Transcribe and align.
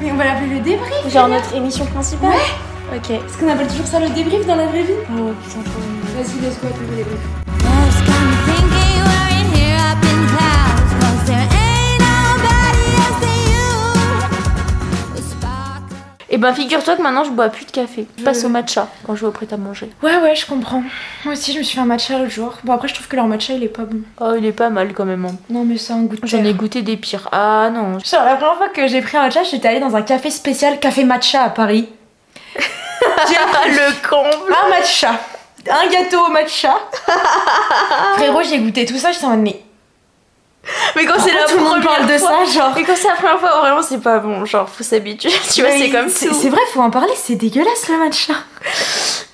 Mais 0.00 0.12
on 0.12 0.16
va 0.16 0.24
l'appeler 0.24 0.54
le 0.54 0.60
débrief. 0.60 1.12
Genre 1.12 1.28
notre 1.28 1.54
émission 1.54 1.84
principale 1.86 2.30
Ouais. 2.30 2.96
Ok. 2.96 3.18
Parce 3.20 3.36
qu'on 3.36 3.48
appelle 3.48 3.68
toujours 3.68 3.86
ça 3.86 4.00
le 4.00 4.08
débrief 4.10 4.46
dans 4.46 4.56
la 4.56 4.66
vraie 4.66 4.82
vie. 4.82 4.92
Oh 5.10 5.32
putain, 5.42 5.62
trop. 5.62 5.80
Vas-y, 6.16 6.40
go 6.40 6.68
appeler 6.68 6.86
le 6.90 6.96
débrief. 6.96 8.24
Et 16.34 16.36
ben 16.36 16.52
figure-toi 16.52 16.96
que 16.96 17.02
maintenant 17.02 17.22
je 17.22 17.30
bois 17.30 17.48
plus 17.48 17.64
de 17.64 17.70
café. 17.70 18.06
Je 18.18 18.24
passe 18.24 18.44
au 18.44 18.48
matcha 18.48 18.88
quand 19.06 19.14
je 19.14 19.20
vais 19.20 19.28
au 19.28 19.30
prêt 19.30 19.46
à 19.52 19.56
manger. 19.56 19.88
Ouais, 20.02 20.16
ouais, 20.16 20.34
je 20.34 20.44
comprends. 20.46 20.82
Moi 21.24 21.34
aussi, 21.34 21.52
je 21.52 21.58
me 21.58 21.62
suis 21.62 21.76
fait 21.76 21.80
un 21.80 21.84
matcha 21.86 22.18
l'autre 22.18 22.32
jour. 22.32 22.54
Bon, 22.64 22.72
après, 22.72 22.88
je 22.88 22.94
trouve 22.94 23.06
que 23.06 23.14
leur 23.14 23.28
matcha, 23.28 23.52
il 23.52 23.62
est 23.62 23.68
pas 23.68 23.84
bon. 23.84 24.00
Oh 24.20 24.32
il 24.36 24.44
est 24.44 24.50
pas 24.52 24.68
mal 24.68 24.92
quand 24.94 25.04
même. 25.04 25.24
hein. 25.24 25.36
Non, 25.48 25.64
mais 25.64 25.78
c'est 25.78 25.92
un 25.92 26.02
goût 26.02 26.16
J'en 26.24 26.42
ai 26.44 26.52
goûté 26.52 26.82
des 26.82 26.96
pires. 26.96 27.28
Ah 27.30 27.70
non. 27.72 28.00
Genre, 28.00 28.24
la 28.24 28.34
première 28.34 28.56
fois 28.56 28.68
que 28.68 28.88
j'ai 28.88 29.00
pris 29.00 29.16
un 29.16 29.22
matcha, 29.22 29.44
j'étais 29.44 29.68
allée 29.68 29.78
dans 29.80 29.94
un 29.94 30.02
café 30.02 30.28
spécial, 30.30 30.80
café 30.80 31.04
matcha 31.04 31.44
à 31.44 31.50
Paris. 31.50 31.88
Le 32.56 34.08
comble. 34.08 34.52
un 34.52 34.68
matcha. 34.70 35.12
Un 35.70 35.88
gâteau 35.88 36.26
au 36.26 36.30
matcha. 36.30 36.74
Frérot, 38.16 38.42
j'ai 38.42 38.58
goûté 38.58 38.84
tout 38.86 38.96
ça, 38.98 39.12
j'étais 39.12 39.24
en 39.24 39.30
mode, 39.30 39.40
mais 39.40 39.60
Mais 40.96 41.04
quand 41.04 41.18
c'est 41.18 41.32
la 41.32 41.44
tout 41.44 41.56
première 41.58 41.82
parle 41.84 42.06
de 42.06 42.18
fois- 42.18 42.44
ça, 42.46 42.52
genre. 42.52 42.72
Mais 42.74 42.84
quand 42.84 42.94
c'est 42.96 43.08
la 43.08 43.14
première 43.14 43.38
fois, 43.40 43.60
vraiment 43.60 43.82
c'est 43.82 44.00
pas 44.02 44.18
bon. 44.18 44.44
Genre 44.44 44.68
faut 44.68 44.82
s'habituer. 44.84 45.30
Tu 45.52 45.60
vois, 45.62 45.70
c'est 45.72 45.90
comme 45.90 46.06
tout. 46.06 46.12
c'est 46.34 46.48
vrai, 46.48 46.60
faut 46.72 46.80
en 46.80 46.90
parler, 46.90 47.12
c'est 47.16 47.34
dégueulasse 47.36 47.88
le 47.88 47.98
matcha. 47.98 48.34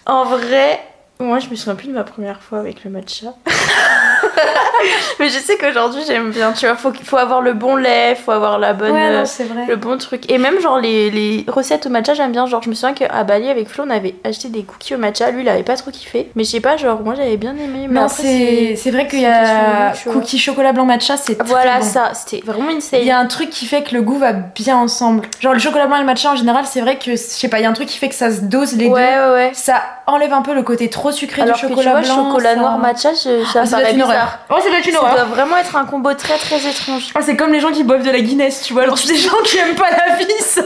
En 0.07 0.25
vrai, 0.25 0.81
moi 1.21 1.39
je 1.39 1.49
me 1.49 1.55
souviens 1.55 1.75
plus 1.75 1.89
de 1.89 1.93
ma 1.93 2.05
première 2.05 2.41
fois 2.43 2.59
avec 2.59 2.85
le 2.85 2.91
matcha. 2.91 3.27
Mais 5.19 5.29
je 5.29 5.39
sais 5.39 5.59
qu'aujourd'hui 5.59 6.01
j'aime 6.07 6.31
bien, 6.31 6.53
tu 6.53 6.65
vois, 6.67 6.75
faut, 6.75 6.93
faut 7.05 7.17
avoir 7.19 7.43
le 7.43 7.53
bon 7.53 7.77
lait, 7.77 8.15
faut 8.15 8.31
avoir 8.33 8.59
la 8.59 8.73
bonne, 8.73 8.93
Ouais, 8.93 9.09
euh, 9.11 9.19
non, 9.21 9.25
c'est 9.27 9.45
vrai. 9.45 9.67
le 9.69 9.77
bon 9.77 9.99
truc. 9.99 10.31
Et 10.31 10.39
même 10.39 10.59
genre 10.61 10.79
les, 10.79 11.11
les 11.11 11.45
recettes 11.49 11.85
au 11.87 11.91
matcha, 11.91 12.15
j'aime 12.15 12.33
bien. 12.33 12.47
Genre 12.47 12.63
je 12.63 12.71
me 12.71 12.75
souviens 12.75 12.95
qu'à 12.95 13.23
Bali 13.25 13.49
avec 13.51 13.69
Flo, 13.69 13.85
on 13.87 13.91
avait 13.91 14.15
acheté 14.25 14.49
des 14.49 14.63
cookies 14.63 14.95
au 14.95 14.99
matcha. 14.99 15.31
Lui, 15.31 15.43
il 15.43 15.49
avait 15.49 15.63
pas 15.63 15.77
trop 15.77 15.91
kiffé. 15.91 16.31
Mais 16.35 16.45
je 16.45 16.51
sais 16.51 16.61
pas, 16.61 16.79
genre 16.79 17.01
moi 17.03 17.15
j'avais 17.15 17.37
bien 17.37 17.53
aimé. 17.57 17.87
Mais 17.89 18.01
Non, 18.01 18.09
c'est 18.09 18.75
c'est 18.77 18.91
vrai 18.91 19.07
qu'il 19.07 19.21
y 19.21 19.27
a 19.27 19.41
question 19.41 19.55
de 19.61 19.61
goût, 19.91 19.99
tu 19.99 20.09
vois. 20.09 20.13
cookie 20.15 20.39
chocolat 20.39 20.73
blanc 20.73 20.87
matcha, 20.87 21.17
c'est 21.19 21.37
très 21.37 21.47
Voilà 21.47 21.81
bon. 21.81 21.85
ça, 21.87 22.13
c'était 22.15 22.45
vraiment 22.45 22.71
insane. 22.71 23.01
Il 23.03 23.07
y 23.07 23.11
a 23.11 23.19
un 23.19 23.27
truc 23.27 23.51
qui 23.51 23.67
fait 23.67 23.83
que 23.83 23.95
le 23.95 24.01
goût 24.01 24.19
va 24.19 24.33
bien 24.33 24.77
ensemble. 24.79 25.29
Genre 25.41 25.53
le 25.53 25.59
chocolat 25.61 25.87
blanc 25.87 25.97
et 25.97 26.01
le 26.01 26.07
matcha 26.07 26.31
en 26.33 26.37
général, 26.37 26.65
c'est 26.67 26.81
vrai 26.81 26.97
que 26.99 27.11
je 27.11 27.17
sais 27.17 27.49
pas, 27.49 27.59
il 27.59 27.63
y 27.63 27.67
a 27.67 27.69
un 27.71 27.75
truc 27.75 27.89
qui 27.89 27.99
fait 27.99 28.09
que 28.09 28.15
ça 28.15 28.31
se 28.31 28.41
dose 28.41 28.73
les 28.77 28.87
ouais, 28.89 29.15
deux. 29.17 29.21
ouais, 29.21 29.33
ouais. 29.35 29.51
Ça 29.53 29.83
enlève 30.13 30.33
un 30.33 30.43
peu 30.43 30.55
le 30.55 30.63
côté 30.63 30.91
trop 30.91 31.11
sucré 31.13 31.43
Alors 31.43 31.55
du 31.57 31.63
que 31.63 31.67
tu 31.67 31.73
chocolat 31.73 31.93
vois, 31.93 32.01
blanc. 32.03 32.15
chocolat 32.31 32.51
ça- 32.55 32.61
noir 32.61 32.79
matcha, 32.79 33.11
je- 33.13 33.45
ça 33.45 33.61
Ah, 33.63 33.67
ça 33.67 33.77
doit 33.79 33.89
être 33.89 33.95
une 33.95 34.03
horreur. 34.03 34.39
Ouais, 34.51 34.61
ça 34.61 34.69
doit 34.69 34.79
être 34.79 34.87
une 34.87 34.93
Ça 34.93 34.99
horreur. 35.01 35.15
doit 35.15 35.25
vraiment 35.25 35.57
être 35.57 35.77
un 35.77 35.85
combo 35.85 36.13
très 36.15 36.37
très 36.39 36.57
étrange. 36.69 37.11
Ah, 37.15 37.21
c'est 37.23 37.37
comme 37.37 37.53
les 37.53 37.61
gens 37.61 37.73
qui 37.73 37.85
boivent 37.85 38.03
de 38.05 38.11
la 38.11 38.21
Guinness, 38.21 38.63
tu 38.63 38.73
vois. 38.73 38.83
Alors, 38.83 38.99
c'est 38.99 39.13
des 39.13 39.19
gens 39.19 39.37
qui 39.45 39.59
aiment 39.59 39.75
pas 39.77 39.91
la 39.91 40.17
vie, 40.17 40.25
ça. 40.41 40.63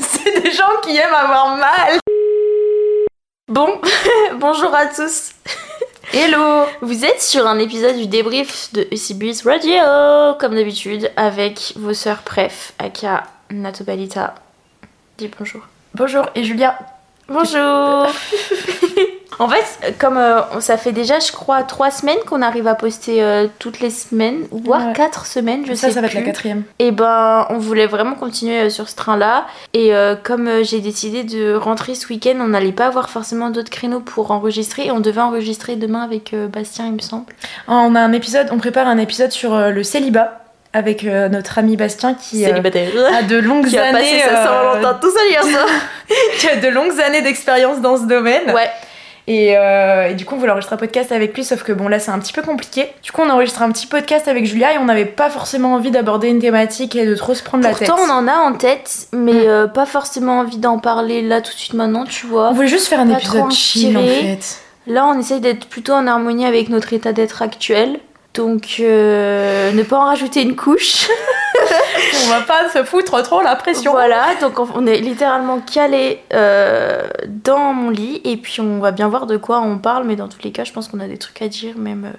C'est 0.00 0.42
des 0.42 0.50
gens 0.52 0.64
qui 0.82 0.96
aiment 0.96 1.14
avoir 1.14 1.56
mal. 1.56 1.98
Bon, 3.48 3.80
bonjour 4.38 4.74
à 4.74 4.86
tous. 4.86 5.30
Hello. 6.12 6.64
Vous 6.80 7.04
êtes 7.04 7.20
sur 7.22 7.46
un 7.46 7.58
épisode 7.58 7.96
du 7.96 8.06
débrief 8.06 8.72
de 8.72 8.86
ECB's 8.92 9.42
Radio, 9.44 10.34
comme 10.38 10.54
d'habitude, 10.54 11.10
avec 11.16 11.72
vos 11.76 11.92
sœurs 11.94 12.22
Pref, 12.22 12.72
aka 12.78 13.24
Natobalita. 13.50 14.34
Dis 15.18 15.30
bonjour. 15.38 15.62
Bonjour, 15.94 16.26
et 16.34 16.44
Julia. 16.44 16.76
Bonjour 17.28 18.06
En 19.40 19.48
fait, 19.48 19.96
comme 19.98 20.16
euh, 20.16 20.60
ça 20.60 20.76
fait 20.76 20.92
déjà, 20.92 21.18
je 21.18 21.32
crois, 21.32 21.64
trois 21.64 21.90
semaines 21.90 22.18
qu'on 22.24 22.40
arrive 22.40 22.68
à 22.68 22.76
poster 22.76 23.20
euh, 23.20 23.48
toutes 23.58 23.80
les 23.80 23.90
semaines, 23.90 24.46
voire 24.52 24.86
Ouais. 24.86 24.92
quatre 24.92 25.26
semaines, 25.26 25.64
je 25.66 25.74
ça, 25.74 25.88
sais 25.88 25.94
ça 25.94 26.00
va 26.00 26.06
être 26.06 26.14
la 26.14 26.22
quatrième. 26.22 26.62
Et 26.78 26.92
ben, 26.92 27.44
on 27.50 27.58
voulait 27.58 27.88
vraiment 27.88 28.14
continuer 28.14 28.60
euh, 28.60 28.70
sur 28.70 28.88
ce 28.88 28.94
train-là. 28.94 29.46
Et 29.72 29.92
comme 30.22 30.62
j'ai 30.62 30.80
décidé 30.80 31.24
de 31.24 31.54
rentrer 31.56 31.96
ce 31.96 32.06
week-end, 32.06 32.36
on 32.40 32.46
n'allait 32.48 32.70
pas 32.70 32.86
avoir 32.86 33.10
forcément 33.10 33.50
d'autres 33.50 33.70
créneaux 33.70 33.98
pour 33.98 34.30
enregistrer. 34.30 34.86
Et 34.86 34.90
on 34.92 35.00
devait 35.00 35.20
enregistrer 35.20 35.74
demain 35.74 36.02
avec 36.02 36.32
Bastien, 36.52 36.86
il 36.86 36.92
me 36.92 37.00
semble. 37.00 37.26
On 37.66 37.96
a 37.96 38.00
un 38.00 38.12
épisode, 38.12 38.50
on 38.52 38.58
prépare 38.58 38.86
un 38.86 38.98
épisode 38.98 39.32
sur 39.32 39.56
le 39.58 39.82
célibat 39.82 40.43
avec 40.74 41.04
euh, 41.04 41.28
notre 41.30 41.56
ami 41.58 41.76
Bastien 41.76 42.12
qui 42.14 42.44
euh, 42.44 42.52
a 42.52 43.22
de 43.22 43.38
longues 43.38 43.66
Qui 43.70 43.78
a 43.78 43.84
années. 43.84 43.92
passé 44.00 44.20
sa 44.20 44.28
euh, 44.28 44.44
Saint-Valentin 44.44 44.98
tout 45.00 45.10
seul 45.10 45.28
hier 45.30 45.42
soir. 45.42 45.66
qui 46.38 46.48
a 46.48 46.56
de 46.56 46.68
longues 46.68 47.00
années 47.00 47.22
d'expérience 47.22 47.80
dans 47.80 47.96
ce 47.96 48.04
domaine. 48.06 48.50
Ouais. 48.52 48.68
Et, 49.26 49.56
euh, 49.56 50.08
et 50.10 50.14
du 50.14 50.26
coup, 50.26 50.34
on 50.34 50.38
voulait 50.38 50.50
enregistrer 50.50 50.74
un 50.74 50.78
podcast 50.78 51.10
avec 51.10 51.34
lui, 51.34 51.44
sauf 51.44 51.62
que 51.62 51.72
bon, 51.72 51.88
là, 51.88 51.98
c'est 51.98 52.10
un 52.10 52.18
petit 52.18 52.34
peu 52.34 52.42
compliqué. 52.42 52.88
Du 53.02 53.10
coup, 53.10 53.22
on 53.24 53.30
enregistre 53.30 53.62
un 53.62 53.70
petit 53.72 53.86
podcast 53.86 54.28
avec 54.28 54.44
Julia 54.44 54.74
et 54.74 54.78
on 54.78 54.84
n'avait 54.84 55.06
pas 55.06 55.30
forcément 55.30 55.72
envie 55.72 55.90
d'aborder 55.90 56.28
une 56.28 56.40
thématique 56.40 56.94
et 56.94 57.06
de 57.06 57.14
trop 57.14 57.32
se 57.34 57.42
prendre 57.42 57.64
la 57.64 57.72
tête. 57.72 57.88
Pourtant, 57.88 58.02
on 58.06 58.10
en 58.12 58.28
a 58.28 58.34
en 58.34 58.52
tête, 58.52 58.90
mais 59.12 59.32
Mm. 59.32 59.46
euh, 59.48 59.66
pas 59.66 59.86
forcément 59.86 60.40
envie 60.40 60.58
d'en 60.58 60.78
parler 60.78 61.22
là 61.22 61.40
tout 61.40 61.52
de 61.52 61.56
suite 61.58 61.72
maintenant, 61.72 62.04
tu 62.04 62.26
vois. 62.26 62.50
On 62.50 62.52
voulait 62.52 62.68
juste 62.68 62.86
faire 62.88 63.00
un 63.00 63.06
Pas 63.06 63.18
épisode 63.18 63.50
chill 63.50 63.96
en 63.96 64.02
fait. 64.02 64.58
Là, 64.88 65.06
on 65.06 65.18
essaye 65.18 65.40
d'être 65.40 65.68
plutôt 65.68 65.94
en 65.94 66.06
harmonie 66.06 66.44
avec 66.44 66.68
notre 66.68 66.92
état 66.92 67.14
d'être 67.14 67.40
actuel. 67.40 68.00
Donc, 68.34 68.76
euh, 68.80 69.70
ne 69.72 69.82
pas 69.84 69.96
en 69.96 70.06
rajouter 70.06 70.42
une 70.42 70.56
couche. 70.56 71.08
On 72.26 72.28
va 72.30 72.40
pas 72.40 72.68
se 72.68 72.82
foutre 72.84 73.22
trop 73.22 73.42
la 73.42 73.54
pression. 73.56 73.92
Voilà, 73.92 74.34
donc 74.40 74.58
on- 74.58 74.86
est 74.86 74.98
littéralement 74.98 75.60
calé 75.60 76.20
euh, 76.32 77.02
dans 77.28 77.72
mon 77.72 77.90
lit 77.90 78.20
et 78.24 78.36
puis 78.36 78.60
on 78.60 78.80
va 78.80 78.90
bien 78.90 79.08
voir 79.08 79.26
de 79.26 79.36
quoi 79.36 79.60
on 79.60 79.78
parle, 79.78 80.04
mais 80.04 80.16
dans 80.16 80.28
tous 80.28 80.42
les 80.42 80.50
cas, 80.52 80.64
je 80.64 80.72
pense 80.72 80.88
qu'on 80.88 81.00
a 81.00 81.06
des 81.06 81.18
trucs 81.18 81.40
à 81.42 81.48
dire, 81.48 81.76
même 81.76 82.04
euh, 82.06 82.16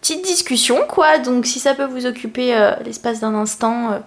petite 0.00 0.24
discussion 0.24 0.78
quoi. 0.88 1.18
Donc 1.18 1.46
si 1.46 1.58
ça 1.58 1.74
peut 1.74 1.84
vous 1.86 2.06
occuper 2.06 2.54
l'espace 2.84 3.20
d'un 3.20 3.34
instant, 3.34 4.00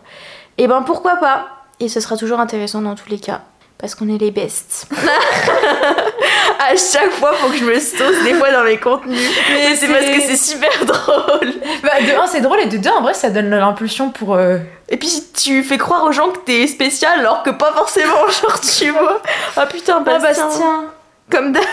et 0.58 0.68
ben 0.68 0.82
pourquoi 0.84 1.16
pas. 1.18 1.48
Et 1.80 1.90
ce 1.90 2.00
sera 2.00 2.16
toujours 2.18 2.40
intéressant 2.40 2.82
dans 2.82 2.96
tous 2.96 3.10
les 3.10 3.20
cas. 3.20 3.42
Parce 3.80 3.96
qu'on 3.96 4.10
est 4.14 4.18
les 4.18 4.32
best. 4.32 4.88
à 6.60 6.76
chaque 6.76 7.12
fois, 7.12 7.34
faut 7.34 7.50
que 7.50 7.56
je 7.58 7.64
me 7.64 7.80
sauce 7.80 8.24
des 8.26 8.34
fois 8.34 8.52
dans 8.52 8.64
mes 8.66 8.78
contenus. 8.78 9.18
Mais 9.54 9.74
c'est 9.76 9.88
parce 9.88 10.06
que 10.06 10.22
c'est 10.22 10.36
super 10.36 10.70
drôle. 10.86 11.54
Bah, 11.82 11.92
de 12.02 12.22
un, 12.22 12.28
c'est 12.28 12.42
drôle 12.42 12.60
et 12.60 12.66
de 12.66 12.76
deux, 12.78 12.90
en 12.90 13.02
vrai, 13.02 13.14
ça 13.14 13.30
donne 13.30 13.50
l'impulsion 13.50 14.10
pour. 14.10 14.36
euh, 14.36 14.58
Et 14.90 14.98
puis 14.98 15.10
tu 15.34 15.64
fais 15.64 15.78
croire 15.78 16.04
aux 16.04 16.12
gens 16.12 16.30
que 16.30 16.40
t'es 16.40 16.68
spécial 16.68 17.20
alors 17.22 17.42
que 17.44 17.52
pas 17.52 17.72
forcément, 17.72 18.28
genre 18.42 18.60
tu 18.60 18.90
vois. 18.92 19.22
Ah 19.56 19.66
putain, 19.66 20.04
Ah, 20.06 20.20
Bastien. 20.20 20.46
Bastien. 20.48 20.86
Comme 21.32 21.54
d'hab. 21.54 21.64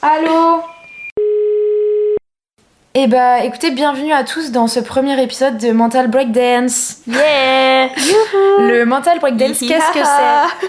Allô? 0.00 0.62
Et 3.00 3.06
bah, 3.06 3.44
écoutez, 3.44 3.70
bienvenue 3.70 4.12
à 4.12 4.24
tous 4.24 4.50
dans 4.50 4.66
ce 4.66 4.80
premier 4.80 5.22
épisode 5.22 5.56
de 5.56 5.70
Mental 5.70 6.08
Breakdance. 6.08 6.96
Yeah 7.06 7.90
Le 8.58 8.82
mental 8.86 9.20
breakdance, 9.20 9.60
qu'est-ce 9.60 9.92
que 9.92 10.04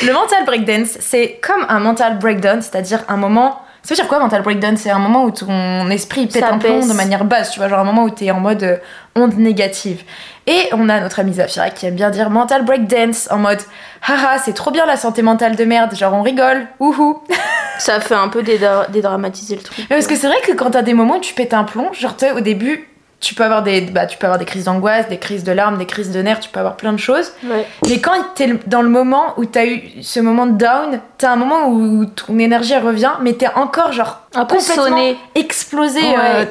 c'est? 0.00 0.06
Le 0.06 0.14
mental 0.14 0.46
breakdance, 0.46 0.96
c'est 0.98 1.40
comme 1.42 1.66
un 1.68 1.78
mental 1.80 2.18
breakdown, 2.18 2.62
c'est-à-dire 2.62 3.04
un 3.08 3.18
moment. 3.18 3.60
Ça 3.82 3.94
veut 3.94 3.96
dire 3.96 4.08
quoi 4.08 4.18
mental 4.18 4.42
breakdown? 4.42 4.76
C'est 4.76 4.90
un 4.90 4.98
moment 4.98 5.24
où 5.24 5.30
ton 5.30 5.88
esprit 5.90 6.26
pète 6.26 6.42
Ça 6.42 6.52
un 6.52 6.58
plomb 6.58 6.86
de 6.86 6.92
manière 6.92 7.24
basse, 7.24 7.50
tu 7.52 7.58
vois, 7.60 7.68
genre 7.68 7.78
un 7.78 7.84
moment 7.84 8.02
où 8.04 8.10
t'es 8.10 8.30
en 8.30 8.40
mode 8.40 8.62
euh, 8.62 8.76
onde 9.16 9.34
négative. 9.38 10.02
Et 10.46 10.68
on 10.72 10.88
a 10.88 11.00
notre 11.00 11.20
amie 11.20 11.34
Zafira 11.34 11.70
qui 11.70 11.86
aime 11.86 11.94
bien 11.94 12.10
dire 12.10 12.28
mental 12.30 12.64
breakdance 12.64 13.28
en 13.30 13.38
mode 13.38 13.60
haha, 14.06 14.38
c'est 14.38 14.52
trop 14.52 14.70
bien 14.70 14.84
la 14.86 14.96
santé 14.96 15.22
mentale 15.22 15.56
de 15.56 15.64
merde, 15.64 15.94
genre 15.94 16.12
on 16.14 16.22
rigole, 16.22 16.66
wouhou. 16.80 17.22
Ça 17.78 18.00
fait 18.00 18.14
un 18.14 18.28
peu 18.28 18.42
dédra- 18.42 18.90
dédramatiser 18.90 19.56
le 19.56 19.62
truc. 19.62 19.78
Mais 19.88 19.96
parce 19.96 20.06
que 20.08 20.16
c'est 20.16 20.26
vrai 20.26 20.38
que 20.44 20.52
quand 20.52 20.70
t'as 20.70 20.82
des 20.82 20.94
moments 20.94 21.16
où 21.16 21.20
tu 21.20 21.32
pètes 21.34 21.54
un 21.54 21.64
plomb, 21.64 21.92
genre 21.92 22.16
toi 22.16 22.32
au 22.34 22.40
début, 22.40 22.88
tu 23.20 23.34
peux 23.34 23.42
avoir 23.44 23.62
des, 23.62 23.80
bah, 23.80 24.06
tu 24.06 24.16
peux 24.16 24.26
avoir 24.26 24.38
des 24.38 24.44
crises 24.44 24.64
d'angoisse, 24.64 25.08
des 25.08 25.18
crises 25.18 25.42
de 25.42 25.50
larmes, 25.52 25.76
des 25.76 25.86
crises 25.86 26.12
de 26.12 26.22
nerfs, 26.22 26.38
tu 26.40 26.50
peux 26.50 26.60
avoir 26.60 26.76
plein 26.76 26.92
de 26.92 26.98
choses. 26.98 27.32
Ouais. 27.44 27.66
Mais 27.88 27.98
quand 28.00 28.12
t'es 28.36 28.54
dans 28.66 28.80
le 28.82 28.88
moment 28.88 29.34
où 29.38 29.44
t'as 29.44 29.66
eu 29.66 29.82
ce 30.02 30.20
moment 30.20 30.46
de 30.46 30.52
down, 30.52 31.00
t'as 31.18 31.30
un 31.32 31.36
moment 31.36 31.68
où 31.68 32.04
ton 32.04 32.38
énergie 32.38 32.76
revient, 32.76 33.12
mais 33.20 33.32
t'es 33.32 33.48
encore 33.48 33.92
genre 33.92 34.20
Un 34.36 34.44
peu 34.44 34.56
complètement 34.56 34.84
sonné. 34.84 35.16
explosé 35.34 36.00
Ouais. 36.00 36.14
euh, 36.18 36.44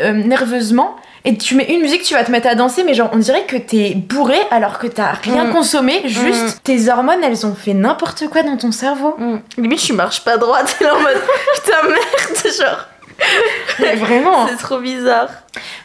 euh, 0.00 0.12
nerveusement. 0.12 0.96
Et 1.24 1.36
tu 1.36 1.54
mets 1.54 1.72
une 1.72 1.80
musique, 1.80 2.02
tu 2.02 2.14
vas 2.14 2.24
te 2.24 2.32
mettre 2.32 2.48
à 2.48 2.56
danser, 2.56 2.82
mais 2.84 2.94
genre 2.94 3.08
on 3.12 3.18
dirait 3.18 3.44
que 3.44 3.56
t'es 3.56 3.94
bourré 3.94 4.38
alors 4.50 4.78
que 4.80 4.88
t'as 4.88 5.12
rien 5.22 5.44
Mm. 5.44 5.52
consommé, 5.52 6.02
juste 6.06 6.62
tes 6.64 6.88
hormones 6.88 7.22
elles 7.22 7.46
ont 7.46 7.54
fait 7.54 7.74
n'importe 7.74 8.26
quoi 8.28 8.42
dans 8.42 8.56
ton 8.56 8.72
cerveau. 8.72 9.14
Mm. 9.18 9.36
Limite, 9.58 9.78
tu 9.80 9.92
marches 9.92 10.24
pas 10.24 10.36
droit, 10.36 10.58
t'es 10.78 10.84
là 10.84 10.96
en 10.96 11.00
mode 11.00 11.20
putain 11.64 11.82
merde, 11.88 12.54
genre. 12.58 12.86
Mais 13.78 13.94
vraiment. 13.96 14.46
C'est 14.48 14.56
trop 14.56 14.78
bizarre. 14.78 15.28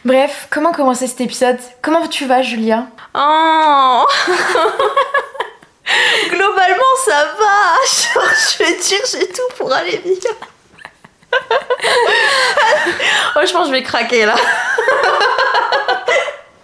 Bref, 0.04 0.48
comment 0.50 0.72
commencer 0.72 1.06
cet 1.06 1.20
épisode? 1.20 1.58
Comment 1.82 2.06
tu 2.08 2.24
vas, 2.26 2.42
Julia? 2.42 2.86
Oh 3.14 4.04
Globalement, 6.30 6.94
ça 7.04 7.24
va. 7.38 7.76
Genre, 7.86 8.32
je 8.52 8.58
vais 8.64 8.74
dire, 8.76 9.00
j'ai 9.10 9.28
tout 9.28 9.48
pour 9.56 9.72
aller 9.72 9.98
bien. 10.04 10.30
oh, 13.36 13.40
je 13.46 13.52
pense 13.52 13.62
que 13.62 13.66
je 13.68 13.72
vais 13.72 13.82
craquer 13.82 14.26
là. 14.26 14.34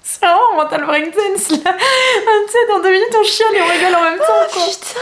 C'est 0.02 0.20
vraiment 0.24 0.54
mental 0.56 0.84
breakdance 0.86 1.50
là. 1.50 1.72
Tu 1.74 2.52
sais, 2.52 2.66
dans 2.70 2.78
deux 2.80 2.90
minutes 2.92 3.14
on 3.18 3.24
chiale 3.24 3.54
et 3.54 3.62
on 3.62 3.66
rigole 3.66 3.94
en 3.94 4.02
même 4.02 4.18
temps. 4.18 4.46
quoi. 4.52 4.62
Putain. 4.66 5.00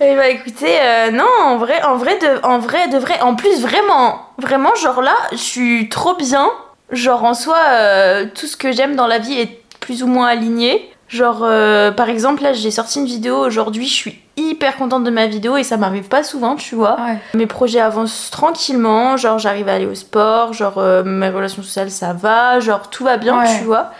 Eh 0.00 0.14
bah 0.14 0.28
écoutez, 0.28 0.78
euh, 0.80 1.10
non, 1.10 1.28
en 1.40 1.56
vrai, 1.56 1.82
en 1.82 1.96
vrai, 1.96 2.18
de, 2.18 2.38
en 2.42 2.58
vrai, 2.58 2.88
de 2.88 2.98
vrai, 2.98 3.18
en 3.22 3.34
plus 3.34 3.62
vraiment, 3.62 4.25
vraiment, 4.38 4.74
genre 4.76 5.02
là, 5.02 5.14
je 5.32 5.36
suis 5.36 5.88
trop 5.88 6.14
bien. 6.14 6.48
Genre 6.92 7.24
en 7.24 7.34
soi, 7.34 7.56
euh, 7.70 8.26
tout 8.34 8.46
ce 8.46 8.56
que 8.56 8.70
j'aime 8.72 8.94
dans 8.96 9.06
la 9.06 9.18
vie 9.18 9.38
est 9.38 9.60
plus 9.80 10.02
ou 10.02 10.06
moins 10.06 10.26
aligné. 10.28 10.90
Genre, 11.08 11.40
euh, 11.42 11.92
par 11.92 12.08
exemple, 12.08 12.42
là, 12.42 12.52
j'ai 12.52 12.70
sorti 12.72 12.98
une 12.98 13.06
vidéo 13.06 13.36
aujourd'hui, 13.38 13.86
je 13.86 13.94
suis 13.94 14.20
hyper 14.36 14.76
contente 14.76 15.04
de 15.04 15.10
ma 15.10 15.26
vidéo 15.26 15.56
et 15.56 15.62
ça 15.62 15.76
m'arrive 15.76 16.08
pas 16.08 16.22
souvent, 16.24 16.56
tu 16.56 16.74
vois. 16.74 16.96
Ouais. 17.00 17.18
Mes 17.34 17.46
projets 17.46 17.80
avancent 17.80 18.30
tranquillement, 18.30 19.16
genre 19.16 19.38
j'arrive 19.38 19.68
à 19.68 19.74
aller 19.74 19.86
au 19.86 19.94
sport, 19.94 20.52
genre 20.52 20.78
euh, 20.78 21.02
mes 21.04 21.28
relations 21.28 21.62
sociales 21.62 21.90
ça 21.90 22.12
va, 22.12 22.58
genre 22.60 22.90
tout 22.90 23.04
va 23.04 23.16
bien, 23.18 23.38
Ouais. 23.38 23.58
tu 23.58 23.64
vois. 23.64 23.92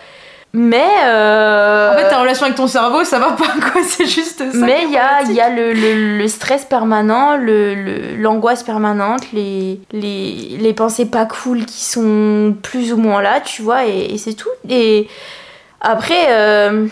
Mais 0.59 0.89
euh, 1.05 1.93
En 1.93 1.97
fait, 1.99 2.09
ta 2.09 2.19
relation 2.19 2.45
avec 2.47 2.57
ton 2.57 2.67
cerveau, 2.67 3.05
ça 3.05 3.19
va 3.19 3.33
pas 3.33 3.45
quoi, 3.61 3.83
c'est 3.87 4.07
juste 4.07 4.39
ça. 4.39 4.57
mais 4.59 4.85
il 4.85 4.91
y 4.91 4.97
a, 4.97 5.23
y 5.31 5.39
a 5.41 5.51
le, 5.51 5.75
le- 5.75 6.17
le 6.17 6.29
stress 6.29 6.65
permanent, 6.65 7.37
le- 7.37 7.75
le- 7.75 8.17
l'angoisse 8.17 8.63
permanente, 8.63 9.21
les, 9.35 9.81
les, 9.93 10.57
les 10.59 10.73
pensées 10.73 11.05
pas 11.05 11.27
cool 11.27 11.67
qui 11.67 11.85
sont 11.85 12.57
plus 12.63 12.95
ou 12.95 12.97
moins 12.97 13.21
là, 13.21 13.41
tu 13.41 13.61
vois, 13.61 13.85
et, 13.85 14.15
et 14.15 14.19
c'est 14.19 14.33
tout. 14.33 14.49
Et 14.71 15.09
après, 15.83 16.27
euh, 16.31 16.87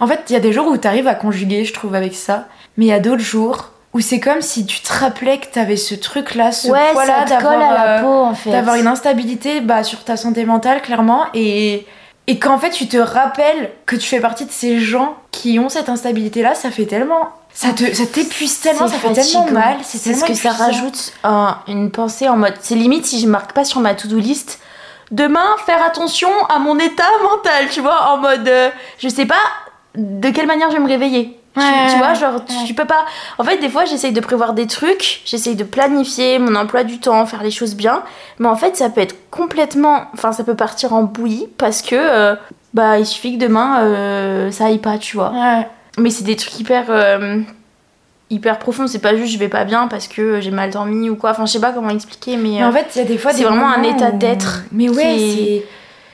En 0.00 0.06
fait, 0.06 0.20
il 0.28 0.34
y 0.34 0.36
a 0.36 0.40
des 0.40 0.52
jours 0.52 0.66
où 0.66 0.76
t'arrives 0.76 1.08
à 1.08 1.14
conjuguer, 1.14 1.64
je 1.64 1.72
trouve, 1.72 1.94
avec 1.94 2.14
ça. 2.14 2.48
Mais 2.76 2.84
il 2.84 2.88
y 2.88 2.92
a 2.92 3.00
d'autres 3.00 3.22
jours 3.22 3.70
où 3.94 4.00
c'est 4.00 4.20
comme 4.20 4.42
si 4.42 4.66
tu 4.66 4.80
te 4.82 4.92
rappelais 4.92 5.38
que 5.38 5.46
t'avais 5.46 5.76
ce 5.76 5.94
truc-là, 5.94 6.52
ce 6.52 6.68
ouais, 6.68 6.92
poids-là 6.92 7.26
ça 7.26 7.36
te 7.36 7.42
colle 7.42 7.62
à 7.62 7.72
la 7.72 7.98
euh, 7.98 8.02
peau 8.02 8.08
en 8.24 8.34
fait. 8.34 8.50
d'avoir 8.50 8.76
une 8.76 8.88
instabilité 8.88 9.62
bah, 9.62 9.82
sur 9.84 10.04
ta 10.04 10.18
santé 10.18 10.44
mentale, 10.44 10.82
clairement. 10.82 11.22
Et, 11.32 11.86
et 12.26 12.38
qu'en 12.38 12.58
fait, 12.58 12.70
tu 12.70 12.88
te 12.88 12.96
rappelles 12.96 13.70
que 13.86 13.94
tu 13.96 14.06
fais 14.08 14.20
partie 14.20 14.44
de 14.46 14.50
ces 14.50 14.80
gens 14.80 15.16
qui 15.30 15.58
ont 15.58 15.68
cette 15.68 15.88
instabilité-là, 15.88 16.54
ça 16.54 16.70
fait 16.70 16.86
tellement. 16.86 17.28
Ça 17.52 17.70
te- 17.72 17.94
ça 17.94 18.04
t'épuise 18.06 18.60
tellement, 18.60 18.86
ça 18.88 18.94
fait 18.98 19.12
tellement 19.14 19.46
mal. 19.52 19.76
C'est 19.82 19.98
tellement 20.02 20.20
ce 20.20 20.24
que 20.26 20.34
ça 20.34 20.50
rajoute 20.64 21.12
un- 21.24 21.58
une 21.68 21.90
pensée 21.90 22.28
en 22.28 22.36
mode. 22.36 22.54
C'est 22.60 22.74
limite 22.74 23.06
si 23.06 23.20
je 23.20 23.26
marque 23.26 23.52
pas 23.52 23.64
sur 23.64 23.80
ma 23.80 23.94
to-do 23.94 24.18
list. 24.18 24.60
Demain, 25.12 25.44
faire 25.64 25.82
attention 25.84 26.28
à 26.48 26.58
mon 26.58 26.78
état 26.78 27.04
mental, 27.22 27.68
tu 27.70 27.80
vois, 27.80 28.10
en 28.10 28.18
mode. 28.18 28.46
euh, 28.48 28.70
je 28.98 29.08
sais 29.08 29.24
pas 29.26 29.36
de 29.96 30.28
quelle 30.30 30.46
manière 30.46 30.68
je 30.70 30.76
vais 30.76 30.82
me 30.82 30.88
réveiller. 30.88 31.38
Tu- 31.60 31.98
vois, 31.98 32.14
genre, 32.14 32.40
tu, 32.66 32.74
peux 32.74 32.84
pas. 32.84 33.04
En 33.38 33.44
fait, 33.44 33.56
des 33.58 33.68
fois, 33.68 33.84
j'essaye 33.84 34.12
de 34.12 34.20
prévoir 34.20 34.52
des 34.52 34.66
trucs, 34.66 35.22
j'essaye 35.24 35.56
de 35.56 35.64
planifier 35.64 36.38
mon 36.38 36.54
emploi 36.54 36.84
du 36.84 36.98
temps, 37.00 37.24
faire 37.26 37.42
les 37.42 37.50
choses 37.50 37.74
bien. 37.74 38.02
Mais 38.38 38.48
en 38.48 38.56
fait, 38.56 38.76
ça 38.76 38.90
peut 38.90 39.00
être 39.00 39.16
complètement. 39.30 40.04
Enfin, 40.12 40.32
ça 40.32 40.44
peut 40.44 40.54
partir 40.56 40.92
en 40.92 41.02
bouillie 41.02 41.48
parce 41.58 41.82
que. 41.82 41.96
euh, 41.96 42.34
bah, 42.74 42.98
il 42.98 43.06
suffit 43.06 43.38
que 43.38 43.42
demain, 43.42 43.80
euh, 43.80 44.50
ça 44.50 44.66
aille 44.66 44.78
pas, 44.78 44.98
tu 44.98 45.16
vois. 45.16 45.30
Ouais. 45.30 45.66
Mais 45.98 46.10
c'est 46.10 46.24
des 46.24 46.36
trucs 46.36 46.60
hyper. 46.60 46.84
euh, 46.90 47.40
hyper 48.28 48.58
profonds. 48.58 48.86
C'est 48.86 48.98
pas 48.98 49.16
juste 49.16 49.32
je 49.32 49.38
vais 49.38 49.48
pas 49.48 49.64
bien 49.64 49.88
parce 49.88 50.08
que 50.08 50.40
j'ai 50.40 50.50
mal 50.50 50.70
dormi 50.70 51.08
ou 51.08 51.16
quoi. 51.16 51.30
Enfin, 51.30 51.46
je 51.46 51.52
sais 51.52 51.60
pas 51.60 51.72
comment 51.72 51.88
expliquer, 51.90 52.36
mais. 52.36 52.50
Mais 52.58 52.64
en 52.64 52.72
fait, 52.72 52.86
il 52.94 52.98
y 52.98 53.00
a 53.02 53.04
des 53.04 53.18
fois 53.18 53.32
c'est 53.32 53.44
vraiment 53.44 53.68
un 53.68 53.82
état 53.82 54.10
où- 54.10 54.18
d'être 54.18 54.64
Mais 54.72 54.88
ouais, 54.88 55.16
c'est. 55.18 55.64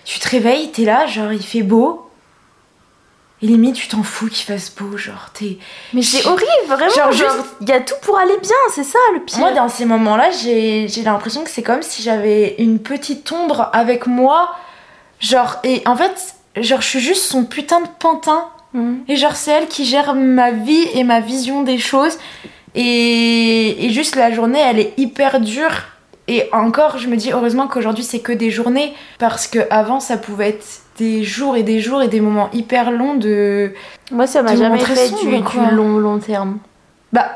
Tu 0.05 0.19
te 0.19 0.29
réveilles, 0.29 0.71
t'es 0.73 0.85
là, 0.85 1.06
genre 1.06 1.33
il 1.33 1.43
fait 1.43 1.62
beau. 1.62 2.01
Et 3.43 3.47
limite, 3.47 3.75
tu 3.75 3.89
t'en 3.89 4.03
fous 4.05 4.29
qu'il 4.29 4.47
fasse 4.47 4.73
beau, 4.73 4.97
genre 4.97 5.31
t'es. 5.35 5.59
Mais 5.93 6.03
c'est 6.03 6.25
horrible, 6.27 6.47
vraiment. 6.69 6.94
Genre, 6.94 7.11
juste- 7.12 7.44
il 7.61 7.69
y 7.69 7.73
a 7.73 7.81
tout 7.81 7.97
pour 8.03 8.17
aller 8.17 8.37
bien, 8.41 8.55
c'est 8.73 8.85
ça 8.85 8.99
le 9.15 9.21
pire. 9.21 9.39
Moi, 9.41 9.50
dans 9.53 9.69
ces 9.69 9.85
moments-là, 9.85 10.31
j'ai 10.31 10.87
j'ai 10.89 11.03
l'impression 11.03 11.43
que 11.43 11.50
c'est 11.50 11.62
comme 11.65 11.83
si 11.83 12.03
j'avais 12.03 12.55
une 12.59 12.79
petite 12.79 13.31
ombre 13.33 13.69
avec 13.73 14.06
moi. 14.06 14.55
Genre, 15.19 15.56
et 15.65 15.83
en 15.87 15.97
fait, 15.97 16.35
genre, 16.56 16.81
je 16.81 16.87
suis 16.87 17.00
juste 17.00 17.25
son 17.25 17.44
putain 17.44 17.81
de 17.81 17.89
pantin. 17.99 18.47
Mhm. 18.75 19.05
Et 19.09 19.17
genre, 19.17 19.35
c'est 19.35 19.50
elle 19.50 19.67
qui 19.67 19.85
gère 19.87 20.15
ma 20.15 20.53
vie 20.53 20.87
et 20.94 21.03
ma 21.05 21.19
vision 21.21 21.62
des 21.62 21.79
choses. 21.79 22.19
Et, 22.75 23.85
et 23.87 23.91
juste 23.91 24.17
la 24.17 24.31
journée, 24.33 24.61
elle 24.61 24.79
est 24.79 24.94
hyper 24.97 25.41
dure. 25.41 25.83
Et 26.29 26.49
encore, 26.53 26.99
je 26.99 27.09
me 27.09 27.17
dis 27.17 27.33
heureusement 27.33 27.67
qu'aujourd'hui, 27.67 28.05
c'est 28.05 28.21
que 28.21 28.33
des 28.33 28.50
journées. 28.50 28.94
Parce 29.19 29.47
que 29.47 29.59
avant 29.71 30.00
ça 30.00 30.17
pouvait 30.17 30.50
être 30.50 30.65
des 30.99 31.23
jours 31.25 31.56
et 31.56 31.62
des 31.62 31.81
jours 31.81 32.03
et 32.03 32.09
des 32.09 32.21
moments 32.21 32.49
hyper 32.53 32.91
longs 32.91 33.15
de. 33.15 33.73
Moi, 34.11 34.27
ça 34.27 34.43
m'a 34.43 34.55
jamais 34.56 34.79
fait 34.79 35.11
du, 35.25 35.31
long, 35.75 35.99
long 35.99 36.19
terme. 36.19 36.59
Bah, 37.12 37.27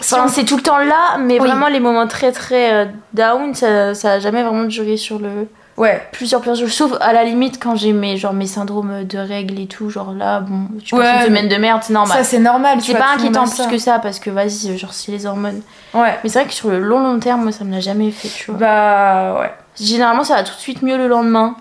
si 0.00 0.14
Enfin, 0.14 0.24
on- 0.26 0.28
c'est 0.28 0.44
tout 0.44 0.56
le 0.56 0.62
temps 0.62 0.78
là, 0.78 1.16
mais 1.18 1.40
Oui. 1.40 1.46
vraiment 1.48 1.68
les 1.68 1.80
moments 1.80 2.06
très 2.06 2.32
très 2.32 2.72
euh, 2.72 2.84
down, 3.14 3.54
ça, 3.54 3.94
ça 3.94 4.12
a 4.12 4.18
jamais 4.20 4.42
vraiment 4.42 4.64
duré 4.64 4.96
sur 4.96 5.18
le 5.18 5.48
Ouais. 5.76 6.02
plusieurs 6.12 6.40
plusieurs 6.40 6.56
jours. 6.68 6.70
Sauf 6.90 6.98
à 7.00 7.12
la 7.12 7.22
limite 7.24 7.62
quand 7.62 7.76
j'ai 7.76 7.92
mes 7.92 8.16
genre 8.16 8.32
mes 8.32 8.46
syndromes 8.46 9.04
de 9.04 9.18
règles 9.18 9.58
et 9.60 9.66
tout, 9.66 9.90
genre 9.90 10.12
là, 10.12 10.40
bon, 10.40 10.68
tu 10.84 10.94
passes 10.94 11.04
Ouais, 11.04 11.20
une 11.20 11.26
semaine 11.26 11.48
de 11.48 11.56
merde, 11.56 11.82
c'est 11.84 11.92
normal. 11.92 12.16
Ça, 12.18 12.24
c'est 12.24 12.38
normal. 12.40 12.78
C'est 12.80 12.94
pas 12.94 13.14
inquiétant 13.16 13.44
plus 13.48 13.66
que 13.68 13.78
ça 13.78 13.98
parce 14.00 14.18
que 14.18 14.28
vas-y, 14.30 14.76
genre 14.76 14.92
c'est 14.92 15.12
les 15.12 15.24
hormones. 15.26 15.62
Ouais. 15.94 16.18
Mais 16.22 16.30
c'est 16.30 16.40
vrai 16.40 16.48
que 16.48 16.54
sur 16.54 16.68
le 16.68 16.80
long 16.80 16.98
long 17.00 17.18
terme, 17.20 17.42
moi 17.44 17.52
ça 17.52 17.64
me 17.64 17.72
l'a 17.72 17.80
jamais 17.80 18.10
fait, 18.10 18.28
tu 18.28 18.50
vois. 18.50 18.58
Bah, 18.60 19.40
ouais. 19.40 19.52
Généralement, 19.80 20.24
ça 20.24 20.34
va 20.34 20.42
tout 20.42 20.54
de 20.54 20.58
suite 20.60 20.82
mieux 20.82 20.96
le 20.96 21.06
lendemain. 21.06 21.54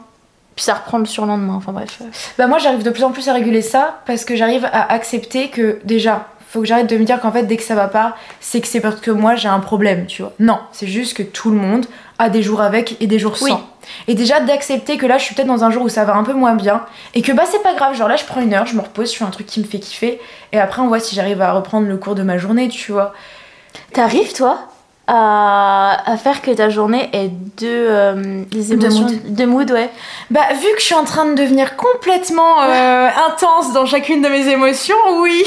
Puis 0.58 0.64
ça 0.64 0.74
reprend 0.74 0.98
le 0.98 1.06
surlendemain, 1.06 1.54
enfin 1.54 1.72
bref. 1.72 2.02
Bah 2.40 2.48
moi 2.48 2.58
j'arrive 2.58 2.82
de 2.82 2.90
plus 2.90 3.04
en 3.04 3.12
plus 3.12 3.30
à 3.30 3.34
réguler 3.34 3.62
ça 3.62 4.02
parce 4.08 4.26
que 4.26 4.36
j'arrive 4.36 4.66
à 4.66 4.92
accepter 4.92 5.50
que 5.50 5.80
déjà 5.84 6.30
faut 6.50 6.62
que 6.62 6.66
j'arrête 6.66 6.90
de 6.90 6.98
me 6.98 7.04
dire 7.04 7.20
qu'en 7.20 7.32
fait 7.32 7.44
dès 7.44 7.58
que 7.58 7.64
ça 7.64 7.76
va 7.76 7.88
pas 7.88 8.16
c'est 8.40 8.60
que 8.60 8.68
c'est 8.68 8.82
parce 8.82 9.00
que 9.00 9.12
moi 9.12 9.36
j'ai 9.36 9.50
un 9.50 9.60
problème 9.60 10.08
tu 10.08 10.24
vois. 10.24 10.34
Non 10.40 10.58
c'est 10.72 10.88
juste 10.88 11.16
que 11.16 11.22
tout 11.22 11.52
le 11.52 11.58
monde 11.58 11.86
a 12.18 12.30
des 12.32 12.42
jours 12.42 12.62
avec 12.62 13.00
et 13.00 13.06
des 13.06 13.20
jours 13.20 13.38
sans. 13.38 13.46
Oui. 13.46 13.54
Et 14.08 14.16
déjà 14.16 14.40
d'accepter 14.40 14.98
que 14.98 15.06
là 15.06 15.20
je 15.20 15.26
suis 15.26 15.36
peut-être 15.36 15.48
dans 15.48 15.64
un 15.64 15.70
jour 15.70 15.84
où 15.84 15.90
ça 15.90 16.06
va 16.06 16.16
un 16.16 16.24
peu 16.24 16.34
moins 16.34 16.56
bien 16.56 16.82
et 17.14 17.22
que 17.22 17.32
bah 17.34 17.44
c'est 17.46 17.62
pas 17.62 17.76
grave 17.76 17.96
genre 17.96 18.08
là 18.08 18.16
je 18.16 18.26
prends 18.26 18.42
une 18.42 18.56
heure 18.56 18.66
je 18.66 18.76
me 18.76 18.82
repose 18.82 19.14
je 19.14 19.18
fais 19.18 19.26
un 19.26 19.30
truc 19.30 19.46
qui 19.46 19.60
me 19.60 19.66
fait 19.66 19.78
kiffer 19.78 20.20
et 20.54 20.60
après 20.60 20.82
on 20.82 20.88
voit 20.88 21.00
si 21.00 21.14
j'arrive 21.14 21.40
à 21.40 21.52
reprendre 21.54 21.88
le 21.88 21.98
cours 21.98 22.16
de 22.16 22.24
ma 22.24 22.40
journée 22.40 22.68
tu 22.68 22.92
vois. 22.92 23.14
T'arrives 23.94 24.34
toi? 24.34 24.58
À, 25.08 26.02
à 26.06 26.18
faire 26.18 26.42
que 26.42 26.52
ta 26.52 26.70
journée 26.70 27.10
ait 27.14 27.30
deux 27.30 27.66
euh, 27.90 28.44
des 28.52 28.74
émotions 28.74 29.04
mood. 29.04 29.36
de 29.36 29.46
mood, 29.46 29.72
ouais. 29.72 29.90
Bah 30.32 30.42
vu 30.54 30.68
que 30.76 30.80
je 30.80 30.86
suis 30.86 30.96
en 30.96 31.06
train 31.06 31.26
de 31.26 31.34
devenir 31.34 31.76
complètement 31.78 32.62
euh, 32.62 33.08
intense 33.30 33.72
dans 33.74 33.86
chacune 33.86 34.22
de 34.22 34.28
mes 34.28 34.48
émotions 34.50 34.96
oui. 35.22 35.44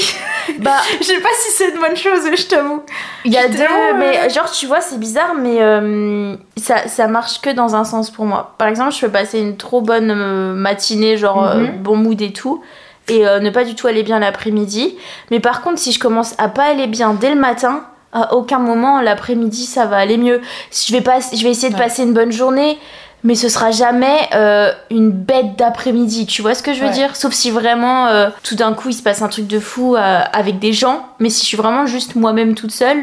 Bah 0.59 0.77
je 0.99 1.05
sais 1.05 1.19
pas 1.19 1.29
si 1.39 1.51
c'est 1.51 1.69
une 1.69 1.79
bonne 1.79 1.95
chose 1.95 2.21
je 2.35 2.45
t'avoue. 2.47 2.81
Il 3.23 3.31
y 3.31 3.37
a 3.37 3.47
deux, 3.47 3.57
tellement, 3.57 3.97
mais 3.99 4.17
euh, 4.17 4.29
genre 4.29 4.49
tu 4.51 4.65
vois 4.65 4.81
c'est 4.81 4.99
bizarre 4.99 5.35
mais 5.39 5.57
euh, 5.61 6.35
ça, 6.57 6.87
ça 6.87 7.07
marche 7.07 7.39
que 7.41 7.51
dans 7.51 7.75
un 7.75 7.83
sens 7.83 8.09
pour 8.09 8.25
moi. 8.25 8.55
Par 8.57 8.67
exemple 8.67 8.91
je 8.93 9.01
peux 9.05 9.11
passer 9.11 9.39
une 9.39 9.57
trop 9.57 9.81
bonne 9.81 10.09
euh, 10.11 10.53
matinée 10.55 11.17
genre 11.17 11.43
euh, 11.45 11.55
Mhm. 11.61 11.77
bon 11.83 11.95
mood 11.97 12.19
et 12.21 12.33
tout 12.33 12.61
et 13.07 13.27
euh, 13.27 13.39
ne 13.39 13.49
pas 13.51 13.63
du 13.63 13.75
tout 13.75 13.85
aller 13.87 14.01
bien 14.03 14.19
l'après-midi. 14.19 14.95
Mais 15.29 15.39
par 15.39 15.61
contre 15.61 15.77
si 15.79 15.91
je 15.91 15.99
commence 15.99 16.33
à 16.39 16.49
pas 16.49 16.63
aller 16.63 16.87
bien 16.87 17.13
dès 17.13 17.29
le 17.29 17.39
matin, 17.39 17.83
à 18.13 18.33
aucun 18.33 18.59
moment 18.59 19.01
l'après-midi 19.01 19.65
ça 19.65 19.85
va 19.85 19.97
aller 19.97 20.17
mieux. 20.17 20.41
Je 20.71 20.91
vais 20.93 21.01
pas, 21.01 21.19
je 21.19 21.43
vais 21.43 21.49
essayer 21.51 21.69
de 21.69 21.75
Ouais. 21.77 21.83
passer 21.83 22.03
une 22.03 22.13
bonne 22.13 22.31
journée. 22.31 22.77
Mais 23.23 23.35
ce 23.35 23.49
sera 23.49 23.69
jamais 23.69 24.17
euh, 24.33 24.71
une 24.89 25.11
bête 25.11 25.55
d'après-midi, 25.55 26.25
tu 26.25 26.41
vois 26.41 26.55
ce 26.55 26.63
que 26.63 26.73
je 26.73 26.79
veux 26.79 26.87
Ouais. 26.87 26.91
dire? 26.93 27.15
Sauf 27.15 27.33
si 27.33 27.51
vraiment 27.51 28.07
euh, 28.07 28.31
tout 28.41 28.55
d'un 28.55 28.73
coup 28.73 28.89
il 28.89 28.93
se 28.93 29.03
passe 29.03 29.21
un 29.21 29.27
truc 29.27 29.45
de 29.45 29.59
fou 29.59 29.95
euh, 29.95 30.21
avec 30.33 30.57
des 30.57 30.73
gens, 30.73 31.05
mais 31.19 31.29
si 31.29 31.41
je 31.41 31.45
suis 31.45 31.57
vraiment 31.57 31.85
juste 31.85 32.15
moi-même 32.15 32.55
toute 32.55 32.71
seule, 32.71 32.97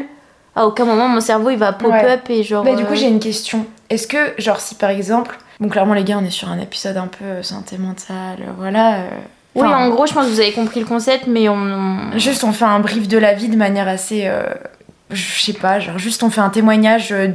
à 0.57 0.67
aucun 0.67 0.83
moment 0.83 1.07
mon 1.07 1.21
cerveau 1.21 1.51
il 1.51 1.57
va 1.57 1.71
pop 1.71 1.89
Ouais. 1.93 2.11
up 2.11 2.29
et 2.29 2.43
genre. 2.43 2.65
Bah, 2.65 2.75
du 2.75 2.83
coup, 2.83 2.95
j'ai 2.95 3.07
une 3.07 3.21
question. 3.21 3.65
Est-ce 3.89 4.07
que, 4.07 4.17
genre, 4.37 4.59
si 4.59 4.75
par 4.75 4.89
exemple. 4.89 5.37
Bon, 5.61 5.69
clairement, 5.69 5.93
les 5.93 6.03
gars, 6.03 6.17
on 6.21 6.25
est 6.25 6.29
sur 6.31 6.49
un 6.49 6.59
épisode 6.59 6.97
un 6.97 7.07
peu 7.07 7.41
santé 7.41 7.77
mentale, 7.77 8.39
voilà. 8.57 9.03
Oui, 9.55 9.65
en 9.67 9.87
gros, 9.87 10.05
je 10.05 10.13
pense 10.13 10.25
que 10.25 10.31
vous 10.31 10.41
avez 10.41 10.51
compris 10.51 10.81
le 10.81 10.85
concept, 10.85 11.27
mais 11.27 11.47
on. 11.47 11.53
on- 11.55 12.17
Juste, 12.17 12.43
on 12.43 12.51
fait 12.51 12.65
un 12.65 12.81
brief 12.81 13.07
de 13.07 13.17
la 13.17 13.33
vie 13.33 13.47
de 13.47 13.55
manière 13.55 13.87
assez. 13.87 14.29
Je 15.09 15.41
sais 15.41 15.53
pas, 15.53 15.79
genre, 15.79 15.97
juste 15.97 16.21
on 16.23 16.29
fait 16.29 16.41
un 16.41 16.49
témoignage 16.49 17.11
euh, 17.11 17.27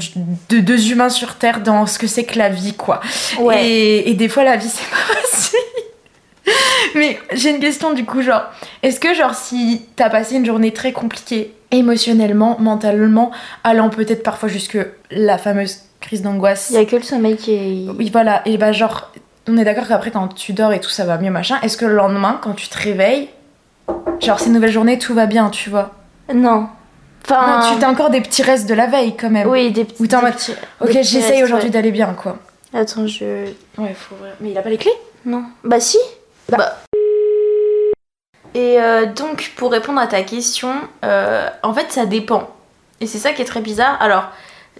de 0.49 0.61
deux 0.61 0.91
humains 0.91 1.09
sur 1.09 1.37
Terre 1.37 1.61
dans 1.61 1.87
ce 1.87 1.99
que 1.99 2.07
c'est 2.07 2.25
que 2.25 2.39
la 2.39 2.49
vie, 2.49 2.75
quoi. 2.75 3.01
Ouais. 3.41 3.67
Et, 3.67 4.11
et 4.11 4.15
des 4.15 4.29
fois, 4.29 4.45
la 4.45 4.57
vie, 4.57 4.69
c'est 4.69 4.89
pas 4.91 5.15
facile. 5.21 5.59
Mais 6.95 7.19
j'ai 7.33 7.51
une 7.51 7.61
question 7.61 7.93
du 7.93 8.05
coup, 8.05 8.23
genre, 8.23 8.43
est-ce 8.83 9.01
que, 9.01 9.15
genre, 9.15 9.35
si 9.35 9.83
t'as 9.97 10.11
passé 10.11 10.37
une 10.37 10.47
journée 10.47 10.73
très 10.73 10.93
compliquée, 10.93 11.53
émotionnellement, 11.71 12.57
mentalement, 12.61 13.31
allant 13.65 13.89
peut-être 13.89 14.23
parfois 14.23 14.49
jusque 14.49 14.79
la 15.11 15.39
fameuse 15.39 15.79
crise 16.01 16.23
d'angoisse, 16.23 16.69
Il 16.71 16.77
y 16.77 16.79
a 16.79 16.85
que 16.85 16.97
le 16.97 17.03
sommeil 17.03 17.37
qui 17.37 17.53
est. 17.53 17.91
Oui, 17.99 18.11
voilà. 18.13 18.43
Et 18.47 18.57
bah, 18.59 18.73
genre, 18.73 19.11
on 19.49 19.57
est 19.57 19.65
d'accord 19.65 19.89
qu'après, 19.89 20.11
quand 20.11 20.29
tu 20.29 20.53
dors 20.53 20.73
et 20.73 20.81
tout, 20.81 20.91
ça 20.91 21.05
va 21.05 21.19
mieux, 21.19 21.31
machin. 21.31 21.59
Est-ce 21.63 21.77
que 21.77 21.87
le 21.87 21.95
lendemain, 21.95 22.39
quand 22.43 22.53
tu 22.53 22.69
te 22.69 22.79
réveilles, 22.79 23.29
genre, 24.21 24.39
c'est 24.39 24.47
une 24.47 24.53
nouvelle 24.53 24.73
journée, 24.73 24.99
tout 24.99 25.15
va 25.15 25.27
bien, 25.27 25.51
tu 25.51 25.71
vois? 25.71 25.93
Non. 26.33 26.69
Enfin. 27.25 27.61
Non, 27.61 27.73
tu 27.73 27.79
t'as 27.79 27.91
encore 27.91 28.11
des 28.11 28.21
petits 28.21 28.43
restes 28.43 28.69
de 28.69 28.75
la 28.75 28.87
veille, 28.87 29.17
quand 29.17 29.31
même. 29.31 29.49
Oui, 29.49 29.71
des 29.73 29.85
petits. 29.85 30.03
Ou 30.03 30.07
t'es 30.07 30.17
en 30.17 30.23
mode, 30.23 30.35
Ok, 30.81 30.91
j'essaye 30.93 31.43
aujourd'hui 31.43 31.69
ouais. 31.69 31.73
d'aller 31.73 31.91
bien, 31.91 32.15
quoi. 32.15 32.37
Attends, 32.73 33.07
je. 33.07 33.47
Ouais, 33.79 33.95
faut 33.95 34.15
ouvrir. 34.17 34.33
Mais 34.41 34.51
il 34.51 34.59
a 34.59 34.63
pas 34.63 34.69
les 34.69 34.79
clés? 34.79 34.93
Non. 35.25 35.45
Bah 35.63 35.81
si. 35.81 35.99
Bah. 36.51 36.59
Bah. 36.59 36.77
Et 38.55 38.81
euh, 38.81 39.07
donc, 39.07 39.53
pour 39.57 39.73
répondre 39.73 40.01
à 40.01 40.07
ta 40.07 40.23
question, 40.23 40.73
euh, 41.05 41.49
en 41.63 41.75
fait, 41.75 41.91
ça 41.91 42.07
dépend. 42.07 42.51
Et 43.01 43.07
c'est 43.07 43.19
ça 43.19 43.33
qui 43.33 43.43
est 43.43 43.47
très 43.47 43.61
bizarre. 43.61 43.97
Alors, 44.01 44.29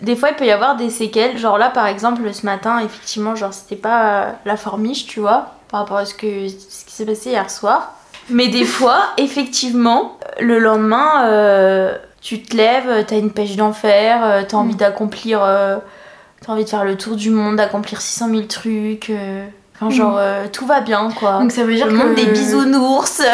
des 0.01 0.17
fois, 0.17 0.31
il 0.31 0.37
peut 0.37 0.47
y 0.47 0.51
avoir 0.51 0.77
des 0.77 0.91
séquelles. 0.91 1.39
Genre 1.39 1.59
là, 1.59 1.71
par 1.71 1.87
exemple, 1.87 2.33
ce 2.33 2.47
matin, 2.47 2.79
effectivement, 2.81 3.35
genre, 3.35 3.53
c'était 3.53 3.77
pas 3.77 4.05
euh, 4.05 4.33
la 4.45 4.57
formiche, 4.57 5.07
tu 5.07 5.21
vois, 5.21 5.55
par 5.69 5.81
rapport 5.81 5.97
à 5.97 6.05
ce, 6.05 6.15
que, 6.15 6.49
ce 6.49 6.85
qui 6.85 6.93
s'est 6.93 7.07
passé 7.07 7.31
hier 7.31 7.51
soir. 7.51 7.95
Mais 8.31 8.49
des 8.49 8.65
fois, 8.65 9.09
effectivement, 9.19 10.19
le 10.41 10.59
lendemain, 10.59 11.27
euh, 11.27 11.97
tu 12.25 12.43
te 12.43 12.57
lèves, 12.57 13.05
t'as 13.07 13.19
une 13.19 13.31
pêche 13.31 13.55
d'enfer, 13.57 14.21
euh, 14.25 14.43
t'as 14.49 14.57
envie 14.57 14.75
d'accomplir... 14.75 15.41
euh, 15.43 15.77
T'as 16.45 16.53
envie 16.53 16.65
de 16.65 16.69
faire 16.69 16.85
le 16.85 16.97
tour 16.99 17.17
du 17.17 17.31
monde, 17.31 17.57
d'accomplir 17.57 18.03
600 18.03 18.29
000 18.29 18.43
trucs. 18.43 19.09
euh. 19.09 19.47
Enfin, 19.75 19.89
genre, 19.89 20.17
euh, 20.19 20.45
tout 20.53 20.67
va 20.67 20.81
bien, 20.83 21.09
quoi. 21.19 21.39
Donc 21.39 21.53
ça 21.53 21.65
veut 21.65 21.75
dire 21.75 21.87
le 21.87 21.93
que 21.93 21.97
monde 21.97 22.15
des 22.15 22.27
bisounours. 22.27 23.23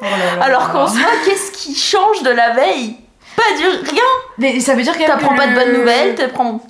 Oh 0.00 0.04
là 0.04 0.36
là 0.38 0.42
Alors 0.44 0.70
qu'en 0.72 0.86
soi, 0.88 1.00
qu'est-ce 1.24 1.52
qui 1.52 1.74
change 1.74 2.22
de 2.22 2.30
la 2.30 2.50
veille? 2.54 2.96
Pas 3.36 3.56
du 3.58 3.66
rien. 3.90 4.02
Mais 4.38 4.60
ça 4.60 4.74
veut 4.74 4.82
dire 4.82 4.96
même 4.98 5.06
T'apprends 5.06 5.34
que 5.34 5.36
pas 5.36 5.46
de 5.48 5.54
bonnes 5.54 5.72
nouvelles, 5.80 6.14
t'apprends. 6.14 6.60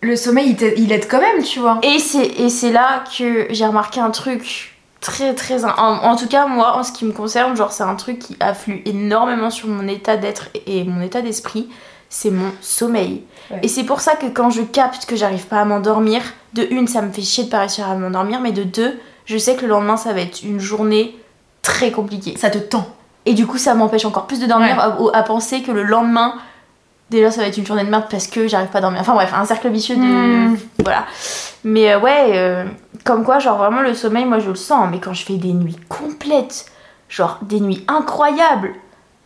Le 0.00 0.14
sommeil, 0.16 0.56
il 0.76 0.92
aide 0.92 1.08
quand 1.08 1.20
même, 1.20 1.42
tu 1.42 1.58
vois. 1.60 1.80
Et 1.82 1.98
c'est 1.98 2.70
là 2.70 3.02
que 3.16 3.46
j'ai 3.50 3.66
remarqué 3.66 3.98
un 4.00 4.10
truc 4.10 4.77
très 5.00 5.34
très 5.34 5.64
en, 5.64 5.68
en 5.78 6.16
tout 6.16 6.26
cas 6.26 6.46
moi 6.46 6.76
en 6.76 6.82
ce 6.82 6.90
qui 6.92 7.04
me 7.04 7.12
concerne 7.12 7.56
genre 7.56 7.70
c'est 7.72 7.84
un 7.84 7.94
truc 7.94 8.18
qui 8.18 8.36
afflue 8.40 8.82
énormément 8.84 9.50
sur 9.50 9.68
mon 9.68 9.86
état 9.86 10.16
d'être 10.16 10.48
et 10.66 10.82
mon 10.84 11.00
état 11.02 11.22
d'esprit 11.22 11.68
c'est 12.08 12.30
mon 12.30 12.50
sommeil 12.60 13.22
Ouais. 13.50 13.60
et 13.62 13.68
c'est 13.68 13.84
pour 13.84 14.00
ça 14.02 14.14
que 14.14 14.26
quand 14.26 14.50
je 14.50 14.60
capte 14.60 15.06
que 15.06 15.16
j'arrive 15.16 15.46
pas 15.46 15.60
à 15.60 15.64
m'endormir 15.64 16.20
de 16.52 16.66
une 16.70 16.86
ça 16.86 17.00
me 17.00 17.10
fait 17.10 17.22
chier 17.22 17.44
de 17.44 17.48
pas 17.48 17.60
réussir 17.60 17.88
à 17.88 17.94
m'endormir 17.94 18.40
mais 18.42 18.52
de 18.52 18.62
deux 18.62 18.98
je 19.24 19.38
sais 19.38 19.54
que 19.56 19.62
le 19.62 19.68
lendemain 19.68 19.96
ça 19.96 20.12
va 20.12 20.20
être 20.20 20.42
une 20.42 20.60
journée 20.60 21.16
très 21.62 21.90
compliquée 21.90 22.36
Ça 22.36 22.50
te 22.50 22.58
tend. 22.58 22.86
et 23.24 23.32
du 23.34 23.46
coup, 23.46 23.56
ça 23.58 23.74
m'empêche 23.74 24.04
encore 24.04 24.26
plus 24.26 24.38
de 24.40 24.46
dormir 24.46 24.76
Ouais. 24.76 25.10
à, 25.14 25.18
à 25.18 25.22
penser 25.22 25.62
que 25.62 25.70
le 25.72 25.82
lendemain, 25.82 26.34
déjà, 27.10 27.30
ça 27.30 27.40
va 27.42 27.46
être 27.48 27.56
une 27.56 27.66
journée 27.66 27.84
de 27.84 27.90
merde 27.90 28.04
parce 28.10 28.26
que 28.26 28.48
j'arrive 28.48 28.68
pas 28.68 28.78
à 28.78 28.80
dormir. 28.82 29.00
Enfin 29.00 29.14
bref, 29.14 29.32
un 29.34 29.44
cercle 29.44 29.68
vicieux 29.68 29.96
de. 29.96 30.00
Mm. 30.02 30.58
Voilà. 30.82 31.04
Mais 31.64 31.92
euh, 31.92 32.00
ouais, 32.00 32.30
euh, 32.34 32.64
comme 33.04 33.24
quoi, 33.24 33.38
genre 33.38 33.58
vraiment, 33.58 33.80
le 33.82 33.94
sommeil, 33.94 34.24
moi 34.24 34.38
je 34.38 34.48
le 34.50 34.54
sens. 34.56 34.88
Mais 34.90 35.00
quand 35.00 35.12
je 35.14 35.24
fais 35.24 35.36
des 35.36 35.52
nuits 35.52 35.76
complètes, 35.88 36.66
genre 37.08 37.38
des 37.42 37.60
nuits 37.60 37.84
incroyables, 37.88 38.72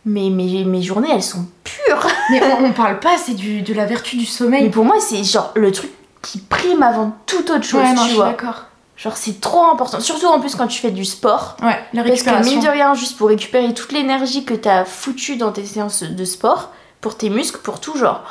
mais 0.05 0.29
mes, 0.29 0.63
mes 0.65 0.81
journées, 0.81 1.09
elles 1.13 1.23
sont 1.23 1.45
pures. 1.63 2.07
Mais 2.29 2.41
on, 2.43 2.65
on 2.65 2.71
parle 2.73 2.99
pas, 2.99 3.17
c'est 3.17 3.35
du 3.35 3.61
de 3.61 3.73
la 3.73 3.85
vertu 3.85 4.15
du 4.17 4.23
Mais 4.23 4.27
sommeil. 4.29 4.69
pour 4.69 4.83
moi, 4.85 4.95
c'est 4.99 5.23
genre 5.23 5.51
le 5.55 5.71
truc 5.71 5.91
qui 6.21 6.39
prime 6.39 6.83
avant 6.83 7.15
toute 7.25 7.49
autre 7.49 7.63
chose, 7.63 7.81
ouais, 7.81 7.93
non, 7.93 7.97
je 7.97 8.01
tu 8.01 8.07
suis 8.09 8.15
vois. 8.15 8.25
d'accord. 8.29 8.65
Genre, 8.97 9.17
c'est 9.17 9.41
trop 9.41 9.63
important. 9.65 9.99
Surtout 9.99 10.27
en 10.27 10.39
plus 10.39 10.55
quand 10.55 10.67
tu 10.67 10.79
fais 10.79 10.91
du 10.91 11.03
sport. 11.05 11.57
Ouais, 11.61 11.79
la 11.93 12.03
Parce 12.03 12.21
que 12.21 12.29
récupération. 12.29 12.51
mine 12.51 12.63
de 12.63 12.69
rien, 12.69 12.93
juste 12.93 13.17
pour 13.17 13.27
récupérer 13.29 13.73
toute 13.73 13.91
l'énergie 13.91 14.45
que 14.45 14.53
t'as 14.53 14.85
foutue 14.85 15.35
dans 15.37 15.51
tes 15.51 15.65
séances 15.65 16.03
de 16.03 16.25
sport, 16.25 16.69
pour 17.03 17.15
tes 17.15 17.29
muscles, 17.29 17.59
pour 17.61 17.79
tout, 17.79 17.95
genre. 17.95 18.23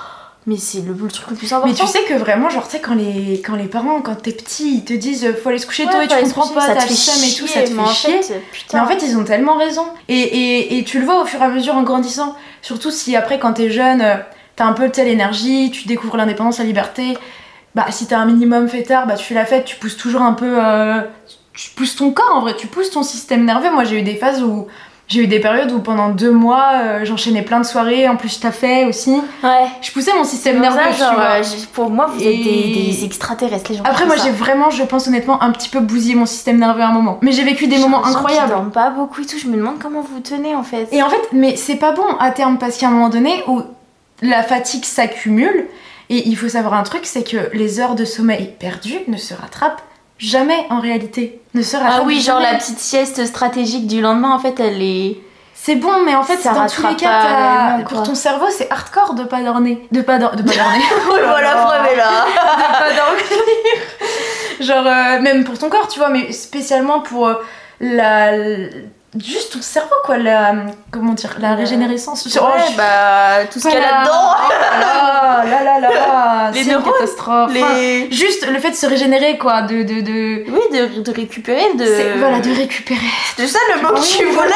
Mais 0.49 0.57
c'est 0.57 0.81
le, 0.81 0.93
le 0.93 1.09
truc 1.09 1.31
le 1.31 1.37
plus 1.37 1.52
important. 1.52 1.73
Mais 1.73 1.79
tu 1.79 1.87
sais 1.87 2.02
que 2.02 2.14
vraiment, 2.14 2.50
genre, 2.50 2.64
tu 2.64 2.73
sais, 2.73 2.81
quand 2.81 2.95
les, 2.97 3.41
quand 3.47 3.55
les 3.55 3.67
parents, 3.69 4.00
quand 4.00 4.17
t'es 4.17 4.33
petit, 4.33 4.75
ils 4.79 4.85
te 4.85 4.93
disent 4.93 5.25
euh, 5.25 5.35
faut 5.41 5.50
aller 5.50 5.59
se 5.59 5.67
coucher 5.67 5.85
tôt 5.85 5.99
Ouais, 5.99 6.07
et 6.07 6.09
tu 6.09 6.17
comprends 6.17 6.43
coucher, 6.49 6.55
pas, 6.67 6.75
t'as 6.75 6.85
le 6.85 6.91
seum 6.95 7.23
et 7.23 7.33
tout, 7.33 7.47
ça 7.47 7.61
te 7.62 7.67
fait 7.69 7.75
mais 7.75 7.83
en 7.83 7.87
chier. 7.87 8.21
fait, 8.23 8.43
Mais 8.73 8.81
en 8.81 8.87
fait, 8.88 8.99
ils 9.07 9.17
ont 9.17 9.23
tellement 9.23 9.57
raison. 9.57 9.87
Et, 10.09 10.19
et, 10.19 10.79
et 10.79 10.83
tu 10.83 10.99
le 10.99 11.05
vois 11.05 11.23
au 11.23 11.26
fur 11.26 11.41
et 11.41 11.45
à 11.45 11.49
mesure 11.49 11.76
en 11.76 11.85
grandissant. 11.85 12.35
Surtout 12.61 12.91
si 12.91 13.14
après, 13.14 13.38
quand 13.38 13.52
t'es 13.52 13.71
jeune, 13.71 14.00
euh, 14.00 14.17
t'as 14.57 14.64
un 14.64 14.73
peu 14.73 14.91
telle 14.91 15.07
énergie, 15.07 15.71
tu 15.71 15.87
découvres 15.87 16.17
l'indépendance, 16.17 16.59
la 16.59 16.64
liberté. 16.64 17.17
Bah, 17.76 17.87
si 17.91 18.07
t'as 18.09 18.19
un 18.19 18.26
minimum 18.26 18.69
fait 18.69 18.83
tard, 18.83 19.07
bah, 19.07 19.14
tu 19.14 19.25
fais 19.25 19.35
la 19.35 19.47
fête, 19.47 19.64
tu 19.64 19.76
pousses 19.76 19.97
toujours 19.97 20.23
un 20.23 20.33
peu. 20.33 20.57
euh, 20.59 21.02
tu 21.55 21.71
pousses 21.71 21.95
ton 21.95 22.11
corps 22.11 22.35
en 22.35 22.41
vrai, 22.41 22.57
tu 22.57 22.67
pousses 22.67 22.91
ton 22.91 23.05
système 23.05 23.45
nerveux. 23.45 23.71
Moi, 23.71 23.85
j'ai 23.85 24.00
eu 24.00 24.02
des 24.02 24.17
phases 24.17 24.43
où. 24.43 24.67
J'ai 25.09 25.25
eu 25.25 25.26
des 25.26 25.40
périodes 25.40 25.71
où 25.73 25.80
pendant 25.80 26.09
deux 26.09 26.30
mois, 26.30 26.71
euh, 26.76 27.04
j'enchaînais 27.04 27.42
plein 27.42 27.61
de 27.61 27.66
soirées, 27.66 28.09
en 28.09 28.16
plus 28.16 28.35
je 28.37 28.40
taffais 28.40 28.85
aussi. 28.87 29.11
Ouais. 29.42 29.66
Je 29.82 29.90
poussais 29.92 30.14
mon 30.14 30.25
système 30.25 30.59
nerveux, 30.61 30.78
ça, 30.78 30.92
tu 30.92 30.99
genre, 31.00 31.14
vois. 31.14 31.25
euh, 31.25 31.42
pour 31.75 31.90
moi, 31.90 32.06
vous 32.06 32.18
êtes 32.23 32.42
des, 32.42 32.90
des 32.90 33.04
extraterrestres, 33.04 33.71
les 33.73 33.76
gens. 33.78 33.85
Après, 33.85 34.06
moi, 34.06 34.16
j'ai 34.23 34.30
vraiment, 34.30 34.71
je 34.71 34.82
pense 34.85 35.09
honnêtement, 35.09 35.42
un 35.42 35.50
petit 35.50 35.68
peu 35.68 35.80
bousillé 35.80 36.14
mon 36.14 36.25
système 36.25 36.59
nerveux 36.59 36.80
à 36.82 36.88
un 36.88 36.92
moment. 36.92 37.18
Mais 37.21 37.32
j'ai 37.32 37.44
vécu 37.44 37.66
des 37.66 37.78
moments 37.78 38.04
incroyables. 38.06 38.49
dorment 38.50 38.71
pas 38.71 38.88
beaucoup 38.90 39.21
et 39.21 39.26
tout. 39.26 39.37
Je 39.38 39.49
me 39.49 39.56
demande 39.56 39.78
comment 39.80 40.00
vous 40.00 40.21
tenez 40.21 40.54
en 40.54 40.62
fait. 40.62 40.88
Et 40.92 41.02
en 41.02 41.11
fait, 41.11 41.21
mais 41.32 41.56
c'est 41.56 41.76
pas 41.76 41.92
bon 41.92 42.06
à 42.18 42.30
terme 42.30 42.56
parce 42.59 42.78
qu'à 42.78 42.87
un 42.88 42.90
moment 42.92 43.11
donné 43.11 43.42
où 43.49 43.61
la 44.23 44.42
fatigue 44.42 44.85
s'accumule, 44.85 45.66
et 46.09 46.28
il 46.28 46.37
faut 46.37 46.49
savoir 46.49 46.75
un 46.75 46.85
truc, 46.85 47.02
c'est 47.04 47.28
que 47.28 47.50
les 47.54 47.80
heures 47.80 47.94
de 47.97 48.04
sommeil 48.04 48.54
perdues 48.59 49.00
ne 49.09 49.16
se 49.16 49.35
rattrapent 49.35 49.82
jamais 50.23 50.67
en 50.71 50.81
réalité. 50.81 51.41
Ne 51.55 51.62
se 51.62 51.76
rattrapent 51.76 52.00
Ah 52.00 52.05
oui, 52.07 52.21
genre 52.21 52.41
jamais. 52.41 52.52
la 52.52 52.59
petite 52.59 52.79
sieste 52.79 53.26
stratégique 53.26 53.87
du 53.87 54.00
lendemain, 54.00 54.31
en 54.35 54.38
fait, 54.38 54.59
elle 54.61 54.81
est. 54.83 55.19
C'est 55.55 55.76
bon, 55.76 56.02
mais 56.05 56.14
en 56.14 56.23
fait, 56.25 56.38
Ça 56.38 56.55
dans 56.55 56.67
tous 56.67 56.85
les 56.88 56.97
cas, 56.97 57.79
pour 57.88 58.02
ton 58.02 58.14
cerveau, 58.14 58.47
c'est 58.50 58.69
hardcore 58.71 59.14
de 59.14 59.23
pas 59.25 59.43
dormir. 59.43 59.76
De 59.93 60.00
pas, 60.00 60.19
dor- 60.19 60.35
de 60.35 60.43
pas 60.43 60.55
dormir. 60.55 60.83
Voilà, 61.25 61.50
preuve 61.57 61.97
là. 61.97 62.11
de 62.26 62.79
pas 62.79 62.97
dormir. 62.97 63.25
Genre, 64.61 64.87
euh, 64.87 65.21
même 65.21 65.45
pour 65.45 65.59
ton 65.59 65.69
corps, 65.69 65.88
tu 65.88 65.99
vois, 65.99 66.09
mais 66.09 66.33
spécialement 66.33 67.00
pour 67.00 67.29
euh, 67.29 67.35
la. 67.81 68.33
Juste 69.19 69.52
ton 69.52 69.61
cerveau, 69.61 69.95
quoi, 70.04 70.16
la. 70.16 70.54
Comment 70.90 71.12
dire 71.12 71.37
La 71.38 71.54
régénérescence. 71.54 72.25
Ouais, 72.25 72.40
bah, 72.78 73.45
tout 73.52 73.61
ce 73.61 73.69
qu'il 73.69 73.78
y 73.78 73.83
a 73.83 73.90
là-dedans. 73.90 74.35
Oh 74.35 74.52
là 75.45 75.45
là 75.45 75.81
là 75.81 75.81
là 75.81 76.50
Les 76.54 76.64
neurones, 76.64 76.92
catastrophe. 76.92 77.50
Enfin, 77.54 77.75
Les... 77.75 78.11
juste 78.11 78.47
le 78.47 78.59
fait 78.59 78.71
de 78.71 78.75
se 78.76 78.87
régénérer, 78.87 79.37
quoi, 79.37 79.62
de. 79.62 79.83
de, 79.83 80.00
de... 80.00 80.45
Oui, 80.49 80.61
de, 80.73 81.02
de 81.02 81.12
récupérer, 81.12 81.75
de. 81.75 82.19
Voilà, 82.19 82.40
de 82.40 82.54
récupérer. 82.54 83.00
C'est 83.37 83.49
ça 83.49 83.59
le 83.75 83.83
mot 83.83 83.95
que 83.95 84.00
tu 84.00 84.25
voulais 84.25 84.49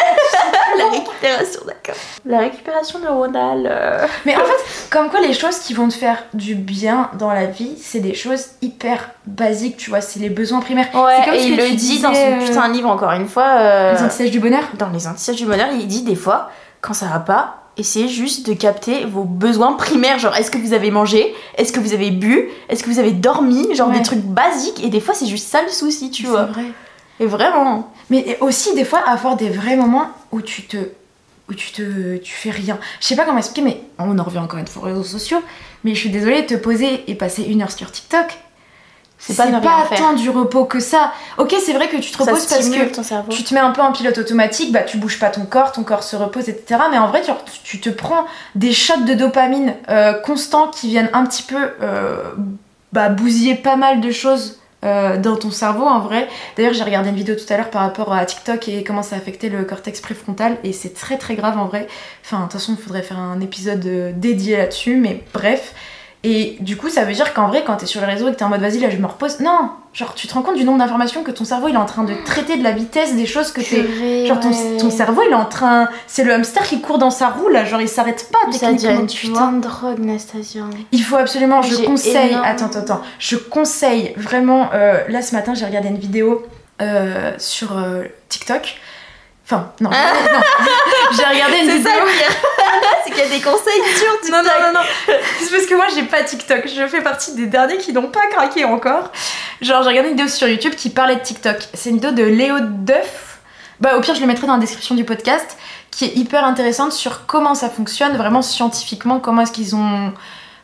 La 0.79 0.91
récupération, 0.91 1.61
d'accord. 1.67 1.95
La 2.25 2.39
récupération 2.41 2.99
neuronale. 2.99 3.69
euh. 3.71 4.07
Mais 4.25 4.35
en 4.37 4.41
fait, 4.41 4.89
comme 4.91 5.09
quoi 5.11 5.21
les 5.21 5.33
choses 5.33 5.59
qui 5.59 5.75
vont 5.75 5.89
te 5.89 5.95
faire 5.95 6.25
du 6.35 6.55
bien 6.55 7.11
dans 7.19 7.33
la 7.33 7.47
vie, 7.47 7.73
c'est 7.81 8.01
des 8.01 8.15
choses 8.15 8.47
hyper 8.63 9.11
basiques, 9.27 9.77
tu 9.77 9.91
vois, 9.91 10.01
c'est 10.01 10.21
les 10.21 10.31
besoins 10.31 10.61
primaires. 10.61 10.89
C'est 10.93 10.99
Ouais, 10.99 11.25
comme 11.25 11.35
et 11.35 11.41
ce 11.41 11.47
il 11.49 11.57
que 11.57 11.63
le 11.63 11.71
dit 11.77 12.01
dans 12.01 12.15
son 12.15 12.39
putain 12.47 12.69
de 12.69 12.75
livre, 12.75 12.89
encore 12.91 13.13
une 13.13 13.29
fois. 13.29 13.57
euh, 13.59 13.95
Les 13.95 14.03
antisèches 14.03 14.31
du 14.31 14.41
bonheur 14.41 14.65
Dans 14.79 14.91
les 14.91 15.07
antisèches 15.07 15.37
du 15.37 15.47
bonheur, 15.47 15.69
il 15.73 15.87
dit 15.87 16.03
des 16.03 16.17
fois, 16.17 16.51
quand 16.81 16.95
ça 16.95 17.07
va 17.07 17.19
pas, 17.21 17.63
essayez 17.79 18.09
juste 18.09 18.47
de 18.49 18.55
capter 18.55 19.05
vos 19.05 19.25
besoins 19.25 19.73
primaires. 19.75 20.19
Genre, 20.19 20.35
est-ce 20.37 20.51
que 20.51 20.59
vous 20.59 20.73
avez 20.73 20.91
mangé? 20.91 21.35
Est-ce 21.59 21.73
que 21.73 21.81
vous 21.81 21.93
avez 21.93 22.11
bu? 22.11 22.49
Est-ce 22.69 22.83
que 22.83 22.91
vous 22.91 22.99
avez 22.99 23.13
dormi? 23.13 23.75
Genre 23.75 23.89
Ouais. 23.89 23.97
des 23.99 24.03
trucs 24.03 24.21
basiques. 24.23 24.83
Et 24.85 24.89
des 24.89 25.01
fois, 25.01 25.15
c'est 25.15 25.27
juste 25.27 25.49
ça 25.49 25.61
le 25.63 25.69
souci, 25.69 26.11
tu 26.11 26.23
C'est 26.25 26.29
vois. 26.31 26.45
vrai. 26.45 26.65
Et 27.21 27.27
vraiment. 27.27 27.93
Mais 28.11 28.39
aussi, 28.41 28.75
des 28.75 28.85
fois, 28.85 29.01
avoir 29.07 29.37
des 29.37 29.49
vrais 29.49 29.77
moments 29.77 30.09
où 30.33 30.43
tu 30.43 30.63
te. 30.63 30.77
où 31.49 31.55
tu 31.55 31.73
te. 31.73 32.17
tu 32.19 32.33
fais 32.35 32.51
rien. 32.51 32.79
Je 33.01 33.07
sais 33.07 33.17
pas 33.17 33.25
comment 33.25 33.39
expliquer, 33.39 33.63
mais 33.63 33.81
on 33.99 34.19
en 34.19 34.25
revient 34.25 34.39
encore 34.39 34.59
une 34.59 34.67
fois 34.67 34.83
aux 34.83 34.87
réseaux 34.87 35.05
sociaux. 35.05 35.43
Mais 35.85 35.95
je 35.95 36.01
suis 36.01 36.11
désolée 36.11 36.43
de 36.43 36.47
te 36.47 36.55
poser 36.55 37.11
et 37.11 37.15
passer 37.15 37.43
une 37.45 37.63
heure 37.63 37.71
sur 37.71 37.91
TikTok. 37.91 38.39
C'est 39.19 39.35
pas 39.35 39.85
faire. 39.89 39.99
tant 39.99 40.13
du 40.13 40.29
repos 40.29 40.67
que 40.67 40.79
ça. 40.79 41.13
Ok, 41.39 41.55
c'est 41.65 41.73
vrai 41.73 41.89
que 41.89 41.97
tu 41.97 42.11
te 42.11 42.19
reposes 42.19 42.47
parce 42.47 42.69
que 42.69 43.33
tu 43.33 43.45
te 43.45 43.55
mets 43.55 43.61
un 43.61 43.71
peu 43.71 43.81
en 43.81 43.93
pilote 43.93 44.19
automatique, 44.19 44.73
bah 44.73 44.83
tu 44.83 44.99
bouges 44.99 45.19
pas 45.19 45.31
ton 45.31 45.47
corps, 45.47 45.73
ton 45.73 45.85
corps 45.85 46.03
se 46.03 46.17
repose, 46.17 46.49
etc. 46.49 46.83
Mais 46.91 46.99
en 46.99 47.09
vrai, 47.09 47.23
tu, 47.23 47.33
tu 47.65 47.81
te 47.81 47.89
prends 47.89 48.27
des 48.55 48.73
shots 48.73 49.05
de 49.07 49.15
dopamine 49.15 49.75
euh, 49.89 50.13
constants 50.13 50.69
qui 50.69 50.89
viennent 50.89 51.11
un 51.15 51.25
petit 51.25 51.43
peu 51.43 51.71
euh, 51.81 52.25
bah, 52.93 53.09
bousiller 53.09 53.55
pas 53.55 53.77
mal 53.77 54.01
de 54.01 54.11
choses 54.11 54.59
euh, 54.85 55.17
dans 55.17 55.37
ton 55.37 55.51
cerveau 55.51 55.85
en 55.85 56.01
vrai. 56.01 56.29
D'ailleurs, 56.57 56.75
j'ai 56.75 56.85
regardé 56.85 57.09
une 57.09 57.17
vidéo 57.17 57.35
tout 57.35 57.51
à 57.53 57.57
l'heure 57.57 57.71
par 57.71 57.83
rapport 57.83 58.13
à 58.13 58.25
TikTok 58.27 58.69
et 58.69 58.85
comment 58.85 59.03
ça 59.03 59.17
affectait 59.17 59.49
le 59.49 59.65
cortex 59.65 60.01
préfrontal 60.01 60.59
et 60.65 60.73
c'est 60.73 60.95
très 60.95 61.17
très 61.17 61.35
grave 61.35 61.59
en 61.59 61.67
vrai. 61.67 61.87
Enfin, 62.25 62.39
de 62.39 62.43
toute 62.43 62.53
façon, 62.53 62.77
il 62.79 62.83
faudrait 62.83 63.03
faire 63.03 63.19
un 63.19 63.41
épisode 63.41 63.85
euh, 63.87 64.13
dédié 64.15 64.59
là-dessus, 64.59 64.97
mais 64.97 65.23
bref. 65.33 65.75
Et 66.29 66.57
du 66.59 66.77
coup, 66.77 66.89
ça 66.89 67.05
veut 67.05 67.13
dire 67.13 67.33
qu'en 67.35 67.47
vrai, 67.47 67.63
quand 67.65 67.77
t'es 67.77 67.87
sur 67.87 68.01
le 68.01 68.07
réseau 68.09 68.27
et 68.27 68.33
que 68.33 68.37
t'es 68.37 68.43
en 68.43 68.49
mode 68.49 68.61
vas-y, 68.61 68.81
là 68.81 68.91
je 68.91 68.97
me 68.97 69.07
repose, 69.07 69.39
non, 69.39 69.71
genre 69.95 70.13
tu 70.15 70.27
te 70.27 70.35
rends 70.35 70.43
compte 70.43 70.57
du 70.57 70.65
nombre 70.65 70.79
d'informations 70.79 71.23
que 71.23 71.31
ton 71.31 71.45
cerveau 71.45 71.69
il 71.69 71.75
est 71.75 71.79
en 71.79 71.85
train 71.85 72.03
de 72.03 72.15
traiter 72.25 72.57
de 72.57 72.65
la 72.65 72.73
vitesse 72.73 73.15
des 73.15 73.27
choses 73.27 73.53
que 73.53 73.61
t'es. 73.61 74.27
Genre 74.27 74.41
ton, 74.41 74.91
cerveau 74.91 75.23
il 75.25 75.31
est 75.31 75.35
en 75.35 75.45
train. 75.45 75.89
C'est 76.09 76.25
le 76.25 76.33
hamster 76.35 76.65
qui 76.65 76.81
court 76.81 76.99
dans 76.99 77.13
sa 77.13 77.29
roue 77.29 77.47
là, 77.49 77.65
genre 77.65 77.81
il 77.81 77.89
s'arrête 77.89 78.29
pas 78.33 78.39
Ça 78.59 78.73
devient 78.73 79.07
une 79.25 79.61
drogue, 79.61 80.01
Nastasia. 80.01 80.63
Il 80.91 81.03
faut 81.05 81.17
absolument, 81.17 81.63
je 81.63 81.77
conseille. 81.85 82.31
énorme- 82.31 82.45
Attends, 82.45 82.67
attends, 82.67 82.79
attends. 82.81 83.03
Je 83.21 83.37
conseille 83.37 84.13
vraiment. 84.17 84.71
euh, 84.75 84.99
là 85.09 85.23
ce 85.23 85.33
matin 85.33 85.55
j'ai 85.55 85.65
regardé 85.65 85.89
une 85.91 85.99
vidéo 85.99 86.45
euh, 86.83 87.33
sur 87.39 87.79
euh, 87.79 88.03
TikTok. 88.29 88.79
Enfin, 89.45 89.71
non, 89.81 89.91
non. 89.91 89.97
j'ai 91.17 91.23
regardé 91.25 91.59
une 91.63 91.71
vidéo. 91.71 91.85
ça. 91.85 92.01
c'est 93.07 93.13
qu'il 93.13 93.23
y 93.23 93.27
a 93.27 93.39
des 93.39 93.43
conseils 93.43 93.83
sur 93.99 94.21
TikTok. 94.21 94.31
Non, 94.31 94.43
non, 94.43 94.67
non, 94.67 94.81
non. 94.81 94.87
C'est 95.41 95.51
parce 95.51 95.67
que 95.67 95.75
moi, 95.75 95.87
j'ai 95.95 96.03
pas 96.03 96.23
TikTok. 96.23 96.67
Je 96.67 96.87
fais 96.89 97.03
partie 97.03 97.35
des 97.35 97.47
derniers 97.47 97.79
qui 97.79 97.93
n'ont 97.93 98.09
pas 98.09 98.27
craqué 98.31 98.65
encore. 98.65 99.11
Genre, 99.61 99.83
j'ai 99.83 99.89
regardé 99.89 100.11
une 100.11 100.17
vidéo 100.17 100.29
sur 100.29 100.49
YouTube 100.49 100.75
qui 100.75 100.91
parlait 100.91 101.17
de 101.17 101.21
TikTok. 101.21 101.57
C'est 101.75 101.91
une 101.91 101.97
vidéo 101.97 102.11
de 102.11 102.25
Léo 102.25 102.57
Duff. 102.61 103.39
Bah, 103.81 103.97
au 103.97 104.01
pire, 104.01 104.15
je 104.15 104.21
le 104.21 104.27
mettrai 104.27 104.47
dans 104.47 104.55
la 104.55 104.61
description 104.61 104.95
du 104.95 105.05
podcast. 105.05 105.57
Qui 105.91 106.05
est 106.07 106.17
hyper 106.17 106.45
intéressante 106.45 106.93
sur 106.93 107.27
comment 107.27 107.55
ça 107.55 107.71
fonctionne, 107.71 108.17
vraiment 108.17 108.43
scientifiquement. 108.43 109.21
Comment 109.21 109.43
est-ce 109.43 109.53
qu'ils 109.53 109.75
ont. 109.75 110.13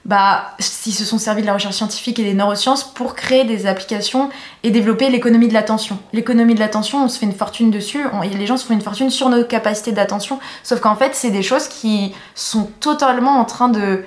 Bah, 0.04 0.56
s'ils 0.58 0.94
se 0.94 1.04
sont 1.04 1.18
servis 1.18 1.42
de 1.42 1.46
la 1.46 1.54
recherche 1.54 1.76
scientifique 1.76 2.18
et 2.18 2.24
des 2.24 2.34
neurosciences 2.34 2.82
pour 2.82 3.14
créer 3.14 3.44
des 3.44 3.66
applications 3.66 4.30
et 4.64 4.72
développer 4.72 5.08
l'économie 5.10 5.46
de 5.46 5.54
l'attention. 5.54 5.96
L'économie 6.12 6.54
de 6.54 6.60
l'attention, 6.60 7.04
on 7.04 7.08
se 7.08 7.20
fait 7.20 7.26
une 7.26 7.32
fortune 7.34 7.70
dessus. 7.70 8.04
Et 8.24 8.28
les 8.30 8.46
gens 8.48 8.56
se 8.56 8.66
font 8.66 8.74
une 8.74 8.80
fortune 8.80 9.10
sur 9.10 9.28
nos 9.28 9.44
capacités 9.44 9.92
d'attention. 9.92 10.40
Sauf 10.64 10.80
qu'en 10.80 10.96
fait, 10.96 11.14
c'est 11.14 11.30
des 11.30 11.44
choses 11.44 11.68
qui 11.68 12.12
sont 12.34 12.64
totalement 12.80 13.38
en 13.38 13.44
train 13.44 13.68
de, 13.68 14.04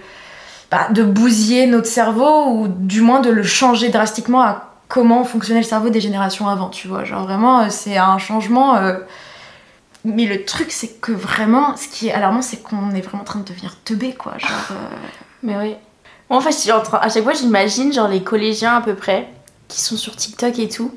bah, 0.69 0.87
de 0.89 1.01
bousiller 1.01 1.65
notre 1.65 1.87
cerveau 1.87 2.49
ou 2.49 2.67
du 2.67 2.99
moins 2.99 3.21
de 3.21 3.29
le 3.29 3.43
changer 3.43 3.87
drastiquement 3.87 4.41
à 4.41 4.73
comment 4.89 5.23
fonctionnait 5.23 5.61
le 5.61 5.65
cerveau 5.65 5.89
des 5.89 6.01
générations 6.01 6.49
avant, 6.49 6.67
tu 6.69 6.89
vois. 6.89 7.05
Genre 7.05 7.23
vraiment, 7.23 7.61
euh, 7.61 7.67
c'est 7.69 7.95
un 7.95 8.17
changement. 8.17 8.75
euh, 8.75 8.97
Mais 10.03 10.25
le 10.25 10.43
truc, 10.43 10.71
c'est 10.73 10.99
que 10.99 11.13
vraiment, 11.13 11.77
ce 11.77 11.87
qui 11.87 12.09
est 12.09 12.11
alarmant, 12.11 12.41
c'est 12.41 12.57
qu'on 12.61 12.91
est 12.91 12.99
vraiment 13.01 13.21
en 13.23 13.25
train 13.25 13.39
de 13.39 13.45
devenir 13.45 13.77
teubé, 13.85 14.13
quoi. 14.13 14.33
Genre. 14.37 14.51
euh, 14.71 14.75
Mais 15.41 15.55
oui. 15.57 15.75
Moi, 16.29 16.39
en 16.39 16.41
fait, 16.41 16.51
je 16.51 16.57
suis 16.57 16.71
en 16.71 16.81
train- 16.81 16.99
à 16.99 17.09
chaque 17.09 17.23
fois, 17.23 17.33
j'imagine 17.33 17.93
genre 17.93 18.07
les 18.07 18.23
collégiens 18.23 18.75
à 18.77 18.81
peu 18.81 18.95
près 18.95 19.29
qui 19.67 19.81
sont 19.81 19.97
sur 19.97 20.15
TikTok 20.15 20.57
et 20.59 20.69
tout. 20.69 20.91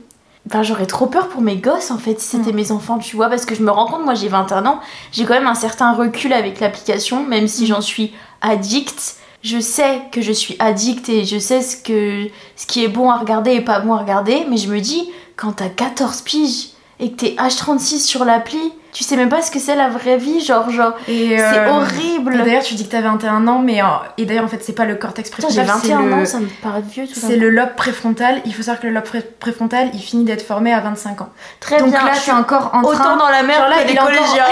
Enfin, 0.47 0.63
j'aurais 0.63 0.87
trop 0.87 1.07
peur 1.07 1.29
pour 1.29 1.43
mes 1.43 1.57
gosses 1.57 1.91
en 1.91 1.99
fait 1.99 2.19
si 2.21 2.37
c'était 2.37 2.53
Mm. 2.53 2.57
mes 2.57 2.73
enfants, 2.73 2.99
tu 2.99 3.17
vois, 3.17 3.29
parce 3.29 3.45
que 3.45 3.55
je 3.55 3.63
me 3.63 3.71
rends 3.71 3.87
compte, 3.87 4.05
moi 4.05 4.15
j'ai 4.15 4.29
21 4.29 4.65
ans, 4.65 4.81
j'ai 5.13 5.25
quand 5.27 5.35
même 5.35 5.47
un 5.47 5.55
certain 5.55 5.93
recul 5.93 6.33
avec 6.33 6.61
l'application, 6.61 7.23
même 7.27 7.49
si 7.49 7.65
Mm. 7.65 7.67
j'en 7.67 7.81
suis 7.83 8.15
addict. 8.41 9.17
Je 9.43 9.61
sais 9.61 10.01
que 10.11 10.21
je 10.23 10.33
suis 10.33 10.57
addict 10.59 11.09
et 11.11 11.25
je 11.27 11.39
sais 11.39 11.61
ce, 11.61 11.77
que, 11.77 12.29
ce 12.57 12.67
qui 12.67 12.83
est 12.83 12.89
bon 12.89 13.11
à 13.11 13.19
regarder 13.19 13.53
et 13.53 13.61
pas 13.61 13.81
bon 13.81 13.93
à 13.95 13.99
regarder, 13.99 14.47
mais 14.49 14.57
je 14.57 14.69
me 14.69 14.81
dis, 14.81 15.11
quand 15.37 15.53
t'as 15.53 15.69
14 15.69 16.23
piges 16.23 16.71
et 16.99 17.13
que 17.13 17.17
t'es 17.17 17.37
H36 17.39 18.01
sur 18.01 18.25
l'appli, 18.25 18.59
tu 18.93 19.05
sais 19.05 19.17
même 19.17 19.29
pas 19.29 19.43
ce 19.43 19.51
que 19.51 19.59
c'est 19.59 19.75
la 19.77 19.89
vraie 19.89 20.17
vie, 20.17 20.41
genre, 20.45 20.71
genre, 20.71 20.93
Et, 21.09 21.37
c'est 21.39 21.59
euh, 21.59 21.71
horrible. 21.71 22.39
D'ailleurs, 22.45 22.63
tu 22.63 22.75
dis 22.75 22.87
que 22.87 22.93
t'as 22.93 23.01
21 23.03 23.47
ans, 23.47 23.59
mais. 23.59 23.81
euh, 23.83 23.87
et 24.17 24.25
d'ailleurs, 24.25 24.45
en 24.45 24.49
fait, 24.49 24.63
c'est 24.65 24.73
pas 24.75 24.85
le 24.87 24.95
cortex 24.97 25.29
j'ai 25.31 25.33
préfrontal. 25.33 25.67
c'est 25.83 25.89
21 25.93 26.03
le- 26.03 26.15
ans, 26.15 26.25
ça 26.25 26.39
me 26.41 26.47
paraît 26.63 26.83
vieux 26.83 27.07
tout 27.07 27.13
C'est 27.15 27.37
le 27.37 27.51
lobe 27.51 27.75
préfrontal. 27.77 28.41
Il 28.47 28.55
faut 28.55 28.63
savoir 28.63 28.81
que 28.81 28.87
le 28.87 28.93
lobe 28.95 29.05
pré- 29.05 29.23
préfrontal, 29.41 29.91
il 29.95 30.01
finit 30.01 30.25
d'être 30.25 30.45
formé 30.47 30.73
à 30.73 30.81
25 30.81 31.21
ans. 31.21 31.29
Très 31.61 31.79
Donc 31.79 31.91
bien, 31.91 32.05
là, 32.05 32.11
je 32.13 32.17
t'es 32.17 32.23
suis 32.23 32.33
encore 32.33 32.71
en 32.73 32.83
autant 32.83 32.99
train. 32.99 33.17
dans 33.17 33.29
la 33.29 33.43
merde 33.43 33.69
là, 33.71 33.83
que 33.83 33.89
les 33.89 33.95
collégiens. 33.97 34.45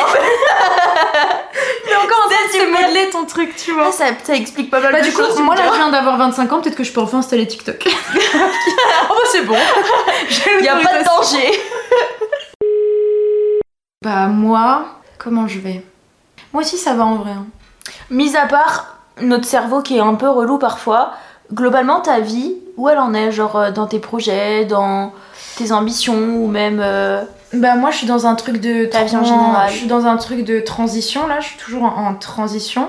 Il 1.88 1.92
est 1.92 1.96
encore 1.96 2.26
en 2.26 2.28
train 2.28 2.36
de 2.64 2.70
modeler 2.86 3.10
ton 3.10 3.24
truc, 3.24 3.54
tu 3.56 3.72
vois. 3.72 3.86
Ah, 3.88 3.92
ça, 3.92 4.04
ça 4.22 4.34
explique 4.34 4.70
pas 4.70 4.80
mal 4.80 4.92
Bah, 4.92 5.00
de 5.00 5.06
du 5.06 5.12
coup, 5.12 5.22
choses. 5.22 5.38
moi 5.40 5.54
là, 5.54 5.62
je 5.70 5.76
viens 5.76 5.88
d'avoir 5.90 6.16
25 6.18 6.52
ans, 6.52 6.60
peut-être 6.60 6.74
que 6.76 6.84
je 6.84 6.92
peux 6.92 7.00
enfin 7.00 7.18
installer 7.18 7.46
TikTok. 7.46 7.86
oh, 7.86 8.38
bah, 9.08 9.14
c'est 9.32 9.42
bon. 9.42 9.54
Il 10.58 10.64
y 10.64 10.68
a 10.68 10.76
pas 10.76 10.98
de 10.98 11.04
danger. 11.04 11.60
Bah, 14.06 14.26
moi, 14.28 14.84
comment 15.18 15.48
je 15.48 15.58
vais? 15.58 15.82
Moi 16.52 16.62
aussi, 16.62 16.76
ça 16.78 16.94
va 16.94 17.04
en 17.04 17.16
vrai. 17.16 17.32
hein. 17.32 17.46
Mis 18.10 18.36
à 18.36 18.46
part 18.46 18.98
notre 19.20 19.46
cerveau 19.46 19.82
qui 19.82 19.96
est 19.96 20.00
un 20.00 20.14
peu 20.14 20.28
relou 20.28 20.58
parfois, 20.58 21.12
globalement 21.52 22.00
ta 22.00 22.20
vie, 22.20 22.54
où 22.76 22.88
elle 22.88 22.98
en 22.98 23.14
est, 23.14 23.32
genre 23.32 23.56
euh, 23.56 23.70
dans 23.72 23.86
tes 23.88 23.98
projets, 23.98 24.64
dans 24.64 25.12
tes 25.56 25.72
ambitions 25.72 26.36
ou 26.36 26.46
même. 26.46 26.80
euh, 26.80 27.22
Bah, 27.52 27.74
moi, 27.74 27.90
je 27.90 27.96
suis 27.98 28.06
dans 28.06 28.26
un 28.28 28.36
truc 28.36 28.60
de. 28.60 28.84
Ta 28.84 29.02
vie 29.02 29.16
en 29.16 29.24
général. 29.24 29.70
Je 29.70 29.76
suis 29.78 29.86
dans 29.88 30.06
un 30.06 30.16
truc 30.18 30.44
de 30.44 30.60
transition, 30.60 31.26
là, 31.26 31.40
je 31.40 31.46
suis 31.48 31.58
toujours 31.58 31.82
en, 31.82 32.06
en 32.10 32.14
transition. 32.14 32.88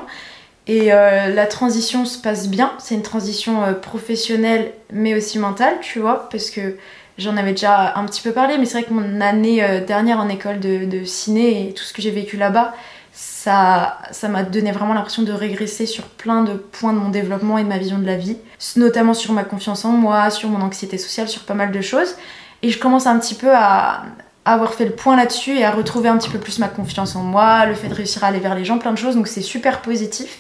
Et 0.68 0.94
euh, 0.94 1.34
la 1.34 1.48
transition 1.48 2.06
se 2.06 2.20
passe 2.20 2.48
bien. 2.48 2.72
C'est 2.78 2.94
une 2.94 3.02
transition 3.02 3.64
euh, 3.64 3.74
professionnelle, 3.74 4.72
mais 4.94 5.16
aussi 5.16 5.40
mentale, 5.40 5.78
tu 5.82 6.00
vois, 6.00 6.28
parce 6.30 6.52
que 6.52 6.76
j'en 7.18 7.38
avais 7.38 7.52
déjà 7.52 7.98
un 7.98 8.06
petit 8.06 8.22
peu 8.22 8.32
parlé, 8.32 8.58
mais 8.58 8.66
c'est 8.66 8.80
vrai 8.80 8.84
que 8.84 8.94
mon 8.94 9.22
année 9.22 9.64
euh, 9.64 9.84
dernière 9.84 10.20
en 10.20 10.30
école 10.30 10.60
de, 10.60 10.86
de 10.86 11.06
ciné 11.06 11.70
et 11.70 11.74
tout 11.74 11.84
ce 11.84 11.94
que 11.94 12.02
j'ai 12.02 12.12
vécu 12.12 12.38
là-bas, 12.38 12.74
ça 13.12 13.98
ça 14.12 14.28
m'a 14.28 14.44
donné 14.44 14.72
vraiment 14.72 14.94
l'impression 14.94 15.24
de 15.24 15.32
régresser 15.32 15.86
sur 15.86 16.04
plein 16.04 16.44
de 16.44 16.54
points 16.54 16.94
de 16.94 17.00
mon 17.00 17.10
développement 17.10 17.58
et 17.58 17.64
de 17.64 17.68
ma 17.68 17.78
vision 17.78 17.98
de 17.98 18.06
la 18.06 18.16
vie, 18.16 18.38
notamment 18.76 19.14
sur 19.14 19.34
ma 19.34 19.44
confiance 19.44 19.86
en 19.86 19.92
moi, 19.92 20.30
sur 20.30 20.50
mon 20.50 20.62
anxiété 20.62 20.98
sociale, 20.98 21.28
sur 21.28 21.44
pas 21.44 21.54
mal 21.54 21.72
de 21.72 21.82
choses. 21.82 22.16
Et 22.62 22.70
je 22.70 22.80
commence 22.80 23.08
un 23.08 23.18
petit 23.20 23.36
peu 23.36 23.52
à, 23.54 24.04
avoir 24.46 24.74
fait 24.74 24.86
le 24.86 24.92
point 24.92 25.18
là-dessus 25.18 25.58
et 25.58 25.66
à 25.66 25.72
retrouver 25.72 26.10
un 26.10 26.18
petit 26.18 26.30
peu 26.30 26.40
plus 26.40 26.60
ma 26.60 26.70
confiance 26.70 27.16
en 27.16 27.22
moi, 27.22 27.66
le 27.66 27.74
fait 27.74 27.90
de 27.90 27.94
réussir 27.94 28.24
à 28.24 28.28
aller 28.28 28.40
vers 28.40 28.56
les 28.56 28.64
gens, 28.64 28.78
plein 28.78 28.94
de 28.94 28.98
choses. 28.98 29.16
Donc 29.16 29.28
c'est 29.28 29.42
super 29.42 29.82
positif. 29.82 30.40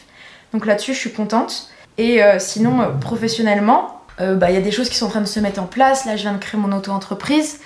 Donc 0.54 0.66
là-dessus, 0.66 0.94
je 0.94 1.00
suis 1.00 1.12
contente. 1.12 1.70
Et 1.98 2.24
euh, 2.24 2.40
sinon, 2.40 2.82
euh, 2.82 2.90
professionnellement, 2.90 3.97
euh, 4.20 4.36
bah, 4.36 4.50
il 4.50 4.56
y 4.56 4.58
a 4.58 4.62
des 4.62 4.72
choses 4.72 4.90
qui 4.90 4.96
sont 4.96 5.06
en 5.06 5.10
train 5.10 5.22
de 5.22 5.26
se 5.26 5.40
mettre 5.40 5.62
en 5.62 5.66
place. 5.66 6.06
Là, 6.06 6.16
je 6.16 6.22
viens 6.24 6.34
de 6.34 6.38
créer 6.40 6.60
mon 6.60 6.76
auto-entreprise. 6.76 7.60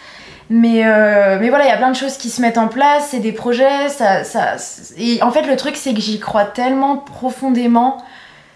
Mais, 0.49 0.85
euh, 0.85 1.37
mais 1.39 1.49
voilà, 1.49 1.63
il 1.65 1.69
y 1.69 1.71
a 1.71 1.77
plein 1.77 1.91
de 1.91 1.95
choses 1.95 2.17
qui 2.17 2.29
se 2.29 2.41
mettent 2.41 2.57
en 2.57 2.67
place, 2.67 3.07
c'est 3.11 3.19
des 3.19 3.31
projets. 3.31 3.87
Ça, 3.87 4.25
ça, 4.25 4.55
et 4.97 5.23
en 5.23 5.31
fait, 5.31 5.43
le 5.43 5.55
truc, 5.55 5.77
c'est 5.77 5.93
que 5.93 6.01
j'y 6.01 6.19
crois 6.19 6.43
tellement 6.43 6.97
profondément. 6.97 8.03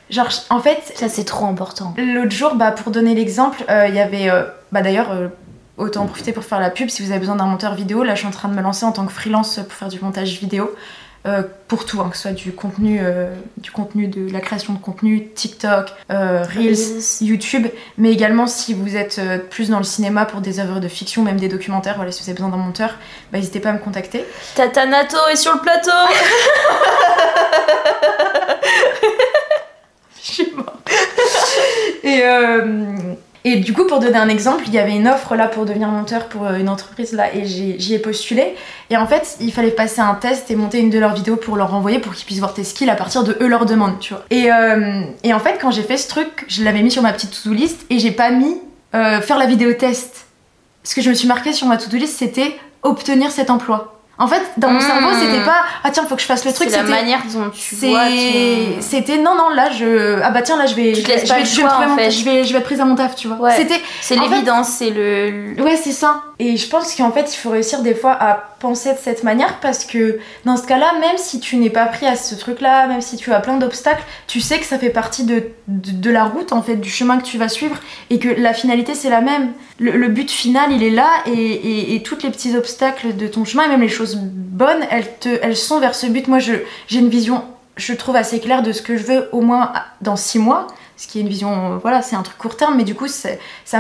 Genre, 0.10 0.28
en 0.50 0.60
fait, 0.60 0.92
Ça 0.96 1.08
c'est 1.08 1.24
trop 1.24 1.46
important. 1.46 1.94
L'autre 1.98 2.32
jour, 2.32 2.56
bah, 2.56 2.72
pour 2.72 2.92
donner 2.92 3.16
l'exemple, 3.16 3.64
euh, 3.70 3.88
il 3.88 3.96
y 3.96 4.00
avait. 4.02 4.30
euh, 4.30 4.44
bah, 4.74 4.82
D'ailleurs, 4.82 5.10
autant 5.78 6.04
en 6.04 6.06
profiter 6.06 6.34
pour 6.34 6.44
faire 6.44 6.60
la 6.60 6.70
pub 6.70 6.90
si 6.90 7.02
vous 7.02 7.12
avez 7.12 7.20
besoin 7.20 7.38
d'un 7.38 7.46
monteur 7.46 7.76
vidéo. 7.76 8.04
Là, 8.04 8.14
je 8.14 8.20
suis 8.20 8.28
en 8.28 8.32
train 8.32 8.50
de 8.50 8.56
me 8.56 8.62
lancer 8.62 8.86
en 8.86 8.92
tant 8.92 9.06
que 9.06 9.14
freelance 9.14 9.56
pour 9.56 9.74
faire 9.74 9.88
du 9.88 10.00
montage 10.02 10.38
vidéo. 10.40 10.76
Euh, 11.26 11.42
pour 11.68 11.86
tout, 11.86 12.00
hein, 12.02 12.10
que 12.10 12.16
ce 12.16 12.24
soit 12.24 12.32
du 12.32 12.52
contenu, 12.52 13.00
euh, 13.02 13.34
du 13.58 13.72
contenu 13.72 14.08
de 14.08 14.32
la 14.32 14.40
création 14.40 14.74
de 14.74 14.78
contenu, 14.80 15.28
TikTok, 15.30 15.92
euh, 16.12 16.44
Reels, 16.44 17.02
YouTube, 17.22 17.68
mais 17.98 18.12
également 18.12 18.46
si 18.48 18.74
vous 18.74 18.96
êtes 18.96 19.18
euh, 19.20 19.38
plus 19.38 19.70
dans 19.70 19.80
le 19.80 19.84
cinéma 19.84 20.26
pour 20.26 20.42
des 20.42 20.60
œuvres 20.60 20.80
de 20.80 20.88
fiction, 20.88 21.24
même 21.24 21.40
des 21.40 21.48
documentaires, 21.48 21.96
voilà, 21.96 22.12
si 22.12 22.22
vous 22.22 22.30
avez 22.30 22.36
besoin 22.38 22.50
d'un 22.50 22.58
monteur, 22.64 22.92
bah, 23.32 23.40
n'hésitez 23.40 23.60
pas 23.60 23.70
à 23.70 23.74
me 23.74 23.80
contacter. 23.80 24.24
Tata 24.56 24.86
Nato 24.86 25.18
est 25.32 25.36
sur 25.36 25.54
le 25.54 25.60
plateau 25.62 25.90
Je 30.24 30.32
suis 30.32 30.52
morte. 30.56 30.90
et, 32.04 32.22
euh, 32.24 32.86
et 33.48 33.58
du 33.58 33.74
coup, 33.74 33.86
pour 33.86 34.00
donner 34.00 34.18
un 34.18 34.28
exemple, 34.28 34.64
il 34.66 34.74
y 34.74 34.80
avait 34.80 34.96
une 34.96 35.08
offre 35.08 35.36
là 35.36 35.48
pour 35.48 35.66
devenir 35.66 35.88
monteur 35.90 36.26
pour 36.30 36.48
euh, 36.48 36.58
une 36.58 36.68
entreprise 36.68 37.14
là 37.14 37.34
et 37.34 37.46
j'y 37.46 37.94
ai 37.94 38.00
postulé. 38.00 38.56
Et 38.90 38.98
en 38.98 39.06
fait, 39.06 39.38
il 39.40 39.54
fallait 39.54 39.70
passer 39.70 40.02
un 40.02 40.16
test 40.16 40.50
et 40.50 40.56
monter 40.56 40.80
une 40.80 40.90
de 40.90 40.98
leurs 40.98 41.14
vidéos 41.14 41.36
pour 41.36 41.56
leur 41.56 41.76
envoyer 41.76 42.00
pour 42.00 42.16
qu'ils 42.16 42.26
puissent 42.26 42.40
voir 42.40 42.56
tes 42.56 42.64
skills 42.64 42.90
à 42.90 42.96
partir 42.96 43.24
de 43.24 43.38
eux 43.40 43.48
leur 43.48 43.68
demande, 43.68 44.00
tu 44.00 44.16
vois. 44.16 44.26
Et, 44.32 44.52
euh, 44.52 45.04
et 45.24 45.32
en 45.32 45.40
fait, 45.40 45.60
quand 45.62 45.70
j'ai 45.70 45.84
fait 45.84 45.98
ce 45.98 46.08
truc, 46.08 46.46
je 46.48 46.64
l'avais 46.64 46.82
mis 46.82 46.90
sur 46.90 47.04
ma 47.04 47.14
petite 47.14 47.40
to-do 47.44 47.54
list 47.54 47.86
et 47.92 48.00
j'ai 48.00 48.12
pas 48.12 48.32
mis 48.32 48.58
euh, 48.96 49.22
faire 49.22 49.38
la 49.38 49.46
vidéo 49.46 49.74
test. 49.74 50.26
Ce 50.84 50.96
que 50.96 51.04
je 51.04 51.10
me 51.12 51.14
suis 51.14 51.28
marqué 51.28 51.54
sur 51.54 51.68
ma 51.68 51.78
to-do 51.78 51.98
list, 51.98 52.18
c'était 52.18 52.58
obtenir 52.82 53.30
cet 53.30 53.52
emploi. 53.52 53.95
En 54.18 54.28
fait, 54.28 54.42
dans 54.58 54.70
mon 54.70 54.80
Mmh. 54.80 54.82
cerveau, 54.82 55.08
c'était 55.20 55.44
pas 55.44 55.58
ah 55.84 55.90
tiens, 55.92 56.06
faut 56.08 56.16
que 56.16 56.22
je 56.22 56.26
fasse 56.28 56.46
le 56.46 56.54
truc, 56.54 56.70
C'est 56.70 56.78
la 56.78 56.84
manière 56.84 57.20
dont 57.34 57.50
tu 57.50 57.76
vois 57.88 58.06
C'était 58.80 59.18
non 59.18 59.36
non 59.36 59.50
là 59.50 59.70
je 59.72 60.22
ah 60.24 60.30
bah 60.32 60.42
tiens 60.42 60.58
là 60.58 60.66
je 60.66 60.76
vais 60.76 60.94
Tu 60.94 61.04
te 61.04 61.12
je 61.12 61.16
vais, 61.16 61.22
le 61.22 61.26
je 61.26 61.34
vais 61.34 61.46
choix, 61.46 61.70
trouver 61.70 61.86
en 61.86 61.90
mon- 61.90 61.98
fait. 61.98 62.12
je 62.12 62.24
vais 62.24 62.44
je 62.44 62.54
vais 62.54 62.60
être 62.60 62.66
prise 62.66 62.80
à 62.80 62.86
mon 62.86 62.96
taf 62.96 63.16
tu 63.16 63.28
vois. 63.28 63.38
Ouais. 63.38 63.56
C'était 63.58 63.82
C'est 64.02 64.16
fait- 64.16 64.22
l'évidence, 64.22 64.70
c'est 64.70 64.90
le... 64.90 65.62
ouais 65.62 65.76
c'est 65.76 65.92
ça. 65.92 66.22
Et 66.38 66.58
je 66.58 66.68
pense 66.68 66.94
qu'en 66.96 67.12
fait 67.12 67.34
il 67.34 67.38
faut 67.38 67.50
réussir 67.50 67.82
des 67.82 67.96
fois 67.96 68.12
à 68.12 68.34
penser 68.60 68.92
de 68.92 68.98
cette 68.98 69.24
manière 69.24 69.60
parce 69.62 69.86
que 69.86 70.20
dans 70.44 70.58
ce 70.58 70.68
cas-là 70.68 70.92
même 71.00 71.18
si 71.18 71.40
tu 71.40 71.56
n'es 71.56 71.70
pas 71.70 71.86
pris 71.86 72.06
à 72.08 72.18
ce 72.18 72.36
truc-là, 72.36 72.88
même 72.88 73.00
si 73.00 73.16
tu 73.16 73.32
as 73.32 73.40
plein 73.40 73.56
d'obstacles, 73.56 74.04
tu 74.28 74.42
sais 74.42 74.60
que 74.60 74.66
ça 74.66 74.78
fait 74.78 74.90
partie 74.90 75.24
de, 75.24 75.44
de, 75.68 76.12
la 76.12 76.26
route 76.26 76.52
en 76.52 76.62
fait 76.62 76.76
du 76.76 76.90
chemin 76.90 77.20
que 77.20 77.24
tu 77.24 77.38
vas 77.38 77.48
suivre 77.48 77.78
et 78.10 78.20
que 78.20 78.28
la 78.28 78.54
finalité 78.54 78.96
c'est 78.96 79.10
la 79.10 79.22
même. 79.22 79.54
Le, 79.80 80.08
but 80.10 80.30
final 80.30 80.74
il 80.74 80.84
est 80.84 80.90
là 80.90 81.10
et, 81.26 81.32
et, 81.32 81.96
et 81.96 82.04
tous 82.04 82.22
les 82.24 82.32
petits 82.32 82.58
obstacles 82.58 83.16
de 83.16 83.28
ton 83.28 83.46
chemin 83.46 83.64
et 83.64 83.70
même 83.70 83.82
les 83.82 83.90
choses 83.90 84.18
bonnes 84.18 84.86
elles 84.92 85.18
te 85.20 85.30
elles 85.42 85.58
sont 85.58 85.80
vers 85.80 85.96
ce 85.96 86.08
but. 86.08 86.28
Moi 86.28 86.40
j'ai 86.40 86.66
une 86.92 87.10
vision 87.10 87.46
je 87.78 87.94
trouve 87.94 88.16
assez 88.16 88.40
claire 88.40 88.62
de 88.62 88.72
ce 88.72 88.82
que 88.82 88.98
je 88.98 89.04
veux 89.04 89.30
au 89.32 89.42
moins 89.42 89.72
dans 90.02 90.16
six 90.16 90.40
mois 90.40 90.68
ce 90.98 91.08
qui 91.08 91.20
est 91.20 91.22
une 91.22 91.28
vision 91.28 91.74
euh, 91.74 91.78
voilà 91.78 92.02
c'est 92.02 92.16
un 92.16 92.24
truc 92.24 92.38
court 92.38 92.56
terme 92.56 92.76
mais 92.78 92.84
du 92.84 92.96
coup 92.96 93.08
ça 93.08 93.30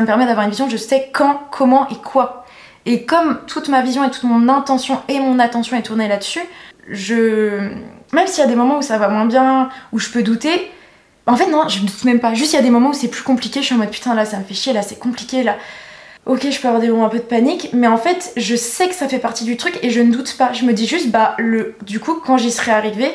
me 0.02 0.06
permet 0.06 0.26
d'avoir 0.26 0.46
une 0.46 0.52
vision 0.52 0.70
je 0.70 0.78
sais 0.78 1.10
quand 1.13 1.41
comment 1.52 1.88
et 1.89 1.96
quoi 1.96 2.45
et 2.86 3.04
comme 3.04 3.39
toute 3.48 3.69
ma 3.69 3.82
vision 3.82 4.04
et 4.04 4.12
toute 4.12 4.24
mon 4.24 4.48
intention 4.50 5.02
et 5.08 5.19
mon 5.19 5.39
attention 5.39 5.78
est 5.78 5.84
tournée 5.84 6.08
là-dessus 6.08 6.41
je 6.89 7.71
même 8.13 8.28
s'il 8.28 8.43
y 8.43 8.45
a 8.45 8.50
des 8.50 8.56
moments 8.56 8.78
où 8.78 8.82
ça 8.82 8.98
va 8.98 9.10
moins 9.10 9.26
bien 9.26 9.69
où 9.91 10.00
je 10.00 10.10
peux 10.10 10.24
douter 10.24 10.71
en 11.26 11.36
fait 11.36 11.50
non 11.50 11.67
je 11.67 11.80
doute 11.80 12.04
même 12.04 12.19
pas 12.19 12.34
juste 12.34 12.54
il 12.54 12.58
y 12.58 12.60
a 12.60 12.63
des 12.63 12.69
moments 12.69 12.89
où 12.89 12.93
c'est 12.93 13.10
plus 13.10 13.24
compliqué 13.24 13.62
je 13.62 13.65
suis 13.65 13.76
en 13.76 13.80
mode 13.80 13.91
putain 13.91 14.13
là 14.13 14.26
ça 14.26 14.38
me 14.38 14.43
fait 14.43 14.54
chier 14.54 14.74
là 14.74 14.82
c'est 14.82 15.00
compliqué 15.00 15.43
là 15.43 15.56
Ok, 16.28 16.50
je 16.50 16.60
peux 16.60 16.67
avoir 16.67 16.82
des 16.82 16.89
moments 16.89 17.06
un 17.06 17.10
peu 17.10 17.19
de 17.19 17.24
panique, 17.24 17.69
mais 17.71 17.86
en 17.86 17.98
fait, 17.98 18.34
je 18.36 18.56
sais 18.56 18.88
que 18.88 18.95
ça 18.95 19.08
fait 19.08 19.19
partie 19.19 19.43
du 19.43 19.58
truc 19.58 19.78
et 19.84 19.91
je 19.91 20.02
ne 20.02 20.12
doute 20.12 20.36
pas. 20.39 20.54
Je 20.54 20.65
me 20.65 20.74
dis 20.74 20.88
juste, 20.88 21.12
bah, 21.12 21.36
le, 21.38 21.76
du 21.86 22.00
coup, 22.00 22.15
quand 22.15 22.39
j'y 22.39 22.50
serai 22.50 22.71
arrivée, 22.71 23.12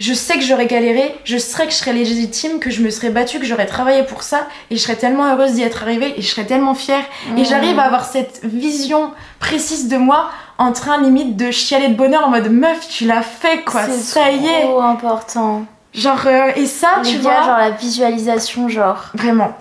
je 0.00 0.12
sais 0.12 0.34
que 0.34 0.40
j'aurais 0.42 0.66
galéré, 0.66 1.14
je 1.24 1.36
sais 1.38 1.64
que 1.66 1.70
je 1.72 1.76
serais 1.76 1.92
légitime, 1.92 2.58
que 2.58 2.70
je 2.70 2.82
me 2.82 2.90
serais 2.90 3.10
battue, 3.10 3.38
que 3.38 3.46
j'aurais 3.46 3.66
travaillé 3.66 4.02
pour 4.02 4.22
ça, 4.22 4.46
et 4.70 4.76
je 4.76 4.80
serais 4.80 4.96
tellement 4.96 5.32
heureuse 5.32 5.52
d'y 5.52 5.62
être 5.62 5.82
arrivée, 5.82 6.14
et 6.16 6.22
je 6.22 6.26
serais 6.28 6.44
tellement 6.46 6.74
fière. 6.74 7.04
Et 7.36 7.42
Mmh. 7.42 7.44
j'arrive 7.44 7.78
à 7.78 7.84
avoir 7.84 8.04
cette 8.04 8.40
vision 8.44 9.10
précise 9.38 9.88
de 9.88 9.96
moi, 9.96 10.30
en 10.58 10.72
train 10.72 11.00
limite 11.00 11.36
de 11.36 11.50
chialer 11.50 11.88
de 11.88 11.94
bonheur 11.94 12.24
en 12.26 12.30
mode 12.30 12.50
meuf, 12.50 12.88
tu 12.88 13.04
l'as 13.06 13.22
fait 13.22 13.62
quoi, 13.64 13.84
C'est 13.86 13.98
ça 13.98 14.30
y 14.30 14.46
est. 14.46 14.62
trop 14.62 14.80
important. 14.80 15.64
Genre, 15.92 16.26
euh, 16.26 16.50
et 16.56 16.66
ça, 16.66 17.00
Les 17.04 17.10
tu 17.10 17.16
gars, 17.18 17.22
vois, 17.22 17.42
genre 17.42 17.58
la 17.58 17.70
visualisation, 17.70 18.68
genre... 18.68 19.10
vraiment. 19.14 19.56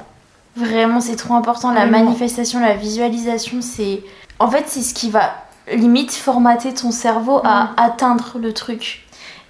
Vraiment, 0.55 0.99
c'est 0.99 1.15
trop 1.15 1.33
important. 1.35 1.71
La 1.71 1.85
Vraiment. 1.87 2.05
manifestation, 2.05 2.59
la 2.59 2.73
visualisation, 2.75 3.57
c'est. 3.61 4.01
En 4.39 4.49
fait, 4.51 4.65
c'est 4.67 4.81
ce 4.81 4.93
qui 4.93 5.09
va 5.09 5.33
limite 5.71 6.11
formater 6.11 6.73
ton 6.73 6.91
cerveau 6.91 7.39
à 7.43 7.69
atteindre 7.77 8.37
le 8.39 8.53
truc. 8.53 9.03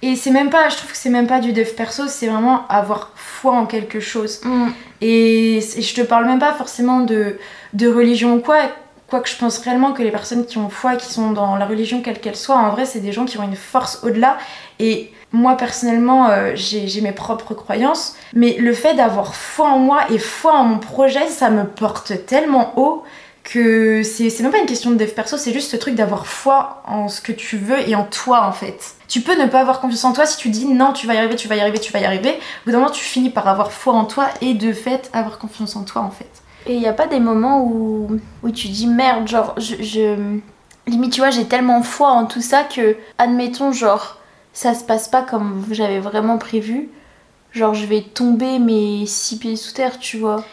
Et 0.06 0.16
c'est 0.16 0.30
même 0.30 0.50
pas, 0.50 0.68
je 0.68 0.76
trouve 0.76 0.90
que 0.90 0.96
c'est 0.96 1.08
même 1.18 1.26
pas 1.26 1.40
du 1.40 1.52
dev 1.52 1.68
perso, 1.74 2.02
c'est 2.08 2.26
vraiment 2.28 2.66
avoir 2.68 3.10
foi 3.16 3.52
en 3.52 3.64
quelque 3.66 4.00
chose. 4.00 4.40
Et 5.00 5.60
c- 5.62 5.80
je 5.80 5.94
te 5.94 6.02
parle 6.02 6.26
même 6.26 6.38
pas 6.38 6.52
forcément 6.52 7.00
de, 7.00 7.38
de 7.72 7.88
religion 7.88 8.34
ou 8.34 8.40
quoi, 8.40 8.58
quoique 9.08 9.28
je 9.30 9.36
pense 9.36 9.56
réellement 9.58 9.92
que 9.92 10.02
les 10.02 10.10
personnes 10.10 10.44
qui 10.44 10.58
ont 10.58 10.68
foi, 10.68 10.96
qui 10.96 11.10
sont 11.10 11.30
dans 11.32 11.56
la 11.56 11.64
religion 11.64 12.02
quelle 12.02 12.20
qu'elle 12.20 12.36
soit, 12.36 12.56
en 12.56 12.70
vrai, 12.70 12.84
c'est 12.84 13.00
des 13.00 13.12
gens 13.12 13.24
qui 13.24 13.38
ont 13.38 13.44
une 13.44 13.56
force 13.56 14.00
au-delà. 14.02 14.36
Et 14.78 15.10
moi, 15.32 15.56
personnellement, 15.56 16.28
euh, 16.28 16.52
j'ai 16.54 17.00
mes 17.00 17.12
propres 17.12 17.54
croyances, 17.54 18.14
mais 18.34 18.56
le 18.58 18.74
fait 18.74 18.94
d'avoir 18.94 19.34
foi 19.34 19.68
en 19.68 19.78
moi 19.78 20.00
et 20.10 20.18
foi 20.18 20.52
en 20.52 20.64
mon 20.64 20.78
projet, 20.78 21.26
ça 21.28 21.48
me 21.48 21.64
porte 21.64 22.12
tellement 22.26 22.74
haut 22.78 23.04
que 23.44 24.02
c'est 24.02 24.40
même 24.40 24.50
pas 24.50 24.58
une 24.58 24.66
question 24.66 24.90
de 24.90 24.96
dev 24.96 25.10
perso, 25.10 25.36
c'est 25.36 25.52
juste 25.52 25.70
ce 25.70 25.76
truc 25.76 25.94
d'avoir 25.94 26.26
foi 26.26 26.82
en 26.86 27.08
ce 27.08 27.20
que 27.20 27.30
tu 27.30 27.56
veux 27.58 27.78
et 27.88 27.94
en 27.94 28.04
toi 28.04 28.46
en 28.46 28.52
fait. 28.52 28.94
Tu 29.06 29.20
peux 29.20 29.40
ne 29.40 29.46
pas 29.46 29.60
avoir 29.60 29.80
confiance 29.80 30.04
en 30.04 30.12
toi 30.12 30.26
si 30.26 30.38
tu 30.38 30.48
dis 30.48 30.66
non, 30.66 30.92
tu 30.92 31.06
vas 31.06 31.14
y 31.14 31.18
arriver, 31.18 31.36
tu 31.36 31.46
vas 31.46 31.54
y 31.56 31.60
arriver, 31.60 31.78
tu 31.78 31.92
vas 31.92 32.00
y 32.00 32.04
arriver. 32.04 32.30
Au 32.30 32.64
bout 32.64 32.72
d'un 32.72 32.78
moment, 32.78 32.90
tu 32.90 33.04
finis 33.04 33.30
par 33.30 33.46
avoir 33.46 33.70
foi 33.70 33.92
en 33.92 34.06
toi 34.06 34.28
et 34.40 34.54
de 34.54 34.72
fait 34.72 35.10
avoir 35.12 35.38
confiance 35.38 35.76
en 35.76 35.84
toi 35.84 36.02
en 36.02 36.10
fait. 36.10 36.30
Et 36.66 36.74
il 36.74 36.80
y 36.80 36.86
a 36.88 36.94
pas 36.94 37.06
des 37.06 37.20
moments 37.20 37.62
où, 37.62 38.18
où 38.42 38.50
tu 38.50 38.68
dis 38.68 38.86
merde, 38.86 39.28
genre, 39.28 39.54
je, 39.58 39.76
je- 39.82 40.38
Limite, 40.86 41.12
tu 41.14 41.20
vois, 41.20 41.30
j'ai 41.30 41.44
tellement 41.46 41.82
foi 41.82 42.08
en 42.10 42.26
tout 42.26 42.42
ça 42.42 42.62
que, 42.62 42.96
admettons, 43.16 43.72
genre, 43.72 44.18
ça 44.52 44.74
se 44.74 44.84
passe 44.84 45.08
pas 45.08 45.22
comme 45.22 45.64
j'avais 45.70 45.98
vraiment 45.98 46.36
prévu. 46.36 46.90
Genre, 47.52 47.72
je 47.74 47.86
vais 47.86 48.02
tomber 48.02 48.58
mes 48.58 49.06
six 49.06 49.38
pieds 49.38 49.56
sous 49.56 49.72
terre, 49.72 49.98
tu 49.98 50.18
vois. 50.18 50.44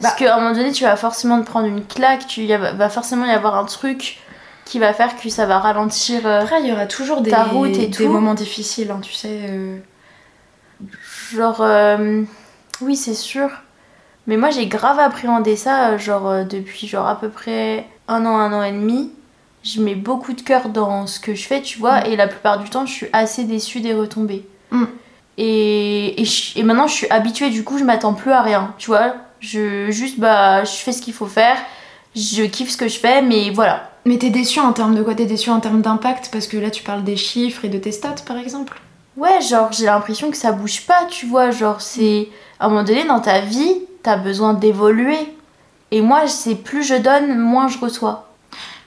Parce 0.00 0.14
Bah. 0.14 0.18
qu'à 0.18 0.36
un 0.36 0.40
moment 0.40 0.54
donné, 0.54 0.70
tu 0.72 0.84
vas 0.84 0.96
forcément 0.96 1.40
te 1.40 1.46
prendre 1.46 1.66
une 1.66 1.84
claque, 1.84 2.26
tu 2.26 2.42
y 2.44 2.52
a- 2.52 2.72
va 2.72 2.88
forcément 2.88 3.24
y 3.26 3.30
avoir 3.30 3.56
un 3.56 3.64
truc 3.64 4.18
qui 4.64 4.78
va 4.78 4.92
faire 4.92 5.16
que 5.20 5.28
ça 5.28 5.46
va 5.46 5.58
ralentir. 5.58 6.26
euh, 6.26 6.42
Après, 6.42 6.60
il 6.60 6.68
y 6.68 6.72
aura 6.72 6.86
toujours 6.86 7.20
des, 7.22 7.30
Ta 7.30 7.44
route 7.44 7.68
et 7.70 7.86
des 7.86 7.90
tout. 7.90 8.08
moments 8.08 8.34
difficiles, 8.34 8.90
hein, 8.90 9.00
tu 9.02 9.12
sais. 9.12 9.40
euh. 9.48 9.78
Genre, 11.32 11.60
euh, 11.60 12.22
oui, 12.80 12.96
c'est 12.96 13.14
sûr. 13.14 13.48
Mais 14.26 14.36
moi, 14.36 14.50
j'ai 14.50 14.66
grave 14.66 14.98
appréhendé 14.98 15.56
ça, 15.56 15.96
genre, 15.96 16.44
depuis 16.44 16.86
genre 16.86 17.06
à 17.06 17.18
peu 17.18 17.28
près 17.30 17.86
un 18.08 18.24
an, 18.26 18.36
un 18.36 18.52
an 18.52 18.62
et 18.62 18.72
demi. 18.72 19.10
Je 19.64 19.80
mets 19.82 19.94
beaucoup 19.96 20.32
de 20.34 20.40
cœur 20.42 20.68
dans 20.68 21.06
ce 21.06 21.18
que 21.18 21.34
je 21.34 21.46
fais, 21.46 21.60
tu 21.62 21.78
vois, 21.78 22.00
Mm. 22.00 22.06
et 22.06 22.16
la 22.16 22.28
plupart 22.28 22.58
du 22.58 22.70
temps, 22.70 22.86
je 22.86 22.92
suis 22.92 23.08
assez 23.12 23.44
déçue 23.44 23.80
des 23.80 23.94
retombées. 23.94 24.46
Mm. 24.70 24.84
Et, 25.38 26.20
et, 26.20 26.24
je- 26.24 26.58
et 26.58 26.62
maintenant, 26.62 26.86
je 26.86 26.94
suis 26.94 27.10
habituée, 27.10 27.50
du 27.50 27.64
coup, 27.64 27.78
je 27.78 27.84
m'attends 27.84 28.14
plus 28.14 28.30
à 28.32 28.42
rien, 28.42 28.74
tu 28.78 28.88
vois. 28.90 29.14
Je, 29.40 29.90
juste, 29.90 30.18
bah, 30.18 30.64
je 30.64 30.72
fais 30.72 30.92
ce 30.92 31.00
qu'il 31.02 31.14
faut 31.14 31.26
faire, 31.26 31.56
je 32.14 32.42
kiffe 32.44 32.70
ce 32.70 32.76
que 32.76 32.88
je 32.88 32.98
fais, 32.98 33.22
mais 33.22 33.50
voilà. 33.50 33.90
Mais 34.04 34.18
t'es 34.18 34.30
déçu 34.30 34.60
en 34.60 34.72
termes 34.72 34.94
de 34.94 35.02
quoi? 35.02 35.14
T'es 35.14 35.26
déçu 35.26 35.50
en 35.50 35.60
termes 35.60 35.82
d'impact? 35.82 36.30
Parce 36.32 36.46
que 36.46 36.56
là, 36.56 36.70
tu 36.70 36.82
parles 36.82 37.04
des 37.04 37.16
chiffres 37.16 37.64
et 37.64 37.68
de 37.68 37.78
tes 37.78 37.92
stats, 37.92 38.22
par 38.26 38.38
exemple? 38.38 38.80
Ouais, 39.16 39.40
genre 39.40 39.72
j'ai 39.72 39.86
l'impression 39.86 40.30
que 40.30 40.36
ça 40.36 40.52
bouge 40.52 40.82
pas, 40.86 41.04
tu 41.10 41.26
vois. 41.26 41.50
Genre 41.50 41.80
c'est. 41.80 42.28
À 42.60 42.66
un 42.66 42.68
moment 42.68 42.84
donné 42.84 43.04
dans 43.04 43.20
ta 43.20 43.40
vie, 43.40 43.82
t'as 44.02 44.16
besoin 44.16 44.54
d'évoluer. 44.54 45.18
Et 45.90 46.00
moi, 46.00 46.26
c'est 46.28 46.54
plus 46.54 46.82
je 46.84 46.94
donne, 46.94 47.38
moins 47.38 47.68
je 47.68 47.78
reçois. 47.78 48.27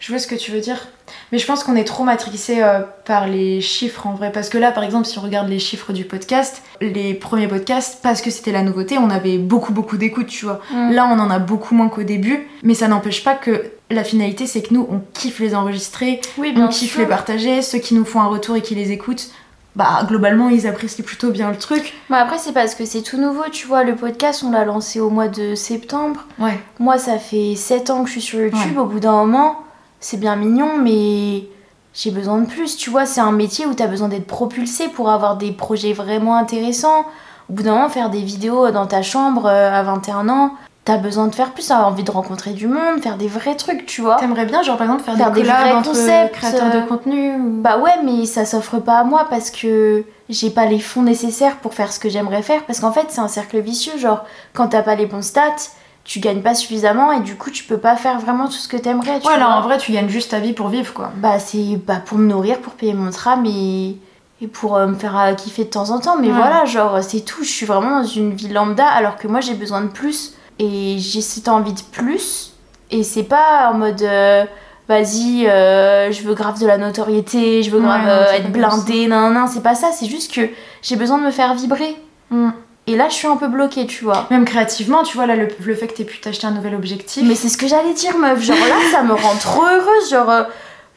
Je 0.02 0.12
vois 0.12 0.18
ce 0.18 0.26
que 0.26 0.34
tu 0.34 0.52
veux 0.52 0.60
dire. 0.60 0.88
Mais 1.32 1.38
je 1.38 1.46
pense 1.46 1.64
qu'on 1.64 1.76
est 1.76 1.84
trop 1.84 2.04
matrixé 2.04 2.64
euh, 2.64 2.80
par 3.06 3.28
les 3.28 3.62
chiffres 3.62 4.08
en 4.08 4.16
vrai. 4.16 4.32
Parce 4.32 4.50
que 4.50 4.58
là, 4.58 4.72
par 4.72 4.84
exemple, 4.84 5.06
si 5.06 5.20
on 5.20 5.22
regarde 5.22 5.48
les 5.48 5.60
chiffres 5.60 5.94
du 5.94 6.06
podcast, 6.06 6.64
les 6.82 7.14
premiers 7.14 7.48
podcasts, 7.48 8.00
parce 8.02 8.22
que 8.22 8.32
c'était 8.32 8.52
la 8.52 8.64
nouveauté, 8.64 8.98
on 8.98 9.12
avait 9.12 9.38
beaucoup, 9.38 9.74
beaucoup 9.74 9.98
d'écoutes, 9.98 10.26
tu 10.26 10.46
vois. 10.46 10.60
Mm. 10.74 10.92
Là, 10.92 11.08
on 11.08 11.20
en 11.20 11.30
a 11.30 11.38
beaucoup 11.38 11.76
moins 11.76 11.88
qu'au 11.88 12.02
début. 12.02 12.48
Mais 12.64 12.74
ça 12.74 12.88
n'empêche 12.88 13.24
pas 13.24 13.36
que 13.36 13.72
la 13.92 14.04
finalité, 14.04 14.48
c'est 14.48 14.64
que 14.64 14.74
nous, 14.74 14.88
on 14.90 15.02
kiffe 15.14 15.40
les 15.40 15.54
enregistrer, 15.54 16.20
Oui, 16.40 16.52
on 16.58 16.68
kiffe 16.68 16.98
les 16.98 17.06
partager. 17.06 17.62
Ceux 17.62 17.78
qui 17.78 17.94
nous 17.94 18.06
font 18.06 18.22
un 18.22 18.28
retour 18.28 18.56
et 18.56 18.64
qui 18.64 18.74
les 18.74 18.92
écoutent, 18.92 19.30
bah, 19.76 20.04
globalement, 20.08 20.50
ils 20.50 20.66
apprécient 20.66 21.06
plutôt 21.06 21.30
bien 21.30 21.52
le 21.52 21.58
truc. 21.58 21.94
Mais 22.10 22.18
après, 22.18 22.40
c'est 22.40 22.54
parce 22.54 22.74
que 22.74 22.86
c'est 22.86 23.04
tout 23.04 23.18
nouveau, 23.18 23.44
tu 23.52 23.68
vois. 23.68 23.84
Le 23.84 23.96
podcast, 23.96 24.44
on 24.44 24.50
l'a 24.50 24.66
lancé 24.66 25.00
au 25.00 25.12
mois 25.12 25.28
de 25.28 25.54
septembre. 25.54 26.26
Ouais. 26.40 26.60
Moi, 26.80 26.98
ça 26.98 27.20
fait 27.20 27.54
7 27.56 27.92
ans 27.92 28.02
que 28.02 28.08
je 28.08 28.14
suis 28.14 28.22
sur 28.22 28.40
YouTube. 28.40 28.80
Au 28.80 28.86
bout 28.86 29.00
d'un 29.00 29.12
moment, 29.12 29.64
c'est 30.02 30.18
bien 30.20 30.36
mignon, 30.36 30.78
mais 30.82 31.46
j'ai 31.94 32.12
besoin 32.12 32.40
de 32.40 32.48
plus. 32.48 32.76
Tu 32.76 32.90
vois, 32.90 33.06
c'est 33.06 33.22
un 33.22 33.32
métier 33.32 33.66
où 33.66 33.74
t'as 33.74 33.88
besoin 33.88 34.10
d'être 34.10 34.28
propulsé 34.28 34.90
pour 34.90 35.10
avoir 35.10 35.38
des 35.38 35.52
projets 35.52 35.94
vraiment 35.94 36.36
intéressants. 36.36 37.06
Au 37.50 37.54
bout 37.54 37.64
d'un 37.64 37.76
moment, 37.76 37.90
faire 37.90 38.10
des 38.10 38.22
vidéos 38.22 38.72
dans 38.72 38.88
ta 38.88 39.02
chambre 39.02 39.46
euh, 39.46 39.72
à 39.72 39.84
21 39.84 40.28
ans, 40.30 40.52
t'as 40.86 40.98
besoin 40.98 41.28
de 41.28 41.36
faire 41.36 41.52
plus. 41.52 41.68
T'as 41.68 41.84
envie 41.84 42.04
de 42.04 42.12
rencontrer 42.12 42.52
du 42.52 42.68
monde, 42.68 43.02
faire 43.02 43.18
des 43.18 43.28
vrais 43.28 43.56
trucs, 43.56 43.86
tu 43.86 44.02
vois. 44.02 44.16
T'aimerais 44.16 44.46
bien, 44.46 44.64
genre, 44.64 44.78
par 44.78 44.88
exemple, 44.88 45.04
faire, 45.04 45.18
Faire 45.18 45.32
des 45.32 45.44
vrais 45.44 45.74
entre 45.74 45.90
concepts, 45.90 46.34
créateurs 46.34 46.74
euh, 46.74 46.82
de 46.82 46.88
contenu 46.88 47.36
ou... 47.36 47.62
Bah 47.62 47.78
ouais, 47.78 48.02
mais 48.04 48.26
ça 48.26 48.46
s'offre 48.46 48.80
pas 48.80 49.00
à 49.00 49.04
moi 49.04 49.28
parce 49.30 49.52
que 49.52 50.04
j'ai 50.30 50.50
pas 50.50 50.66
les 50.66 50.80
fonds 50.80 51.04
nécessaires 51.04 51.58
pour 51.58 51.76
faire 51.76 51.92
ce 51.92 52.00
que 52.00 52.10
j'aimerais 52.10 52.42
faire. 52.42 52.64
Parce 52.66 52.80
qu'en 52.80 52.92
fait, 52.92 53.08
c'est 53.10 53.22
un 53.22 53.28
cercle 53.28 53.60
vicieux. 53.60 53.98
Genre, 53.98 54.24
quand 54.54 54.70
t'as 54.70 54.82
pas 54.82 54.96
les 54.96 55.06
bons 55.06 55.24
stats, 55.24 55.70
tu 56.04 56.20
gagnes 56.20 56.42
pas 56.42 56.56
suffisamment 56.56 57.12
et 57.12 57.20
du 57.22 57.36
coup, 57.36 57.52
tu 57.52 57.64
peux 57.64 57.78
pas 57.78 57.96
faire 57.96 58.20
vraiment 58.20 58.46
tout 58.48 58.54
ce 58.54 58.68
que 58.68 58.78
t'aimerais. 58.78 59.20
tu 59.20 59.28
Ouais, 59.28 59.38
là, 59.38 59.58
en 59.58 59.62
vrai, 59.62 59.78
tu 59.78 59.92
gagnes 59.92 60.10
juste 60.10 60.32
ta 60.32 60.40
vie 60.40 60.54
pour 60.54 60.68
vivre, 60.70 60.94
quoi. 60.94 61.12
Bah, 61.18 61.38
c'est 61.40 61.78
bah, 61.86 62.02
pour 62.04 62.18
me 62.18 62.28
nourrir, 62.28 62.60
pour 62.60 62.74
payer 62.74 62.94
mon 62.94 63.12
tram 63.12 63.46
et, 63.46 63.98
et 64.42 64.48
pour 64.48 64.76
euh, 64.76 64.88
me 64.88 64.96
faire 64.96 65.18
euh, 65.20 65.34
kiffer 65.34 65.66
de 65.66 65.70
temps 65.70 65.90
en 65.92 66.00
temps. 66.00 66.18
Mais 66.20 66.28
Ouais. 66.30 66.34
voilà, 66.34 66.66
genre, 66.66 67.04
c'est 67.04 67.22
tout. 67.22 67.44
Je 67.44 67.50
suis 67.52 67.66
vraiment 67.66 68.02
dans 68.02 68.08
une 68.08 68.34
vie 68.34 68.48
lambda 68.50 68.88
alors 68.88 69.16
que 69.18 69.28
moi, 69.28 69.42
j'ai 69.42 69.54
besoin 69.54 69.82
de 69.82 69.90
plus. 69.90 70.34
Et 70.60 70.98
j'ai 71.00 71.22
cette 71.22 71.48
envie 71.48 71.74
de 71.74 71.82
plus. 71.92 72.54
Et 72.90 73.04
c'est 73.04 73.24
pas 73.24 73.70
en 73.72 73.76
mode. 73.78 74.02
euh, 74.02 74.46
Vas-y, 74.90 75.44
je 75.46 76.22
veux 76.24 76.34
grave 76.34 76.60
de 76.60 76.66
la 76.68 76.78
notoriété, 76.78 77.64
je 77.64 77.70
veux 77.72 77.80
Ouais, 77.80 77.86
grave 77.86 78.06
non, 78.06 78.34
être 78.34 78.52
blindée, 78.52 79.08
non, 79.08 79.30
non, 79.30 79.46
c'est 79.48 79.64
pas 79.64 79.74
ça, 79.76 79.92
c'est 79.94 80.08
juste 80.08 80.34
que 80.34 80.42
j'ai 80.82 80.98
besoin 80.98 81.18
de 81.18 81.24
me 81.24 81.32
faire 81.32 81.54
vibrer. 81.54 81.96
Mm. 82.30 82.50
Et 82.88 82.96
là, 82.96 83.10
je 83.10 83.14
suis 83.14 83.28
un 83.28 83.38
peu 83.38 83.48
bloquée, 83.48 83.86
tu 83.86 84.04
vois. 84.04 84.28
Même 84.32 84.44
créativement, 84.44 85.04
tu 85.04 85.16
vois, 85.16 85.28
là, 85.28 85.36
le, 85.36 85.48
le 85.64 85.76
fait 85.76 85.88
que 85.88 85.94
t'aies 85.94 86.04
pu 86.04 86.20
t'acheter 86.20 86.48
un 86.48 86.52
nouvel 86.52 86.74
objectif. 86.76 87.24
Mais 87.26 87.36
c'est 87.36 87.48
ce 87.50 87.58
que 87.58 87.68
j'allais 87.68 87.94
dire, 87.94 88.18
meuf. 88.18 88.42
Genre 88.42 88.58
là, 88.58 88.76
ça 88.92 89.04
me 89.04 89.14
rend 89.14 89.36
trop 89.36 89.64
heureuse. 89.64 90.10
Genre, 90.10 90.30
euh, 90.30 90.44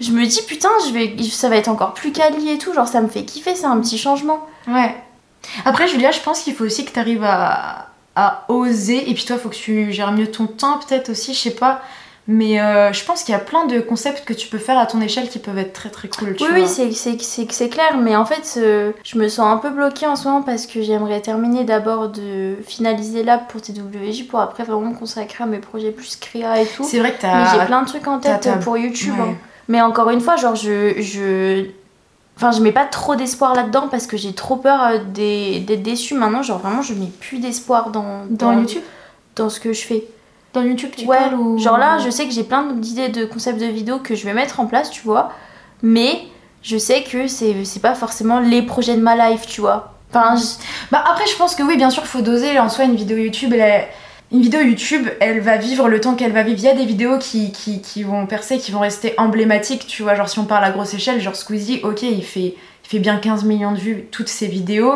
je 0.01 0.11
me 0.11 0.25
dis, 0.25 0.41
putain, 0.47 0.71
je 0.89 0.93
vais, 0.93 1.15
ça 1.31 1.49
va 1.49 1.57
être 1.57 1.69
encore 1.69 1.93
plus 1.95 2.11
quali 2.11 2.51
et 2.51 2.59
tout. 2.59 2.73
Genre, 2.73 2.89
ça 2.89 3.01
me 3.01 3.09
fait 3.09 3.25
kiffer, 3.25 3.55
c'est 3.55 3.67
un 3.67 3.79
petit 3.81 3.99
changement. 3.99 4.47
Ouais. 4.67 4.95
Après, 5.67 5.87
Julia, 5.87 6.11
je 6.11 6.21
pense 6.21 6.41
qu'il 6.41 6.55
faut 6.55 6.65
aussi 6.65 6.87
que 6.87 6.91
t'arrives 6.91 7.23
à, 7.25 7.91
à 8.17 8.45
oser. 8.49 9.11
Et 9.11 9.15
puis 9.15 9.25
toi, 9.25 9.37
faut 9.37 9.51
que 9.51 9.55
tu 9.55 9.93
gères 9.93 10.13
mieux 10.13 10.31
ton 10.31 10.47
temps, 10.47 10.79
peut-être 10.79 11.11
aussi, 11.11 11.35
je 11.35 11.39
sais 11.39 11.51
pas. 11.55 11.83
Mais 12.27 12.59
euh, 12.59 12.91
je 12.95 13.05
pense 13.05 13.23
qu'il 13.23 13.33
y 13.33 13.37
a 13.37 13.41
plein 13.41 13.67
de 13.67 13.81
concepts 13.81 14.25
que 14.25 14.33
tu 14.33 14.49
peux 14.49 14.57
faire 14.57 14.79
à 14.79 14.87
ton 14.87 14.99
échelle 15.03 15.29
qui 15.29 15.39
peuvent 15.39 15.59
être 15.59 15.75
très 15.75 15.91
très 15.91 16.09
cool. 16.09 16.35
Tu 16.37 16.45
Oui, 16.45 16.49
vois. 16.51 16.59
oui, 16.61 16.67
c'est- 16.67 16.91
c'est 16.93 17.21
c'est- 17.21 17.53
c'est 17.53 17.69
clair. 17.69 17.99
Mais 17.99 18.17
en 18.17 18.25
fait, 18.25 18.55
euh, 18.57 18.93
je 19.05 19.19
me 19.19 19.29
sens 19.29 19.47
un 19.47 19.59
peu 19.59 19.69
bloquée 19.69 20.07
en 20.07 20.17
ce 20.17 20.27
moment 20.27 20.41
parce 20.41 20.67
que 20.67 20.81
j'aimerais 20.81 21.21
terminer 21.21 21.65
d'abord 21.65 22.09
de 22.09 22.57
finaliser 22.67 23.25
l'app 23.25 23.53
pour 23.53 23.61
TWJ 23.61 24.27
pour 24.27 24.41
après 24.41 24.65
vraiment 24.65 24.93
me 24.93 24.95
consacrer 24.99 25.45
à 25.45 25.47
mes 25.47 25.59
projets 25.59 25.91
plus 25.91 26.17
créa 26.17 26.63
et 26.63 26.67
tout. 26.67 26.85
C'est 26.85 26.99
vrai 26.99 27.11
que 27.13 27.27
Mais 27.27 27.45
j'ai 27.53 27.59
t'as. 27.59 27.67
plein 27.67 27.83
de 27.83 27.89
trucs 27.89 28.07
en 28.09 28.19
tête 28.19 28.41
t'as- 28.41 28.53
t'as- 28.55 28.57
pour 28.59 28.79
YouTube. 28.79 29.13
ouais. 29.19 29.29
hein. 29.33 29.35
Mais 29.69 29.83
encore 29.83 30.09
une 30.09 30.21
fois, 30.23 30.37
genre, 30.37 30.55
je. 30.57 30.95
je... 31.03 31.67
Enfin, 32.37 32.51
je 32.53 32.61
mets 32.63 32.73
pas 32.73 32.85
trop 32.87 33.15
d'espoir 33.17 33.55
là-dedans 33.55 33.87
parce 33.91 34.07
que 34.07 34.17
j'ai 34.17 34.33
trop 34.33 34.57
peur 34.57 34.83
euh, 34.83 34.99
d'être 35.13 35.83
déçue 35.83 36.15
maintenant. 36.15 36.43
Genre, 36.43 36.59
vraiment, 36.59 36.81
je 36.83 36.95
mets 36.95 37.11
plus 37.21 37.39
d'espoir 37.39 37.91
dans, 37.91 38.23
Dans 38.31 38.53
YouTube? 38.59 38.83
dans 39.37 39.49
ce 39.51 39.61
que 39.61 39.73
je 39.75 39.83
fais. 39.85 40.05
Dans 40.55 40.63
YouTube, 40.63 40.91
tu 40.97 41.05
ouais, 41.07 41.17
parles 41.19 41.35
ou... 41.35 41.59
genre 41.59 41.77
là, 41.79 41.99
je 41.99 42.09
sais 42.11 42.27
que 42.27 42.33
j'ai 42.33 42.45
plein 42.45 42.63
d'idées 42.73 43.09
de 43.09 43.25
concepts 43.25 43.61
de 43.61 43.67
vidéos 43.67 43.99
que 43.99 44.15
je 44.15 44.25
vais 44.25 44.33
mettre 44.35 44.61
en 44.61 44.67
place, 44.67 44.91
tu 44.91 45.03
vois. 45.03 45.33
Mais 45.83 46.23
je 46.63 46.79
sais 46.79 47.03
que 47.03 47.27
c'est 47.27 47.65
c'est 47.65 47.81
pas 47.81 47.95
forcément 47.95 48.39
les 48.41 48.63
projets 48.63 48.95
de 48.97 49.03
ma 49.03 49.17
life, 49.31 49.47
tu 49.47 49.61
vois. 49.61 49.93
Enfin, 50.11 50.37
je- 50.37 50.65
Bah 50.93 51.03
après, 51.11 51.27
je 51.27 51.37
pense 51.37 51.55
que 51.57 51.63
oui, 51.65 51.77
bien 51.77 51.91
sûr, 51.91 52.07
faut 52.07 52.21
doser. 52.23 52.59
En 52.61 52.69
soi, 52.69 52.85
une 52.85 52.95
vidéo 52.95 53.17
YouTube, 53.19 53.53
elle 53.53 53.61
est- 53.61 53.89
Une 54.33 54.41
vidéo 54.41 54.61
YouTube, 54.63 55.07
elle 55.21 55.41
va 55.41 55.59
vivre 55.59 55.87
le 55.89 56.01
temps 56.01 56.15
qu'elle 56.15 56.33
va 56.33 56.43
vivre. 56.43 56.59
Il 56.59 56.65
y 56.65 56.69
a 56.69 56.75
des 56.75 56.87
vidéos 56.87 57.19
qui, 57.19 57.53
qui, 57.53 57.81
qui 57.83 58.03
vont 58.03 58.27
percer, 58.27 58.59
qui 58.59 58.73
vont 58.73 58.81
rester 58.81 59.15
emblématiques, 59.19 59.87
tu 59.87 60.03
vois. 60.03 60.15
Genre, 60.15 60.29
si 60.29 60.39
on 60.39 60.45
parle 60.45 60.65
à 60.65 60.71
grosse 60.71 60.95
échelle, 60.95 61.21
genre 61.21 61.37
Squeezie, 61.37 61.81
ok, 61.85 62.03
il 62.03 62.25
fait, 62.25 62.55
il 62.85 62.89
fait 62.89 62.99
bien 63.01 63.17
15 63.19 63.45
millions 63.45 63.73
de 63.73 63.79
vues, 63.79 64.07
toutes 64.11 64.29
ses 64.29 64.47
vidéos. 64.49 64.95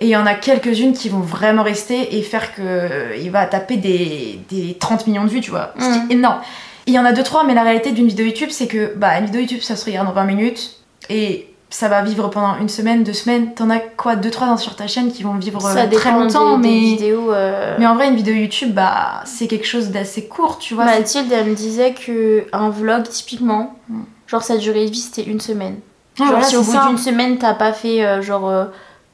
Et 0.00 0.06
il 0.06 0.10
y 0.10 0.16
en 0.16 0.26
a 0.26 0.34
quelques-unes 0.34 0.92
qui 0.92 1.08
vont 1.08 1.20
vraiment 1.20 1.62
rester 1.64 2.16
et 2.16 2.22
faire 2.22 2.54
que 2.54 2.62
euh, 2.62 3.16
il 3.20 3.30
va 3.30 3.46
taper 3.46 3.76
des, 3.76 4.38
des 4.48 4.76
30 4.78 5.06
millions 5.08 5.24
de 5.24 5.28
vues, 5.30 5.40
tu 5.40 5.50
vois. 5.50 5.72
Ce 5.78 5.84
qui 5.84 6.12
est 6.12 6.14
énorme. 6.14 6.38
Il 6.86 6.94
y 6.94 6.98
en 6.98 7.04
a 7.04 7.12
deux 7.12 7.22
trois, 7.24 7.44
mais 7.44 7.52
la 7.54 7.62
réalité 7.64 7.90
d'une 7.92 8.06
vidéo 8.06 8.24
YouTube, 8.26 8.48
c'est 8.50 8.66
que 8.68 8.94
bah, 8.96 9.18
une 9.18 9.26
vidéo 9.26 9.40
YouTube, 9.40 9.60
ça 9.60 9.76
se 9.76 9.84
regarde 9.84 10.08
en 10.08 10.12
20 10.12 10.24
minutes 10.24 10.76
et 11.10 11.52
ça 11.68 11.88
va 11.88 12.00
vivre 12.00 12.28
pendant 12.28 12.56
une 12.58 12.68
semaine, 12.70 13.02
deux 13.04 13.12
semaines. 13.12 13.52
T'en 13.54 13.68
as 13.68 13.78
quoi, 13.80 14.16
deux 14.16 14.30
trois 14.30 14.56
sur 14.56 14.74
ta 14.76 14.86
chaîne 14.86 15.12
qui 15.12 15.22
vont 15.22 15.34
vivre 15.34 15.60
ça 15.60 15.80
euh, 15.82 15.86
très 15.90 16.12
longtemps, 16.12 16.56
des, 16.58 16.68
des 16.68 16.74
mais 16.74 16.80
vidéos. 16.80 17.32
euh, 17.32 17.76
mais 17.78 17.86
en 17.86 17.94
vrai, 17.94 18.08
une 18.08 18.16
vidéo 18.16 18.34
YouTube, 18.34 18.72
bah, 18.72 19.22
c'est 19.26 19.48
quelque 19.48 19.66
chose 19.66 19.88
d'assez 19.90 20.26
court, 20.28 20.58
tu 20.58 20.74
vois. 20.74 20.84
Mathilde, 20.86 21.30
elle 21.30 21.44
me 21.46 21.54
disait 21.54 21.92
que 21.92 22.46
un 22.52 22.70
vlog, 22.70 23.02
typiquement, 23.08 23.74
Mm. 23.90 24.02
genre 24.28 24.42
sa 24.42 24.56
durée 24.56 24.86
de 24.86 24.90
vie, 24.92 25.00
c'était 25.00 25.28
une 25.28 25.40
semaine. 25.40 25.76
Ah, 26.20 26.24
genre, 26.24 26.28
voilà, 26.30 26.44
si 26.46 26.56
au 26.56 26.62
bout 26.62 26.72
d'une 26.88 26.98
semaine, 26.98 27.36
t'as 27.36 27.54
pas 27.54 27.72
fait 27.74 28.02
euh, 28.04 28.22
genre 28.22 28.48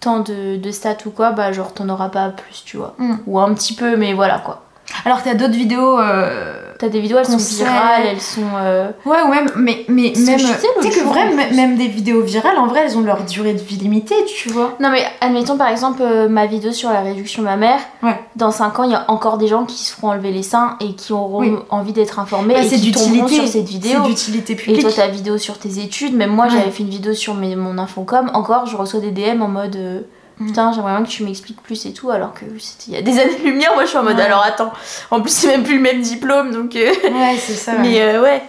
tant 0.04 0.20
de, 0.20 0.56
de 0.56 0.70
stats 0.70 1.06
ou 1.06 1.10
quoi, 1.10 1.32
bah 1.32 1.52
genre 1.52 1.72
t'en 1.72 1.88
auras 1.88 2.10
pas 2.10 2.28
plus, 2.28 2.62
tu 2.64 2.76
vois. 2.76 2.94
Mm. 2.98 3.14
Ou 3.26 3.40
un 3.40 3.54
petit 3.54 3.74
peu, 3.74 3.96
mais 3.96 4.12
voilà 4.14 4.38
quoi. 4.38 4.62
Alors 5.04 5.22
t'as 5.22 5.34
d'autres 5.34 5.54
vidéos. 5.54 5.98
euh, 5.98 6.63
T'as 6.84 6.90
des 6.90 7.00
vidéos, 7.00 7.16
elles 7.16 7.24
sont 7.24 7.38
virales, 7.38 8.02
elles 8.10 8.20
sont. 8.20 8.42
euh, 8.58 8.90
Ouais, 9.06 9.22
ouais, 9.22 9.42
mais, 9.56 9.86
mais 9.88 10.12
C'est 10.14 10.36
que 10.36 10.42
même. 10.42 10.56
Tu 10.82 10.90
sais 10.92 11.00
que 11.00 11.04
vrai, 11.06 11.30
même 11.54 11.76
des 11.78 11.88
vidéos 11.88 12.20
virales, 12.20 12.58
en 12.58 12.66
vrai, 12.66 12.82
elles 12.84 12.98
ont 12.98 13.00
leur 13.00 13.22
durée 13.24 13.54
de 13.54 13.58
vie 13.62 13.76
limitée, 13.76 14.22
tu 14.26 14.50
vois. 14.50 14.74
Non 14.80 14.90
mais 14.90 15.02
admettons 15.22 15.56
par 15.56 15.68
exemple 15.68 16.02
euh, 16.02 16.28
ma 16.28 16.44
vidéo 16.44 16.72
sur 16.72 16.90
la 16.90 17.00
réduction 17.00 17.42
mammaire. 17.42 17.80
Ouais. 18.02 18.20
Dans 18.36 18.50
5 18.50 18.78
ans, 18.80 18.82
il 18.84 18.90
y 18.90 18.94
a 18.94 19.06
encore 19.08 19.38
des 19.38 19.46
gens 19.46 19.64
qui 19.64 19.78
se 19.82 19.94
feront 19.94 20.10
enlever 20.10 20.30
les 20.30 20.42
seins 20.42 20.76
et 20.80 20.92
qui 20.94 21.14
auront 21.14 21.38
Oui. 21.40 21.54
envie 21.70 21.94
d'être 21.94 22.18
informés 22.18 22.52
Bah, 22.52 22.60
et 22.60 22.68
c'est 22.68 22.76
d'utilité. 22.76 23.28
sur 23.28 23.42
cette 23.44 23.52
C'est 23.52 23.60
vidéo. 23.62 24.02
d'utilité 24.02 24.52
Et 24.52 24.56
publique. 24.56 24.82
toi, 24.82 24.92
ta 24.92 25.06
vidéo 25.08 25.38
sur 25.38 25.56
tes 25.58 25.78
études, 25.78 26.14
même 26.14 26.32
moi, 26.32 26.44
Ouais. 26.46 26.50
j'avais 26.50 26.70
fait 26.70 26.82
une 26.82 26.90
vidéo 26.90 27.14
sur 27.14 27.32
mes, 27.32 27.56
mon 27.56 27.78
infocom. 27.78 28.30
Encore, 28.34 28.66
je 28.66 28.76
reçois 28.76 29.00
des 29.00 29.10
DM 29.10 29.40
en 29.40 29.48
mode 29.48 29.76
euh. 29.76 30.00
Putain, 30.38 30.72
j'aimerais 30.72 30.96
bien 30.96 31.04
que 31.04 31.08
tu 31.10 31.22
m'expliques 31.24 31.62
plus 31.62 31.86
et 31.86 31.92
tout, 31.92 32.10
alors 32.10 32.34
que 32.34 32.44
c'était 32.58 32.84
il 32.88 32.94
y 32.94 32.96
a 32.96 33.02
des 33.02 33.18
années-lumière. 33.20 33.72
Moi, 33.74 33.84
je 33.84 33.90
suis 33.90 33.98
en 33.98 34.02
mode 34.02 34.16
Ouais. 34.16 34.22
Alors 34.22 34.42
attends, 34.42 34.72
en 35.10 35.20
plus, 35.20 35.30
c'est 35.30 35.48
même 35.48 35.62
plus 35.62 35.76
le 35.76 35.82
même 35.82 36.00
diplôme 36.02 36.50
donc. 36.50 36.74
euh, 36.76 36.90
Ouais, 37.04 37.36
c'est 37.38 37.54
ça. 37.54 37.72
Mais 37.78 37.94
ouais. 37.94 38.00
euh, 38.16 38.22
ouais. 38.22 38.42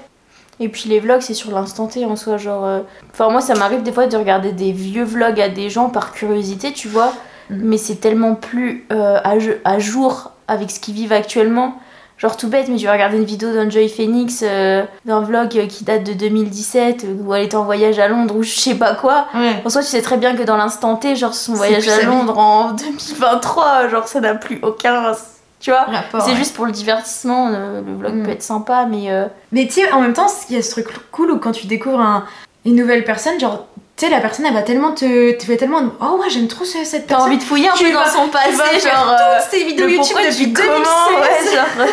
Et 0.59 0.69
puis 0.69 0.89
les 0.89 0.99
vlogs, 0.99 1.21
c'est 1.21 1.33
sur 1.33 1.51
l'instant 1.51 1.87
T 1.87 2.05
en 2.05 2.15
soi. 2.15 2.37
Genre. 2.37 2.65
euh, 2.65 2.79
Enfin, 3.13 3.29
moi, 3.29 3.41
ça 3.41 3.55
m'arrive 3.55 3.83
des 3.83 3.91
fois 3.91 4.07
de 4.07 4.15
regarder 4.17 4.51
des 4.51 4.71
vieux 4.71 5.03
vlogs 5.03 5.39
à 5.41 5.49
des 5.49 5.69
gens 5.69 5.89
par 5.89 6.11
curiosité, 6.13 6.71
tu 6.73 6.87
vois. 6.87 7.13
Mm. 7.49 7.55
Mais 7.61 7.77
c'est 7.77 7.95
tellement 7.97 8.35
plus 8.35 8.85
à, 8.89 9.29
à 9.63 9.79
jour 9.79 10.31
avec 10.47 10.71
ce 10.71 10.79
qu'ils 10.79 10.95
vivent 10.95 11.13
actuellement. 11.13 11.75
Genre 12.17 12.37
tout 12.37 12.47
bête, 12.47 12.69
mais 12.69 12.77
tu 12.77 12.85
vas 12.85 12.93
regarder 12.93 13.17
une 13.17 13.25
vidéo 13.25 13.53
d'Enjoy 13.53 13.89
Phoenix, 13.89 14.39
euh, 14.41 14.83
d'un 15.03 15.19
vlog 15.21 15.57
euh, 15.57 15.67
qui 15.67 15.83
date 15.83 16.05
de 16.05 16.13
2017, 16.13 17.03
euh, 17.03 17.07
où 17.25 17.33
elle 17.35 17.43
était 17.43 17.57
en 17.57 17.65
voyage 17.65 17.99
à 17.99 18.07
Londres 18.07 18.35
ou 18.37 18.43
je 18.43 18.51
sais 18.57 18.75
pas 18.75 18.95
quoi. 18.95 19.25
Ouais. 19.35 19.61
En 19.65 19.69
soi, 19.69 19.81
tu 19.81 19.87
sais 19.89 20.01
très 20.01 20.15
bien 20.17 20.33
que 20.35 20.43
dans 20.43 20.55
l'instant 20.55 20.95
T, 20.95 21.17
genre 21.17 21.33
son 21.33 21.53
voyage 21.55 21.87
à. 21.89 22.03
Londres 22.03 22.37
en 22.37 22.71
2023, 23.19 23.89
genre 23.89 24.07
ça 24.07 24.21
n'a 24.21 24.33
plus 24.35 24.59
aucun. 24.61 25.11
Tu 25.59 25.71
vois 25.71 25.85
C'est 26.21 26.31
ouais. 26.31 26.35
juste 26.37 26.55
pour 26.55 26.65
le 26.65 26.71
divertissement, 26.71 27.49
le, 27.49 27.81
le 27.85 27.95
vlog 27.97 28.13
Mm. 28.13 28.23
peut 28.23 28.31
être 28.31 28.43
sympa, 28.43 28.85
mais. 28.89 29.11
euh, 29.11 29.25
Mais 29.51 29.65
tu 29.67 29.73
sais, 29.73 29.91
en 29.91 29.99
même 29.99 30.13
temps, 30.13 30.27
il 30.49 30.55
y 30.55 30.59
a 30.59 30.61
ce 30.61 30.71
truc 30.71 30.87
cool 31.11 31.31
où 31.31 31.37
quand 31.39 31.51
tu 31.51 31.67
découvres 31.67 31.99
un- 32.01 32.23
une 32.65 32.75
nouvelle 32.75 33.03
personne, 33.03 33.37
genre, 33.39 33.65
tu 33.97 34.05
sais, 34.05 34.11
la 34.11 34.19
personne, 34.19 34.45
elle 34.45 34.53
va 34.53 34.61
tellement 34.61 34.91
te. 34.91 35.37
Tu 35.37 35.45
fais 35.45 35.57
tellement. 35.57 35.81
Oh, 36.01 36.19
ouais, 36.21 36.29
j'aime 36.29 36.47
trop 36.47 36.65
ce- 36.65 36.83
cette 36.83 37.07
T'as 37.07 37.17
envie 37.19 37.37
de 37.37 37.43
fouiller 37.43 37.69
un 37.69 37.73
Tu 37.73 37.85
peu 37.85 37.93
dans 37.93 37.99
vas- 37.99 38.09
son 38.09 38.25
Tu 38.25 38.29
passé, 38.31 38.51
vas 38.51 38.63
faire 38.65 38.93
genre. 38.97 39.09
euh, 39.19 39.39
toutes 39.41 39.51
ces 39.59 39.65
vidéos 39.65 39.87
YouTube 39.87 40.17
depuis 40.21 40.45
du 40.47 40.51
2016. 40.53 40.65
comment, 40.65 41.19
ouais, 41.21 41.55
genre. 41.55 41.87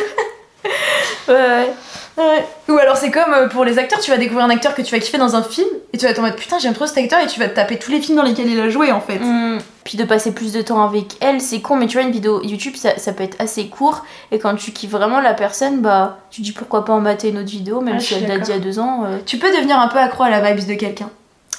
ouais, 1.28 1.72
ouais. 2.18 2.46
Ou 2.68 2.78
alors 2.78 2.96
c'est 2.96 3.10
comme 3.10 3.32
euh, 3.34 3.48
pour 3.48 3.64
les 3.64 3.78
acteurs, 3.78 4.00
tu 4.00 4.10
vas 4.10 4.16
découvrir 4.16 4.44
un 4.46 4.50
acteur 4.50 4.74
que 4.74 4.82
tu 4.82 4.94
vas 4.94 5.00
kiffer 5.00 5.18
dans 5.18 5.36
un 5.36 5.42
film 5.42 5.68
et 5.92 5.98
tu 5.98 6.04
vas 6.04 6.10
être 6.10 6.18
en 6.18 6.22
mode 6.22 6.36
putain 6.36 6.58
j'aime 6.58 6.72
trop 6.74 6.86
cet 6.86 6.98
acteur 6.98 7.20
et 7.20 7.26
tu 7.26 7.38
vas 7.40 7.48
te 7.48 7.54
taper 7.54 7.78
tous 7.78 7.90
les 7.90 8.00
films 8.00 8.16
dans 8.16 8.22
lesquels 8.22 8.48
il 8.50 8.60
a 8.60 8.68
joué 8.68 8.92
en 8.92 9.00
fait. 9.00 9.18
Mm. 9.18 9.58
Puis 9.84 9.98
de 9.98 10.04
passer 10.04 10.32
plus 10.32 10.52
de 10.52 10.62
temps 10.62 10.82
avec 10.84 11.16
elle, 11.20 11.40
c'est 11.40 11.60
con, 11.60 11.76
mais 11.76 11.86
tu 11.86 11.96
vois, 11.98 12.06
une 12.06 12.12
vidéo 12.12 12.40
YouTube, 12.42 12.74
ça, 12.76 12.96
ça 12.98 13.12
peut 13.12 13.24
être 13.24 13.36
assez 13.40 13.66
court. 13.68 14.04
Et 14.30 14.38
quand 14.38 14.54
tu 14.54 14.70
kiffes 14.72 14.90
vraiment 14.92 15.20
la 15.20 15.34
personne, 15.34 15.80
bah, 15.80 16.18
tu 16.30 16.40
dis 16.40 16.52
pourquoi 16.52 16.84
pas 16.84 16.92
en 16.92 17.00
mater 17.00 17.28
une 17.30 17.38
autre 17.38 17.50
vidéo, 17.50 17.80
même 17.80 17.96
Ah, 17.98 18.00
si 18.00 18.14
elle 18.14 18.26
date 18.26 18.42
d'il 18.42 18.54
y 18.54 18.56
a 18.56 18.60
deux 18.60 18.78
ans. 18.78 19.04
euh. 19.06 19.18
Tu 19.26 19.38
peux 19.38 19.50
devenir 19.50 19.78
un 19.80 19.88
peu 19.88 19.98
accro 19.98 20.22
à 20.24 20.30
la 20.30 20.40
vibes 20.52 20.66
de 20.68 20.74
quelqu'un. 20.74 21.10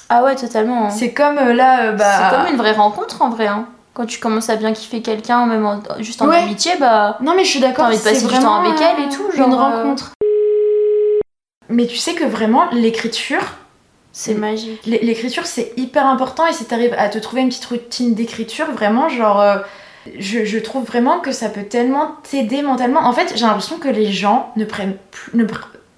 Ah 0.08 0.22
ouais, 0.22 0.34
totalement. 0.36 0.86
hein. 0.86 0.90
C'est 0.90 1.12
comme 1.12 1.38
euh, 1.38 1.52
là, 1.54 1.86
euh, 1.88 1.92
bah. 1.92 2.04
C'est 2.30 2.36
comme 2.36 2.46
une 2.52 2.56
vraie 2.58 2.72
rencontre 2.72 3.22
en 3.22 3.30
vrai. 3.30 3.46
Hein. 3.46 3.66
Quand 3.94 4.06
tu 4.06 4.18
commences 4.18 4.50
à 4.50 4.56
bien 4.56 4.72
kiffer 4.72 5.02
quelqu'un, 5.02 5.46
même 5.46 5.64
en- 5.64 5.80
juste 6.00 6.20
en 6.20 6.26
Ouais. 6.28 6.38
amitié, 6.38 6.72
bah. 6.78 7.16
Non 7.20 7.34
mais 7.36 7.44
je 7.44 7.50
suis 7.50 7.60
d'accord. 7.60 7.84
T'as 7.86 7.90
envie 7.92 7.98
de 7.98 8.02
passer 8.02 8.26
du 8.26 8.38
temps 8.38 8.60
avec 8.62 8.74
elle 8.80 9.04
et 9.04 9.08
tout, 9.08 9.30
genre, 9.36 9.46
une 9.48 9.54
euh, 9.54 9.56
rencontre. 9.56 10.12
Mais 11.68 11.86
tu 11.86 11.96
sais 11.96 12.14
que 12.14 12.24
vraiment 12.24 12.64
l'écriture, 12.72 13.40
C'est 14.12 14.34
magique. 14.34 14.84
l'é- 14.84 15.00
l'écriture 15.02 15.46
c'est 15.46 15.72
hyper 15.76 16.06
important 16.06 16.46
et 16.46 16.52
si 16.52 16.64
t'arrives 16.66 16.94
à 16.98 17.08
te 17.08 17.18
trouver 17.18 17.42
une 17.42 17.48
petite 17.48 17.64
routine 17.64 18.14
d'écriture, 18.14 18.70
vraiment 18.72 19.08
genre. 19.08 19.40
euh, 19.40 19.58
je, 20.18 20.44
je 20.44 20.58
trouve 20.58 20.84
vraiment 20.84 21.20
que 21.20 21.32
ça 21.32 21.48
peut 21.48 21.62
tellement 21.62 22.16
t'aider 22.30 22.60
mentalement. 22.60 23.00
En 23.00 23.12
fait, 23.14 23.32
j'ai 23.36 23.46
l'impression 23.46 23.78
que 23.78 23.88
les 23.88 24.12
gens 24.12 24.52
ne 24.56 24.66
prennent 24.66 24.96
plus. 25.10 25.30
Ne 25.34 25.46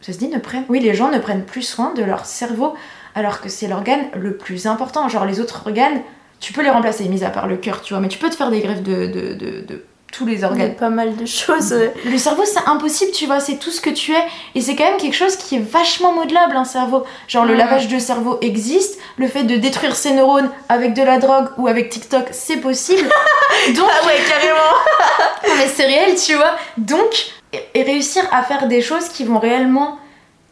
ça 0.01 0.13
se 0.13 0.19
dit 0.19 0.29
ne 0.29 0.39
prennent 0.39 0.65
Oui, 0.69 0.79
les 0.79 0.95
gens 0.95 1.11
ne 1.11 1.19
prennent 1.19 1.45
plus 1.45 1.63
soin 1.63 1.93
de 1.95 2.05
leur 2.05 2.25
cerveau 2.25 2.75
alors 3.17 3.41
que 3.41 3.49
c'est 3.49 3.67
l'organe 3.67 4.05
le 4.15 4.37
plus 4.37 4.67
important. 4.67 5.09
Genre 5.09 5.25
les 5.25 5.41
autres 5.41 5.63
organes, 5.67 6.01
tu 6.39 6.53
peux 6.53 6.63
les 6.63 6.71
remplacer, 6.71 7.09
mis 7.09 7.25
à 7.25 7.31
part 7.31 7.49
le 7.49 7.57
cœur, 7.57 7.83
tu 7.83 7.93
vois, 7.95 8.01
mais 8.01 8.09
tu 8.09 8.19
peux 8.19 8.31
te 8.31 8.37
faire 8.37 8.51
des 8.51 8.61
greffes 8.61 8.83
de, 8.83 9.07
de, 9.07 9.33
de, 9.35 9.65
de 9.67 9.85
tous 10.13 10.25
les 10.27 10.35
Il 10.35 10.41
y 10.41 10.45
a 10.45 10.49
organes. 10.49 10.75
pas 10.77 10.91
mal 10.91 11.17
de 11.17 11.27
choses. 11.27 11.75
Le 12.05 12.17
cerveau, 12.19 12.45
c'est 12.45 12.61
impossible, 12.69 13.11
tu 13.13 13.27
vois, 13.27 13.41
c'est 13.41 13.57
tout 13.57 13.71
ce 13.71 13.81
que 13.81 13.91
tu 13.91 14.13
es. 14.13 14.25
Et 14.55 14.61
c'est 14.61 14.77
quand 14.77 14.85
même 14.85 14.99
quelque 14.99 15.17
chose 15.17 15.35
qui 15.37 15.57
est 15.57 15.61
vachement 15.61 16.13
modelable, 16.13 16.57
un 16.57 16.65
cerveau. 16.65 17.05
Genre, 17.27 17.45
le 17.45 17.55
lavage 17.55 17.89
de 17.89 17.99
cerveau 17.99 18.39
existe, 18.43 18.99
le 19.17 19.27
fait 19.29 19.43
de 19.45 19.57
détruire 19.57 19.97
ses 19.97 20.13
neurones 20.13 20.51
avec 20.69 20.95
de 20.95 21.03
la 21.03 21.19
drogue 21.19 21.49
ou 21.59 21.67
avec 21.69 21.89
TikTok, 21.89 22.27
c'est 22.33 22.59
possible. 22.59 23.09
Donc, 23.77 23.89
Ah 23.91 24.07
ouais, 24.07 24.15
carrément. 24.29 25.57
mais 25.59 25.67
c'est 25.69 25.87
réel, 25.87 26.15
tu 26.17 26.35
vois. 26.35 26.55
Donc, 26.77 27.33
et 27.75 27.83
réussir 27.83 28.23
à 28.31 28.43
faire 28.43 28.69
des 28.69 28.83
choses 28.83 29.09
qui 29.09 29.25
vont 29.25 29.39
réellement 29.39 29.99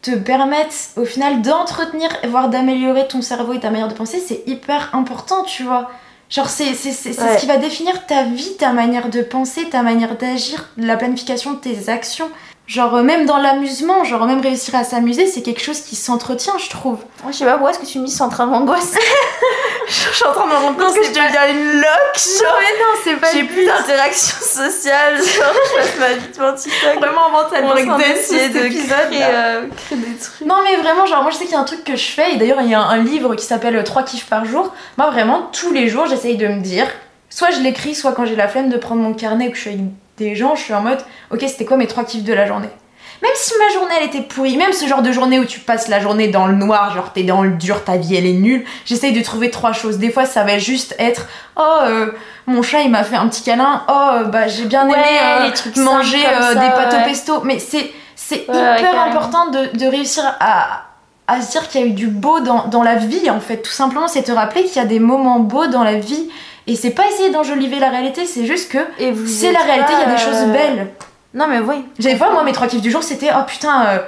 te 0.05 0.15
permettre, 0.15 0.73
au 0.97 1.05
final, 1.05 1.41
d'entretenir, 1.41 2.09
voire 2.27 2.49
d'améliorer 2.49 3.07
ton 3.07 3.21
cerveau 3.21 3.53
et 3.53 3.59
ta 3.59 3.69
manière 3.71 3.87
de 3.87 3.93
penser, 3.93 4.23
c'est 4.25 4.43
hyper 4.45 4.89
important, 4.93 5.43
tu 5.43 5.63
vois. 5.63 5.89
Genre, 6.29 6.49
c'est 6.49 6.73
c'est- 6.73 6.91
c'est- 6.91 7.13
c'est 7.13 7.21
Ouais. 7.21 7.35
ce 7.35 7.39
qui 7.41 7.45
va 7.47 7.57
définir 7.57 8.05
ta 8.05 8.23
vie, 8.23 8.55
ta 8.57 8.71
manière 8.73 9.09
de 9.09 9.21
penser, 9.21 9.69
ta 9.69 9.81
manière 9.83 10.17
d'agir, 10.17 10.69
la 10.77 10.97
planification 10.97 11.51
de 11.53 11.57
tes 11.57 11.89
actions. 11.89 12.29
Genre, 12.67 12.95
euh, 12.95 13.03
même 13.03 13.25
dans 13.27 13.37
l'amusement, 13.37 14.03
genre, 14.03 14.25
même 14.25 14.41
réussir 14.41 14.73
à 14.75 14.83
s'amuser, 14.83 15.27
c'est 15.27 15.43
quelque 15.43 15.61
chose 15.61 15.81
qui 15.81 15.95
s'entretient, 15.95 16.57
je 16.57 16.69
trouve. 16.69 16.97
Moi, 17.23 17.31
je 17.31 17.37
sais 17.37 17.45
pas 17.45 17.51
pourquoi 17.53 17.71
est-ce 17.71 17.79
que 17.79 17.85
tu 17.85 17.99
me 17.99 18.05
dis 18.05 18.11
c'est 18.11 18.23
en 18.23 18.29
train 18.29 18.47
de 18.47 18.51
m'angoisser? 18.51 18.97
je 19.87 20.15
suis 20.15 20.25
en 20.25 20.31
train 20.33 20.45
de 20.45 20.51
me 20.51 20.55
rendre 20.55 20.77
compte 20.77 20.87
Non, 20.87 20.93
que 20.93 21.03
je 21.03 21.09
deviens 21.09 21.49
une 21.49 21.81
loque. 21.81 22.17
Genre, 22.43 22.59
mais 22.59 22.79
non, 22.79 22.99
c'est 23.03 23.15
pas 23.15 23.27
j'ai 23.33 23.43
plus 23.43 23.65
d'interaction 23.65 24.37
sociale. 24.41 25.17
Genre, 25.17 25.25
je 25.25 25.77
passe 25.77 25.97
ma 25.99 26.13
vie 26.13 26.27
devant 26.35 26.53
TikTok. 26.53 26.99
vraiment 26.99 27.27
en 27.27 27.45
train 27.49 27.61
breakdance, 27.61 27.97
d'essayer 27.97 28.49
de 28.49 28.59
créer, 28.59 29.23
euh, 29.23 29.67
créer 29.85 29.97
des 29.97 30.15
trucs. 30.17 30.47
Non 30.47 30.57
mais 30.63 30.75
vraiment, 30.77 31.05
genre 31.05 31.21
moi 31.21 31.31
je 31.31 31.37
sais 31.37 31.43
qu'il 31.45 31.53
y 31.53 31.57
a 31.57 31.59
un 31.59 31.65
truc 31.65 31.83
que 31.83 31.95
je 31.95 32.05
fais, 32.11 32.33
et 32.33 32.37
d'ailleurs 32.37 32.61
il 32.61 32.69
y 32.69 32.73
a 32.73 32.79
un, 32.79 32.89
un 32.89 33.03
livre 33.03 33.35
qui 33.35 33.45
s'appelle 33.45 33.81
3 33.83 34.03
kiffs 34.03 34.27
par 34.27 34.45
jour. 34.45 34.73
Moi 34.97 35.09
vraiment, 35.09 35.49
tous 35.51 35.71
les 35.71 35.87
jours 35.89 36.05
j'essaye 36.07 36.37
de 36.37 36.47
me 36.47 36.61
dire, 36.61 36.87
soit 37.29 37.51
je 37.51 37.59
l'écris, 37.59 37.95
soit 37.95 38.13
quand 38.13 38.25
j'ai 38.25 38.35
la 38.35 38.47
flemme 38.47 38.69
de 38.69 38.77
prendre 38.77 39.01
mon 39.01 39.13
carnet 39.13 39.47
ou 39.47 39.51
que 39.51 39.57
je 39.57 39.61
suis 39.61 39.69
avec 39.71 39.81
des 40.17 40.35
gens, 40.35 40.55
je 40.55 40.63
suis 40.63 40.73
en 40.73 40.81
mode, 40.81 40.99
ok 41.31 41.43
c'était 41.47 41.65
quoi 41.65 41.77
mes 41.77 41.87
3 41.87 42.03
kiffs 42.05 42.23
de 42.23 42.33
la 42.33 42.45
journée? 42.45 42.69
Même 43.21 43.31
si 43.35 43.53
ma 43.57 43.73
journée 43.73 43.93
elle 43.99 44.07
était 44.07 44.21
pourrie, 44.21 44.57
même 44.57 44.73
ce 44.73 44.85
genre 44.87 45.01
de 45.01 45.11
journée 45.11 45.39
où 45.39 45.45
tu 45.45 45.59
passes 45.59 45.87
la 45.87 45.99
journée 45.99 46.27
dans 46.27 46.47
le 46.47 46.55
noir, 46.55 46.93
genre 46.93 47.11
t'es 47.13 47.23
dans 47.23 47.41
le 47.41 47.51
dur, 47.51 47.83
ta 47.83 47.97
vie 47.97 48.15
elle 48.15 48.25
est 48.25 48.33
nulle, 48.33 48.65
j'essaye 48.85 49.13
de 49.13 49.21
trouver 49.23 49.49
trois 49.49 49.73
choses. 49.73 49.97
Des 49.97 50.11
fois 50.11 50.25
ça 50.25 50.43
va 50.43 50.57
juste 50.57 50.95
être, 50.99 51.27
oh 51.57 51.79
euh, 51.83 52.11
mon 52.45 52.61
chat 52.61 52.81
il 52.81 52.91
m'a 52.91 53.03
fait 53.03 53.15
un 53.15 53.27
petit 53.27 53.43
câlin, 53.43 53.83
oh 53.87 53.91
euh, 53.91 54.23
bah 54.25 54.47
j'ai 54.47 54.65
bien 54.65 54.87
Ouais, 54.87 54.93
aimé 54.93 55.19
euh, 55.23 55.45
les 55.47 55.53
trucs 55.53 55.77
manger 55.77 56.25
euh, 56.25 56.41
ça, 56.41 56.55
des 56.55 56.69
pâtes 56.69 56.93
ouais. 56.93 57.01
au 57.01 57.05
pesto, 57.05 57.41
mais 57.43 57.59
c'est 57.59 57.91
c'est 58.15 58.45
Ouais, 58.49 58.79
hyper 58.79 58.99
important 59.01 59.49
de, 59.49 59.77
de 59.77 59.85
réussir 59.87 60.23
à, 60.39 60.83
à 61.27 61.41
se 61.41 61.51
dire 61.51 61.67
qu'il 61.67 61.81
y 61.81 61.83
a 61.83 61.87
eu 61.87 61.91
du 61.91 62.07
beau 62.07 62.39
dans, 62.39 62.67
dans 62.67 62.83
la 62.83 62.95
vie 62.95 63.29
en 63.29 63.39
fait. 63.39 63.57
Tout 63.57 63.71
simplement, 63.71 64.07
c'est 64.07 64.23
te 64.23 64.31
rappeler 64.31 64.63
qu'il 64.63 64.77
y 64.77 64.79
a 64.79 64.87
des 64.87 64.99
moments 64.99 65.39
beaux 65.39 65.67
dans 65.67 65.83
la 65.83 65.95
vie. 65.95 66.29
Et 66.67 66.75
c'est 66.75 66.89
pas 66.89 67.03
essayer 67.07 67.29
d'enjoliver 67.29 67.77
la 67.79 67.89
réalité, 67.89 68.25
c'est 68.25 68.45
juste 68.47 68.71
que 68.71 68.79
c'est 69.27 69.51
la 69.51 69.59
réalité, 69.59 69.93
il 69.93 69.99
y 69.99 70.11
a 70.11 70.15
des 70.15 70.21
choses 70.21 70.45
belles. 70.51 70.87
Non, 71.35 71.47
mais 71.47 71.59
oui. 71.59 71.85
J'avais 71.99 72.15
fois, 72.15 72.31
moi, 72.31 72.43
mes 72.43 72.51
trois 72.53 72.67
kiffs 72.67 72.81
du 72.81 72.89
jour, 72.89 73.03
c'était 73.03 73.29
oh 73.37 73.43
putain, 73.45 73.85
euh, 73.87 73.99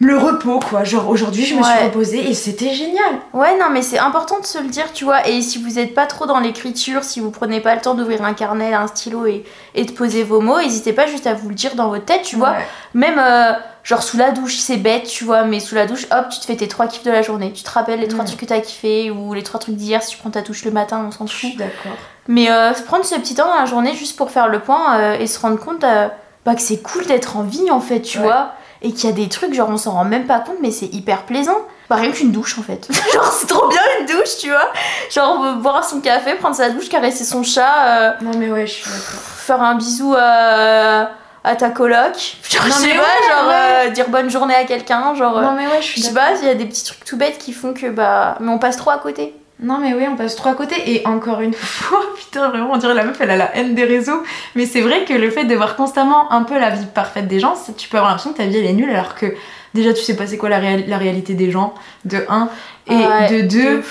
le 0.00 0.18
repos 0.18 0.58
quoi. 0.58 0.82
Genre 0.84 1.08
aujourd'hui, 1.08 1.44
je 1.44 1.54
me 1.54 1.62
suis 1.62 1.84
reposée 1.84 2.28
et 2.28 2.34
c'était 2.34 2.72
génial. 2.74 3.18
Ouais, 3.32 3.56
non, 3.60 3.66
mais 3.70 3.82
c'est 3.82 3.98
important 3.98 4.40
de 4.40 4.46
se 4.46 4.58
le 4.58 4.68
dire, 4.68 4.92
tu 4.92 5.04
vois. 5.04 5.28
Et 5.28 5.42
si 5.42 5.62
vous 5.62 5.78
êtes 5.78 5.94
pas 5.94 6.06
trop 6.06 6.26
dans 6.26 6.40
l'écriture, 6.40 7.04
si 7.04 7.20
vous 7.20 7.30
prenez 7.30 7.60
pas 7.60 7.74
le 7.74 7.80
temps 7.80 7.94
d'ouvrir 7.94 8.24
un 8.24 8.32
carnet, 8.34 8.72
un 8.74 8.86
stylo 8.88 9.26
et, 9.26 9.44
et 9.74 9.84
de 9.84 9.92
poser 9.92 10.24
vos 10.24 10.40
mots, 10.40 10.60
n'hésitez 10.60 10.92
pas 10.92 11.06
juste 11.06 11.26
à 11.26 11.34
vous 11.34 11.48
le 11.50 11.54
dire 11.54 11.74
dans 11.76 11.88
votre 11.90 12.04
tête, 12.06 12.22
tu 12.22 12.36
vois. 12.36 12.52
Ouais. 12.52 12.66
Même 12.94 13.18
euh, 13.18 13.52
genre 13.84 14.02
sous 14.02 14.16
la 14.16 14.30
douche, 14.32 14.56
c'est 14.56 14.76
bête, 14.78 15.04
tu 15.04 15.24
vois, 15.24 15.44
mais 15.44 15.60
sous 15.60 15.74
la 15.74 15.86
douche, 15.86 16.06
hop, 16.10 16.30
tu 16.30 16.40
te 16.40 16.46
fais 16.46 16.56
tes 16.56 16.68
trois 16.68 16.86
kiffs 16.88 17.04
de 17.04 17.10
la 17.10 17.22
journée. 17.22 17.52
Tu 17.52 17.62
te 17.62 17.70
rappelles 17.70 18.00
les 18.00 18.08
trois 18.08 18.24
trucs 18.24 18.40
que 18.40 18.46
t'as 18.46 18.60
kiffé 18.60 19.10
ou 19.10 19.34
les 19.34 19.42
trois 19.42 19.60
trucs 19.60 19.76
d'hier 19.76 20.02
si 20.02 20.12
tu 20.12 20.16
prends 20.18 20.30
ta 20.30 20.40
douche 20.40 20.64
le 20.64 20.70
matin, 20.72 21.04
on 21.06 21.10
s'en 21.12 21.26
Je 21.26 21.32
fout. 21.32 21.50
suis 21.50 21.58
d'accord. 21.58 21.92
Mais 22.28 22.50
euh, 22.50 22.72
prendre 22.86 23.04
ce 23.04 23.14
petit 23.16 23.34
temps 23.34 23.46
dans 23.46 23.58
la 23.60 23.66
journée 23.66 23.94
juste 23.94 24.16
pour 24.16 24.30
faire 24.30 24.48
le 24.48 24.58
point 24.60 24.96
euh, 24.98 25.18
et 25.18 25.26
se 25.26 25.38
rendre 25.40 25.58
compte 25.58 25.84
euh, 25.84 26.08
bah, 26.44 26.54
que 26.54 26.60
c'est 26.60 26.78
cool 26.82 27.06
d'être 27.06 27.36
en 27.36 27.42
vie 27.42 27.70
en 27.70 27.80
fait, 27.80 28.00
tu 28.00 28.18
Ouais. 28.18 28.24
vois. 28.24 28.52
Et 28.84 28.92
qu'il 28.92 29.08
y 29.08 29.12
a 29.12 29.14
des 29.14 29.28
trucs, 29.28 29.54
genre 29.54 29.68
on 29.70 29.76
s'en 29.76 29.92
rend 29.92 30.04
même 30.04 30.26
pas 30.26 30.40
compte, 30.40 30.56
mais 30.60 30.72
c'est 30.72 30.86
hyper 30.86 31.22
plaisant. 31.22 31.58
Bah, 31.88 31.96
rien 31.96 32.10
qu'une 32.10 32.32
douche 32.32 32.58
en 32.58 32.62
fait. 32.62 32.88
genre 33.14 33.30
c'est 33.32 33.46
trop 33.46 33.68
bien 33.68 33.80
une 34.00 34.06
douche, 34.06 34.38
tu 34.40 34.48
vois. 34.50 34.68
Genre 35.10 35.44
euh, 35.44 35.52
boire 35.54 35.84
son 35.84 36.00
café, 36.00 36.34
prendre 36.34 36.56
sa 36.56 36.70
douche, 36.70 36.88
caresser 36.88 37.24
son 37.24 37.44
chat, 37.44 37.86
euh, 37.86 38.10
Non 38.22 38.32
mais 38.38 38.50
ouais, 38.50 38.66
je 38.66 38.72
suis 38.72 38.90
faire 38.90 39.62
un 39.62 39.76
bisou 39.76 40.14
à, 40.18 41.10
à 41.44 41.56
ta 41.56 41.70
coloc. 41.70 42.36
Genre, 42.50 42.64
Non, 42.64 42.68
je 42.70 42.74
sais 42.80 42.86
mais 42.88 42.94
pas, 42.94 43.02
ouais, 43.02 43.28
genre 43.30 43.48
ouais. 43.48 43.86
euh, 43.86 43.90
dire 43.90 44.08
bonne 44.08 44.30
journée 44.30 44.54
à 44.56 44.64
quelqu'un, 44.64 45.14
genre. 45.14 45.38
euh, 45.38 45.42
Non 45.42 45.52
mais 45.52 45.66
ouais, 45.68 45.80
je 45.80 45.86
je 45.86 45.92
suis 45.92 46.02
sais 46.02 46.12
d'accord. 46.12 46.32
pas, 46.32 46.38
il 46.42 46.46
y 46.48 46.50
a 46.50 46.54
des 46.56 46.66
petits 46.66 46.84
trucs 46.84 47.04
tout 47.04 47.16
bêtes 47.16 47.38
qui 47.38 47.52
font 47.52 47.74
que 47.74 47.86
bah. 47.88 48.36
Mais 48.40 48.50
on 48.50 48.58
passe 48.58 48.76
trop 48.78 48.90
à 48.90 48.98
côté. 48.98 49.32
Non 49.62 49.78
mais 49.78 49.94
oui, 49.94 50.04
on 50.10 50.16
passe 50.16 50.34
trop 50.36 50.48
à 50.50 50.54
côté. 50.54 50.74
Et 50.92 51.06
encore 51.06 51.40
une 51.40 51.54
fois, 51.54 52.00
putain 52.16 52.48
vraiment 52.50 52.70
on 52.72 52.76
dirait 52.76 52.94
la 52.94 53.04
meuf 53.04 53.16
elle 53.20 53.30
a 53.30 53.36
la 53.36 53.56
haine 53.56 53.74
des 53.74 53.84
réseaux, 53.84 54.22
mais 54.56 54.66
c'est 54.66 54.80
vrai 54.80 55.04
que 55.04 55.14
le 55.14 55.30
fait 55.30 55.44
de 55.44 55.54
voir 55.54 55.76
constamment 55.76 56.30
un 56.32 56.42
peu 56.42 56.58
la 56.58 56.70
vie 56.70 56.86
parfaite 56.92 57.28
des 57.28 57.38
gens, 57.40 57.54
tu 57.78 57.88
peux 57.88 57.96
avoir 57.96 58.10
l'impression 58.10 58.32
que 58.32 58.38
ta 58.38 58.46
vie 58.46 58.58
elle 58.58 58.66
est 58.66 58.72
nulle 58.72 58.90
alors 58.90 59.14
que 59.14 59.34
déjà 59.74 59.94
tu 59.94 60.02
sais 60.02 60.16
pas 60.16 60.26
c'est 60.26 60.36
quoi 60.38 60.48
la, 60.48 60.58
réal- 60.58 60.84
la 60.88 60.98
réalité 60.98 61.34
des 61.34 61.50
gens, 61.50 61.74
de 62.04 62.24
un, 62.28 62.48
et 62.88 62.94
Ouais, 62.94 63.28
de 63.30 63.48
deux, 63.48 63.82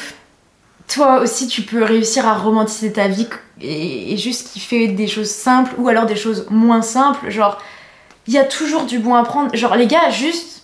toi 0.87 1.21
aussi 1.21 1.47
tu 1.47 1.61
peux 1.61 1.83
réussir 1.83 2.27
à 2.27 2.35
romantiser 2.35 2.91
ta 2.91 3.07
vie 3.07 3.27
et, 3.61 4.13
et 4.13 4.17
juste 4.17 4.51
kiffer 4.51 4.87
des 4.89 5.07
choses 5.07 5.29
simples 5.29 5.73
ou 5.77 5.87
alors 5.87 6.05
des 6.05 6.15
choses 6.17 6.47
moins 6.49 6.81
simples, 6.81 7.29
genre 7.29 7.57
il 8.27 8.33
y 8.33 8.37
a 8.37 8.43
toujours 8.43 8.83
du 8.83 8.99
bon 8.99 9.15
à 9.15 9.23
prendre, 9.23 9.55
genre 9.55 9.75
les 9.75 9.87
gars 9.87 10.09
juste 10.09 10.60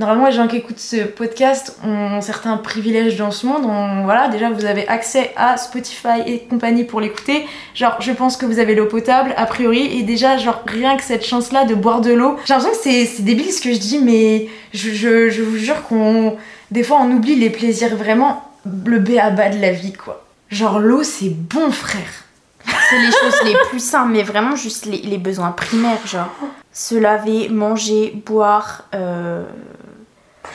Normalement, 0.00 0.26
les 0.28 0.32
gens 0.32 0.48
qui 0.48 0.56
écoutent 0.56 0.78
ce 0.78 1.04
podcast 1.04 1.76
ont 1.84 2.22
certains 2.22 2.56
privilèges 2.56 3.16
dans 3.18 3.30
ce 3.30 3.46
monde. 3.46 3.66
On- 3.66 4.04
voilà, 4.04 4.28
déjà, 4.28 4.48
vous 4.48 4.64
avez 4.64 4.88
accès 4.88 5.30
à 5.36 5.58
Spotify 5.58 6.22
et 6.26 6.38
compagnie 6.48 6.84
pour 6.84 7.02
l'écouter. 7.02 7.44
Genre, 7.74 7.96
je 8.00 8.10
pense 8.12 8.38
que 8.38 8.46
vous 8.46 8.58
avez 8.58 8.74
l'eau 8.74 8.86
potable, 8.86 9.34
a 9.36 9.44
priori. 9.44 9.98
Et 9.98 10.02
déjà, 10.02 10.38
genre, 10.38 10.62
rien 10.66 10.96
que 10.96 11.02
cette 11.02 11.22
chance-là 11.26 11.66
de 11.66 11.74
boire 11.74 12.00
de 12.00 12.14
l'eau. 12.14 12.38
J'ai 12.46 12.54
l'impression 12.54 12.74
que 12.76 12.82
c'est, 12.82 13.22
débile 13.22 13.52
ce 13.52 13.60
que 13.60 13.74
je 13.74 13.78
dis, 13.78 13.98
mais 13.98 14.48
je, 14.72 15.42
vous 15.42 15.58
jure 15.58 15.82
qu'on. 15.82 16.38
Des 16.70 16.82
fois, 16.82 16.98
on 17.02 17.10
oublie 17.10 17.34
les 17.36 17.50
plaisirs 17.50 17.94
vraiment. 17.94 18.42
Le 18.86 19.00
B 19.00 19.18
à 19.20 19.28
bas 19.28 19.50
de 19.50 19.60
la 19.60 19.72
vie, 19.72 19.92
quoi. 19.92 20.24
Genre, 20.48 20.78
l'eau, 20.78 21.02
c'est 21.02 21.28
bon, 21.28 21.70
frère. 21.70 22.24
C'est 22.88 22.98
les 22.98 23.10
choses 23.10 23.42
les 23.44 23.54
plus 23.68 23.84
simples, 23.84 24.12
mais 24.12 24.22
vraiment 24.22 24.56
juste 24.56 24.86
les, 24.86 24.98
les 25.02 25.18
besoins 25.18 25.50
primaires, 25.50 26.06
genre. 26.06 26.30
Se 26.72 26.94
laver, 26.94 27.50
manger, 27.50 28.14
boire. 28.24 28.84
euh, 28.94 29.44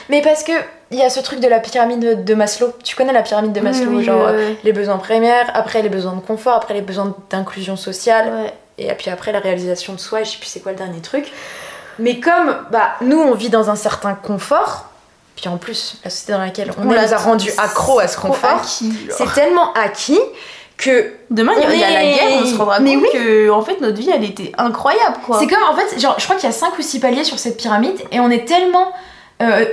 Mais 0.10 0.21
parce 0.21 0.43
que 0.43 0.51
il 0.91 0.99
y 0.99 1.03
a 1.03 1.10
ce 1.10 1.19
truc 1.19 1.39
de 1.39 1.47
la 1.47 1.60
pyramide 1.60 2.23
de 2.23 2.36
Maslow. 2.36 2.71
Tu 2.84 2.95
connais 2.95 3.12
la 3.13 3.23
pyramide 3.23 3.53
de 3.53 3.60
Maslow, 3.60 3.89
oui, 3.89 3.95
oui, 3.97 4.03
genre 4.03 4.29
les 4.63 4.71
besoins 4.73 4.97
primaires, 4.97 5.49
après 5.53 5.81
les 5.81 5.89
besoins 5.89 6.13
de 6.13 6.21
confort, 6.21 6.53
après 6.55 6.73
les 6.75 6.81
besoins 6.81 7.15
d'inclusion 7.29 7.75
sociale, 7.75 8.31
Ouais. 8.31 8.53
et 8.77 8.93
puis 8.93 9.10
après 9.10 9.31
la 9.31 9.39
réalisation 9.39 9.93
de 9.93 9.99
soi, 9.99 10.21
et 10.21 10.25
je 10.25 10.31
sais 10.31 10.38
plus 10.38 10.47
c'est 10.47 10.60
quoi 10.60 10.71
le 10.73 10.77
dernier 10.77 11.01
truc. 11.01 11.31
Mais 11.97 12.19
comme 12.19 12.55
bah, 12.71 12.95
nous, 13.01 13.19
on 13.19 13.34
vit 13.34 13.49
dans 13.49 13.69
un 13.69 13.75
certain 13.75 14.13
confort, 14.13 14.86
puis 15.36 15.47
en 15.49 15.58
plus, 15.58 15.97
la 16.03 16.10
société 16.10 16.34
dans 16.34 16.39
laquelle 16.39 16.71
on, 16.77 16.84
est 16.91 17.05
nous 17.08 17.13
a 17.13 17.17
rendu 17.17 17.51
accro 17.58 17.99
à 17.99 18.08
ce 18.08 18.17
confort, 18.17 18.63
c'est 18.63 19.34
tellement 19.34 19.73
acquis 19.73 20.19
que 20.77 21.12
Demain, 21.31 21.53
il 21.55 21.62
y 21.62 21.65
a- 21.65 21.67
On 21.69 21.71
il 21.71 21.79
y 21.79 21.84
a 21.84 21.89
la 21.89 22.03
guerre, 22.03 22.41
on 22.43 22.45
se 22.45 22.55
rendra 22.58 22.79
Mais 22.79 22.93
compte 22.95 23.03
oui. 23.03 23.10
que 23.13 23.49
en 23.49 23.62
fait 23.63 23.79
notre 23.81 23.97
vie 23.97 24.10
elle 24.13 24.23
était 24.25 24.51
incroyable 24.58 25.15
quoi. 25.25 25.39
c'est 25.39 25.47
comme 25.47 25.63
en 25.63 25.75
fait, 25.75 25.97
genre, 25.99 26.15
je 26.19 26.23
crois 26.25 26.36
qu'il 26.36 26.47
y 26.47 26.51
a 26.51 26.55
5 26.55 26.77
ou 26.77 26.81
6 26.81 26.99
paliers 26.99 27.23
sur 27.23 27.39
cette 27.39 27.58
pyramide 27.58 27.97
et 28.12 28.19
on 28.19 28.29
est 28.29 28.45
tellement 28.45 28.91
euh, 29.41 29.65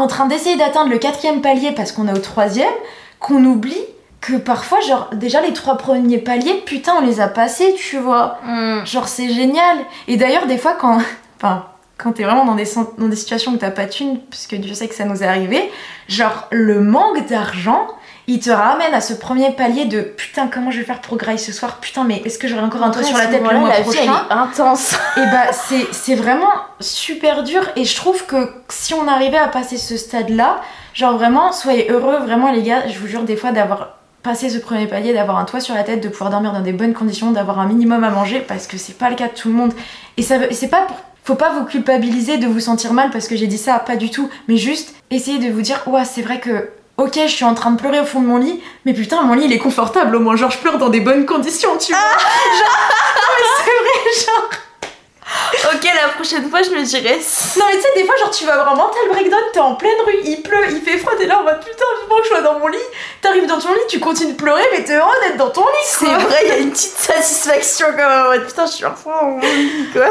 en 0.00 0.06
train 0.06 0.26
d'essayer 0.26 0.56
d'atteindre 0.56 0.90
le 0.90 0.98
quatrième 0.98 1.40
palier 1.40 1.72
parce 1.72 1.92
qu'on 1.92 2.06
est 2.08 2.12
au 2.12 2.18
troisième 2.22 2.72
qu'on 3.18 3.44
oublie 3.44 3.76
que 4.20 4.34
parfois, 4.36 4.80
genre, 4.80 5.08
déjà 5.12 5.40
les 5.40 5.52
trois 5.52 5.76
premiers 5.76 6.18
paliers, 6.18 6.62
putain, 6.66 6.94
on 6.98 7.06
les 7.06 7.20
a 7.20 7.28
passés, 7.28 7.74
tu 7.78 7.98
vois. 7.98 8.38
Hmm. 8.44 8.84
Genre, 8.84 9.06
c'est 9.08 9.28
génial. 9.28 9.78
Et 10.08 10.16
d'ailleurs, 10.16 10.46
des 10.46 10.58
fois, 10.58 10.74
quand. 10.78 10.98
Enfin, 11.38 11.66
quand 11.98 12.12
t'es 12.12 12.24
vraiment 12.24 12.46
dans 12.46 12.54
des, 12.54 12.64
sen- 12.64 12.86
dans 12.96 13.08
des 13.08 13.16
situations 13.16 13.52
où 13.52 13.56
t'as 13.58 13.70
pas 13.70 13.84
de 13.84 13.90
thunes, 13.90 14.20
parce 14.30 14.46
que 14.46 14.56
Dieu 14.56 14.72
sait 14.72 14.88
que 14.88 14.94
ça 14.94 15.04
nous 15.04 15.22
est 15.22 15.26
arrivé, 15.26 15.70
genre, 16.08 16.46
le 16.50 16.80
manque 16.80 17.26
d'argent, 17.28 17.86
il 18.28 18.40
te 18.40 18.50
ramène 18.50 18.92
à 18.92 19.00
ce 19.00 19.14
premier 19.14 19.52
palier 19.52 19.84
de 19.84 20.00
putain, 20.00 20.48
comment 20.52 20.70
je 20.70 20.78
vais 20.78 20.84
faire 20.84 21.00
pour 21.00 21.16
grailler 21.16 21.38
ce 21.38 21.52
soir? 21.52 21.76
Putain, 21.80 22.04
mais 22.04 22.22
est-ce 22.24 22.38
que 22.38 22.48
j'aurai 22.48 22.62
encore 22.62 22.82
un 22.82 22.90
toit 22.90 23.02
Ouais, 23.02 23.08
sur 23.08 23.16
la 23.18 23.26
tête 23.26 23.42
le 23.42 23.58
mois 23.58 23.68
la 23.68 23.76
vie 23.76 23.82
prochain? 23.82 24.00
elle 24.02 24.36
est 24.36 24.40
intense. 24.40 24.94
et 25.16 25.20
bah 25.30 25.52
c'est 25.52 25.86
c'est 25.92 26.14
vraiment 26.16 26.50
super 26.80 27.42
dur 27.44 27.62
et 27.76 27.84
je 27.84 27.94
trouve 27.96 28.26
que 28.26 28.50
si 28.68 28.94
on 28.94 29.06
arrivait 29.06 29.38
à 29.38 29.48
passer 29.48 29.76
ce 29.76 29.96
stade 29.96 30.30
là 30.30 30.60
genre 30.92 31.14
vraiment 31.16 31.52
soyez 31.52 31.90
heureux 31.90 32.18
vraiment 32.18 32.50
les 32.50 32.62
gars 32.62 32.88
je 32.88 32.98
vous 32.98 33.06
jure 33.06 33.22
des 33.22 33.36
fois 33.36 33.52
d'avoir 33.52 33.90
passé 34.22 34.50
ce 34.50 34.58
premier 34.58 34.86
palier 34.88 35.12
d'avoir 35.14 35.38
un 35.38 35.44
toit 35.44 35.60
sur 35.60 35.74
la 35.76 35.84
tête 35.84 36.02
de 36.02 36.08
pouvoir 36.08 36.30
dormir 36.30 36.52
dans 36.52 36.60
des 36.60 36.72
bonnes 36.72 36.94
conditions 36.94 37.30
d'avoir 37.30 37.60
un 37.60 37.66
minimum 37.66 38.02
à 38.02 38.10
manger 38.10 38.40
parce 38.40 38.66
que 38.66 38.76
c'est 38.76 38.98
pas 38.98 39.08
le 39.08 39.14
cas 39.14 39.28
de 39.28 39.34
tout 39.34 39.48
le 39.48 39.54
monde. 39.54 39.72
Et 40.16 40.22
ça 40.22 40.34
c'est 40.50 40.68
pas 40.68 40.82
pour 40.82 40.96
faut 41.22 41.34
pas 41.34 41.50
vous 41.58 41.64
culpabiliser 41.64 42.38
de 42.38 42.46
vous 42.46 42.60
sentir 42.60 42.92
mal 42.92 43.10
parce 43.10 43.26
que 43.28 43.34
j'ai 43.36 43.46
dit 43.48 43.58
ça 43.58 43.78
pas 43.80 43.96
du 43.96 44.10
tout 44.10 44.28
mais 44.48 44.56
juste 44.56 44.94
essayez 45.10 45.38
de 45.38 45.52
vous 45.52 45.60
dire 45.62 45.80
ouais 45.86 46.04
c'est 46.04 46.22
vrai 46.22 46.38
que 46.40 46.70
Ok, 46.98 47.12
je 47.14 47.26
suis 47.28 47.44
en 47.44 47.54
train 47.54 47.70
de 47.72 47.78
pleurer 47.78 48.00
au 48.00 48.04
fond 48.06 48.20
de 48.22 48.26
mon 48.26 48.38
lit, 48.38 48.62
mais 48.86 48.94
putain, 48.94 49.20
mon 49.22 49.34
lit 49.34 49.44
il 49.44 49.52
est 49.52 49.58
confortable 49.58 50.16
au 50.16 50.20
moins. 50.20 50.34
Genre, 50.36 50.50
je 50.50 50.58
pleure 50.58 50.78
dans 50.78 50.88
des 50.88 51.00
bonnes 51.00 51.26
conditions, 51.26 51.76
tu 51.76 51.92
vois. 51.92 52.00
Genre, 52.00 52.80
non, 53.16 53.34
mais 53.36 53.44
c'est 53.64 54.24
vrai, 54.30 54.32
genre. 54.32 55.74
ok, 55.74 55.90
la 55.94 56.08
prochaine 56.14 56.48
fois 56.48 56.62
je 56.62 56.70
me 56.70 56.82
dirais. 56.82 57.18
Non 57.58 57.64
mais 57.68 57.76
tu 57.76 57.82
sais, 57.82 57.88
des 57.96 58.04
fois, 58.06 58.16
genre, 58.16 58.30
tu 58.30 58.46
vas 58.46 58.54
avoir 58.54 58.72
un 58.72 58.76
mental 58.76 59.02
breakdown, 59.10 59.40
t'es 59.52 59.58
en 59.60 59.74
pleine 59.74 59.92
rue, 60.06 60.20
il 60.24 60.40
pleut, 60.42 60.64
il 60.70 60.80
fait 60.80 60.96
froid, 60.96 61.12
t'es 61.18 61.26
là 61.26 61.40
en 61.40 61.42
mode 61.42 61.60
putain, 61.62 61.84
vivement 62.00 62.16
que 62.16 62.22
je 62.24 62.28
sois 62.28 62.40
dans 62.40 62.58
mon 62.60 62.68
lit. 62.68 62.78
T'arrives 63.20 63.46
dans 63.46 63.58
ton 63.58 63.74
lit, 63.74 63.80
tu 63.90 64.00
continues 64.00 64.32
de 64.32 64.36
pleurer, 64.38 64.62
mais 64.72 64.82
t'es 64.82 64.94
heureux 64.96 65.12
d'être 65.22 65.36
dans 65.36 65.50
ton 65.50 65.66
lit, 65.66 65.84
C'est 65.84 66.06
quoi. 66.06 66.16
vrai, 66.18 66.38
il 66.44 66.48
y 66.48 66.52
a 66.52 66.56
une 66.58 66.70
petite 66.70 66.96
satisfaction 66.96 67.88
quand 67.90 68.08
même. 68.08 68.22
en 68.26 68.28
mode, 68.30 68.46
Putain, 68.46 68.64
je 68.66 68.72
suis 68.72 68.84
enfin 68.86 69.10
en 69.20 69.24
mon 69.32 69.40
lit 69.40 69.86
quoi. 69.92 70.06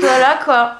voilà 0.00 0.38
quoi. 0.44 0.72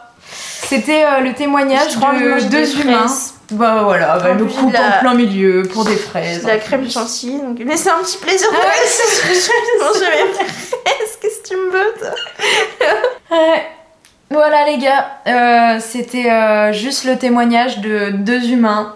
C'était 0.68 1.04
euh, 1.04 1.20
le 1.20 1.32
témoignage 1.32 1.96
de 1.96 2.44
de 2.44 2.48
deux 2.50 2.80
humains. 2.80 3.06
Bah 3.52 3.80
voilà, 3.84 4.18
bah, 4.18 4.34
le 4.34 4.44
coupe 4.44 4.72
la- 4.72 4.98
en 4.98 5.00
plein 5.00 5.14
milieu 5.14 5.62
pour 5.62 5.84
des 5.84 5.96
fraises. 5.96 6.44
La 6.44 6.56
en 6.56 6.58
crème 6.58 6.82
plus. 6.82 6.92
chantilly. 6.92 7.40
Donc... 7.40 7.58
Mais 7.64 7.76
c'est 7.78 7.88
un 7.90 7.98
petit 8.02 8.18
plaisir 8.18 8.50
de 8.50 8.56
Ah 8.60 8.66
de 8.66 9.84
manger 9.84 10.06
mes 10.26 10.32
fraises. 10.34 11.18
Qu'est-ce 11.22 11.38
que 11.42 11.48
tu 11.48 11.56
me 11.56 11.70
veux. 11.70 11.94
Voilà 14.30 14.66
les 14.66 14.76
gars, 14.76 15.06
euh, 15.26 15.78
c'était 15.80 16.30
euh, 16.30 16.70
juste 16.70 17.04
le 17.04 17.16
témoignage 17.16 17.78
de 17.78 18.10
deux 18.10 18.50
humains 18.50 18.94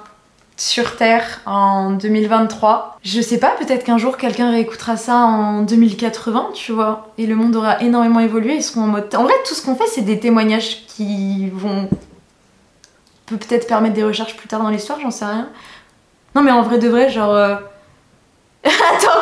sur 0.64 0.94
Terre 0.96 1.40
en 1.44 1.90
2023. 1.90 2.98
Je 3.02 3.20
sais 3.20 3.38
pas, 3.38 3.50
peut-être 3.58 3.82
qu'un 3.84 3.98
jour 3.98 4.16
quelqu'un 4.16 4.52
réécoutera 4.52 4.96
ça 4.96 5.16
en 5.16 5.62
2080, 5.62 6.50
tu 6.54 6.70
vois, 6.70 7.08
et 7.18 7.26
le 7.26 7.34
monde 7.34 7.56
aura 7.56 7.80
énormément 7.82 8.20
évolué. 8.20 8.54
Ils 8.54 8.62
seront 8.62 8.82
en 8.82 8.86
mode. 8.86 9.12
En 9.16 9.24
vrai, 9.24 9.32
tout 9.46 9.54
ce 9.54 9.62
qu'on 9.64 9.74
fait, 9.74 9.88
c'est 9.88 10.02
des 10.02 10.20
témoignages 10.20 10.86
qui 10.86 11.48
vont 11.50 11.88
peut 13.26 13.36
peut-être 13.38 13.66
permettre 13.66 13.94
des 13.94 14.04
recherches 14.04 14.36
plus 14.36 14.46
tard 14.46 14.62
dans 14.62 14.68
l'histoire, 14.68 15.00
j'en 15.00 15.10
sais 15.10 15.24
rien. 15.24 15.48
Non 16.36 16.42
mais 16.42 16.52
en 16.52 16.62
vrai 16.62 16.78
de 16.78 16.88
vrai, 16.88 17.10
genre. 17.10 17.34
euh, 17.34 17.56
Attends 18.64 19.20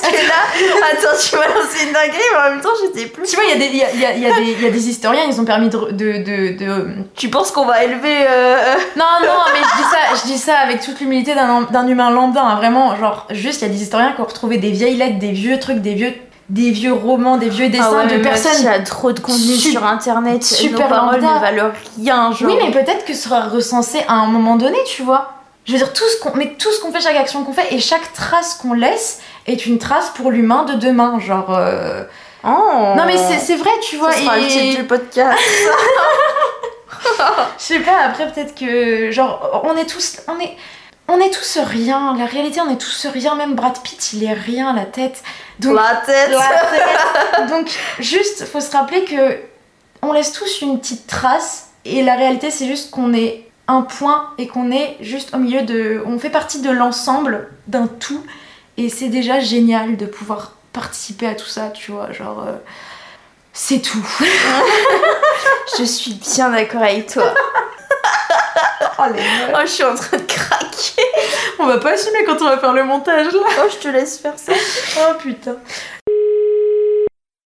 Parce 0.00 0.12
que 0.12 0.16
là, 0.26 0.42
attends, 0.92 1.16
tu 1.20 1.36
m'as 1.36 1.46
lancé 1.48 1.84
une 1.86 1.92
dinguerie, 1.92 2.18
mais 2.32 2.38
en 2.38 2.50
même 2.52 2.60
temps 2.60 2.68
j'étais 2.82 3.08
plus. 3.08 3.24
Tu 3.28 3.36
vois, 3.36 3.44
il 3.52 3.60
y, 3.60 3.62
a 3.62 3.66
y 3.66 3.84
a- 3.84 3.92
y 3.94 4.04
a- 4.04 4.12
il 4.14 4.22
y 4.22 4.26
a 4.26 4.34
des- 4.36 4.62
y 4.62 4.66
a 4.66 4.70
des 4.70 4.88
historiens, 4.88 5.24
ils 5.28 5.40
ont 5.40 5.44
permis 5.44 5.68
de- 5.68 5.90
de- 5.90 6.18
de- 6.22 6.58
de 6.58 6.86
Tu 7.16 7.28
penses 7.28 7.50
qu'on 7.50 7.64
va 7.66 7.82
élever. 7.84 8.24
euh, 8.28 8.74
Non, 8.96 9.04
non, 9.22 9.28
mais 9.52 9.60
je 9.60 9.76
dis 9.82 9.88
ça, 9.90 9.98
je 10.20 10.32
dis 10.32 10.38
ça 10.38 10.56
avec 10.58 10.80
toute 10.80 11.00
l'humilité 11.00 11.34
d'un 11.34 11.62
d'un 11.62 11.86
humain 11.88 12.10
lambda, 12.10 12.42
hein, 12.42 12.56
vraiment. 12.56 12.96
Genre, 12.96 13.26
juste, 13.30 13.62
il 13.62 13.68
y 13.68 13.70
a 13.70 13.72
des 13.74 13.82
historiens 13.82 14.12
qui 14.12 14.20
ont 14.20 14.24
retrouvé 14.24 14.58
des 14.58 14.70
vieilles 14.70 14.96
lettres, 14.96 15.18
des 15.18 15.32
vieux 15.32 15.58
trucs, 15.58 15.78
des 15.80 15.94
vieux, 15.94 16.12
des 16.48 16.70
vieux 16.70 16.92
romans, 16.92 17.36
des 17.36 17.48
vieux 17.48 17.68
dessins 17.68 17.88
Ah 17.92 17.96
ouais, 17.98 18.06
de 18.06 18.16
mais 18.16 18.22
personnes. 18.22 18.52
Il 18.58 18.64
y 18.64 18.68
a 18.68 18.80
trop 18.80 19.12
de 19.12 19.20
contenu 19.20 19.54
sur 19.56 19.84
internet. 19.86 20.42
super 20.44 20.88
Nos 20.88 20.94
paroles 20.94 21.20
ne 21.20 21.40
valent 21.40 21.70
rien, 21.98 22.32
genre. 22.32 22.48
Oui, 22.50 22.56
mais 22.60 22.70
peut-être 22.72 23.04
que 23.04 23.14
ce 23.14 23.22
sera 23.24 23.42
recensé 23.42 23.98
à 24.08 24.14
un 24.14 24.26
moment 24.26 24.56
donné, 24.56 24.78
tu 24.86 25.02
vois. 25.02 25.32
Je 25.66 25.72
veux 25.72 25.78
dire, 25.78 25.92
tout 25.92 26.02
ce 26.08 26.20
qu'on, 26.22 26.36
mais 26.36 26.54
tout 26.58 26.72
ce 26.72 26.80
qu'on 26.80 26.90
fait, 26.90 27.00
chaque 27.02 27.16
action 27.16 27.44
qu'on 27.44 27.52
fait 27.52 27.72
et 27.72 27.78
chaque 27.78 28.12
trace 28.14 28.54
qu'on 28.54 28.72
laisse 28.72 29.20
est 29.50 29.66
une 29.66 29.78
trace 29.78 30.10
pour 30.10 30.30
l'humain 30.30 30.64
de 30.64 30.74
demain. 30.74 31.18
Genre. 31.20 31.54
euh, 31.56 32.04
Oh. 32.42 32.94
Non, 32.96 33.04
mais 33.04 33.18
c'est 33.18 33.56
vrai, 33.56 33.68
tu 33.82 33.96
vois. 33.98 34.12
Ça 34.12 34.20
sera 34.20 34.38
et- 34.38 34.42
le 34.44 34.48
titre 34.48 34.76
du 34.80 34.84
podcast. 34.86 35.38
Je 37.58 37.64
sais 37.64 37.80
pas, 37.80 37.98
après 38.04 38.30
peut-être 38.32 38.54
que 38.54 39.10
genre 39.10 39.62
on 39.64 39.76
est 39.76 39.86
tous 39.86 40.18
on 40.28 40.38
est 40.40 40.56
on 41.08 41.18
est 41.20 41.30
tous 41.30 41.58
rien, 41.62 42.16
la 42.18 42.24
réalité 42.24 42.60
on 42.60 42.70
est 42.70 42.80
tous 42.80 43.06
rien, 43.12 43.34
même 43.34 43.54
Brad 43.54 43.78
Pitt 43.82 44.12
il 44.14 44.24
est 44.24 44.32
rien 44.32 44.72
la 44.74 44.84
tête. 44.86 45.22
Donc 45.58 45.76
La 45.76 45.96
tête. 46.04 46.30
la 46.30 46.38
tête. 46.38 47.48
Donc 47.50 47.68
juste 47.98 48.46
faut 48.46 48.60
se 48.60 48.74
rappeler 48.76 49.04
que 49.04 49.38
on 50.02 50.12
laisse 50.12 50.32
tous 50.32 50.62
une 50.62 50.78
petite 50.80 51.06
trace 51.06 51.68
et 51.84 52.02
la 52.02 52.14
réalité 52.16 52.50
c'est 52.50 52.66
juste 52.66 52.90
qu'on 52.90 53.12
est 53.12 53.46
un 53.68 53.82
point 53.82 54.30
et 54.38 54.46
qu'on 54.48 54.70
est 54.70 54.96
juste 55.00 55.34
au 55.34 55.38
milieu 55.38 55.62
de 55.62 56.02
on 56.06 56.18
fait 56.18 56.30
partie 56.30 56.60
de 56.60 56.70
l'ensemble 56.70 57.48
d'un 57.66 57.86
tout 57.86 58.22
et 58.84 58.88
c'est 58.88 59.08
déjà 59.08 59.40
génial 59.40 59.96
de 59.96 60.06
pouvoir 60.06 60.52
participer 60.72 61.26
à 61.26 61.34
tout 61.34 61.46
ça, 61.46 61.68
tu 61.70 61.92
vois, 61.92 62.12
genre 62.12 62.44
euh, 62.46 62.52
c'est 63.52 63.80
tout. 63.80 64.06
Je 65.78 65.84
suis 65.84 66.14
bien 66.14 66.50
d'accord 66.50 66.82
avec 66.82 67.12
toi. 67.12 67.32
Oh, 68.98 69.02
les. 69.14 69.20
Oh, 69.54 69.58
je 69.64 69.70
suis 69.70 69.84
en 69.84 69.94
train 69.94 70.16
de 70.18 70.22
craquer. 70.24 71.02
On 71.58 71.66
va 71.66 71.78
pas 71.78 71.92
assumer 71.92 72.18
quand 72.26 72.36
on 72.42 72.44
va 72.46 72.58
faire 72.58 72.72
le 72.72 72.84
montage 72.84 73.32
là. 73.32 73.40
Oh, 73.62 73.68
je 73.70 73.76
te 73.76 73.88
laisse 73.88 74.18
faire 74.18 74.34
ça. 74.38 74.52
Oh 74.98 75.14
putain. 75.18 75.56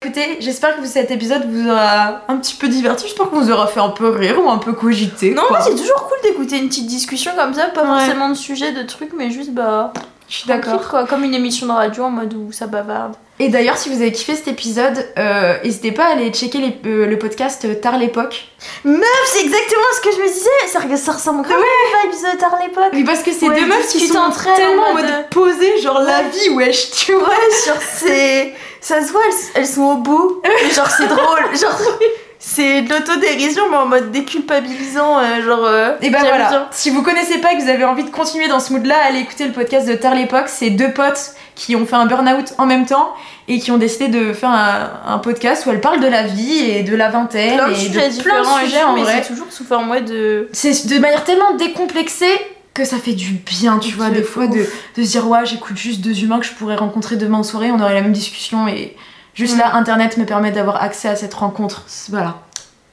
Écoutez, 0.03 0.39
j'espère 0.41 0.77
que 0.77 0.85
cet 0.87 1.11
épisode 1.11 1.49
vous 1.51 1.69
aura 1.71 2.23
un 2.29 2.37
petit 2.39 2.55
peu 2.57 2.69
diverti. 2.69 3.07
J'espère 3.07 3.31
que 3.31 3.35
vous 3.37 3.51
aura 3.51 3.67
fait 3.69 3.81
un 3.81 3.91
peu 3.91 4.09
rire 4.09 4.39
ou 4.45 4.51
un 4.51 4.59
peu 4.59 4.73
cogiter. 4.73 5.33
Non, 5.33 5.45
moi 5.49 5.61
c'est 5.61 5.75
toujours 5.77 6.09
cool 6.09 6.19
d'écouter 6.23 6.59
une 6.59 6.69
petite 6.69 6.87
discussion 6.87 7.33
comme 7.37 7.55
ça, 7.55 7.67
pas 7.69 7.83
Ouais. 7.83 7.89
forcément 8.01 8.29
de 8.31 8.35
sujet, 8.35 8.73
de 8.73 8.83
trucs, 8.83 9.13
mais 9.17 9.31
juste 9.31 9.51
bah. 9.53 9.93
Je 10.29 10.35
suis 10.37 10.49
d'accord. 10.49 10.89
quoi, 10.89 11.07
comme 11.07 11.25
une 11.25 11.35
émission 11.35 11.67
de 11.67 11.73
radio 11.73 12.05
en 12.05 12.11
mode 12.11 12.35
où 12.35 12.53
ça 12.53 12.67
bavarde. 12.67 13.15
Et 13.41 13.49
d'ailleurs, 13.49 13.77
si 13.77 13.89
vous 13.89 13.97
avez 14.01 14.13
kiffé 14.13 14.37
cet 14.37 14.47
épisode, 14.47 15.09
euh, 15.19 15.57
n'hésitez 15.65 15.91
pas 15.91 16.05
à 16.05 16.13
aller 16.13 16.31
checker 16.31 16.59
les- 16.59 16.81
euh, 16.89 17.07
le 17.07 17.19
podcast 17.19 17.81
Tard 17.81 17.99
l'époque. 17.99 18.47
Meuf, 18.85 19.05
c'est 19.27 19.43
exactement 19.45 19.83
ce 19.97 20.01
que 20.09 20.15
je 20.17 20.23
me 20.23 20.29
disais. 20.29 20.51
Ça, 20.69 20.79
ça 20.97 21.13
ressemble 21.13 21.43
grave 21.43 21.59
à 21.59 22.07
l'épisode 22.07 22.39
tard 22.39 22.57
l'époque. 22.63 22.91
Oui, 22.93 23.03
parce 23.03 23.23
que 23.25 23.33
c'est 23.33 23.49
Ouais, 23.49 23.59
deux 23.61 23.67
meufs 23.67 23.89
qui 23.89 24.07
sont 24.07 24.31
tellement 24.55 24.83
en 24.91 24.95
mode, 24.95 25.05
mode 25.05 25.29
posé, 25.31 25.79
genre 25.81 25.99
la 26.01 26.19
Ouais. 26.21 26.29
vie, 26.33 26.51
wesh, 26.51 26.91
tu 26.93 27.13
vois. 27.13 27.29
Ouais, 27.29 27.67
genre 27.67 27.83
c'est. 27.97 28.55
Ça 28.81 29.03
se 29.05 29.11
voit, 29.11 29.23
elles, 29.27 29.63
elles 29.63 29.67
sont 29.67 29.83
au 29.83 29.97
bout. 29.97 30.41
Mais 30.45 30.71
genre 30.71 30.89
c'est 30.91 31.07
drôle. 31.09 31.57
Genre 31.61 31.81
c'est 32.47 32.83
de 32.83 32.91
l'autodérision, 32.91 33.63
mais 33.71 33.77
en 33.79 33.87
mode 33.87 34.11
déculpabilisant. 34.13 35.19
euh, 35.19 35.43
genre. 35.43 35.65
euh, 35.65 35.97
Et 36.03 36.11
bah 36.11 36.19
voilà, 36.21 36.49
bien. 36.51 36.69
si 36.71 36.91
vous 36.91 37.03
connaissez 37.03 37.39
pas 37.39 37.53
et 37.53 37.57
que 37.57 37.63
vous 37.63 37.71
avez 37.71 37.85
envie 37.85 38.05
de 38.05 38.11
continuer 38.11 38.49
dans 38.49 38.61
ce 38.61 38.73
mood-là, 38.75 38.97
allez 39.09 39.21
écouter 39.21 39.47
le 39.47 39.53
podcast 39.53 39.89
de 39.89 39.95
Tard 39.95 40.15
l'époque. 40.15 40.45
C'est 40.49 40.71
deux 40.71 40.93
potes 40.93 41.33
qui 41.55 41.75
ont 41.75 41.87
fait 41.87 41.97
un 41.97 42.05
burn-out 42.07 42.53
en 42.59 42.67
même 42.67 42.85
temps 42.85 43.15
et 43.49 43.59
qui 43.61 43.71
ont 43.71 43.79
décidé 43.79 44.09
de 44.09 44.33
faire 44.35 44.51
un, 44.51 44.91
un 45.07 45.19
podcast 45.19 45.65
où 45.65 45.71
elles 45.71 45.81
parlent 45.81 46.01
de 46.01 46.07
la 46.07 46.25
vie 46.25 46.61
et 46.71 46.83
de 46.83 46.95
la 46.95 47.09
vingtaine 47.09 47.57
Plein 47.57 47.69
et 47.69 47.89
de 47.89 48.23
plein 48.23 48.41
de 48.43 48.61
sujets 48.65 48.83
en 48.83 48.95
mais 48.95 49.03
vrai. 49.03 49.23
c'est 49.23 49.29
toujours 49.33 49.51
sous 49.51 49.65
forme 49.65 49.91
ouais, 49.91 50.03
de. 50.03 50.49
C'est 50.53 50.87
de 50.87 50.99
manière 50.99 51.25
tellement 51.25 51.55
décomplexée 51.55 52.27
que 52.75 52.85
ça 52.85 52.97
fait 52.99 53.13
du 53.13 53.35
bien, 53.35 53.79
tu 53.79 53.95
vois, 53.95 54.11
des 54.11 54.23
fois 54.25 54.49
de, 54.49 54.59
de 54.97 55.03
se 55.03 55.09
dire 55.13 55.29
ouais, 55.29 55.47
j'écoute 55.47 55.77
juste 55.77 56.01
deux 56.01 56.23
humains 56.25 56.41
que 56.41 56.47
je 56.47 56.53
pourrais 56.53 56.75
rencontrer 56.77 57.15
demain 57.17 57.39
en 57.39 57.43
soirée, 57.45 57.71
on 57.71 57.81
aurait 57.81 57.95
la 57.95 58.03
même 58.03 58.13
discussion 58.13 58.67
et 58.67 58.97
juste 59.35 59.57
Mm. 59.57 59.59
là, 59.61 59.75
internet 59.75 60.17
me 60.17 60.25
permet 60.25 60.51
d'avoir 60.53 60.83
accès 60.83 61.09
à 61.09 61.17
cette 61.17 61.35
rencontre. 61.35 61.85
Voilà. 62.11 62.37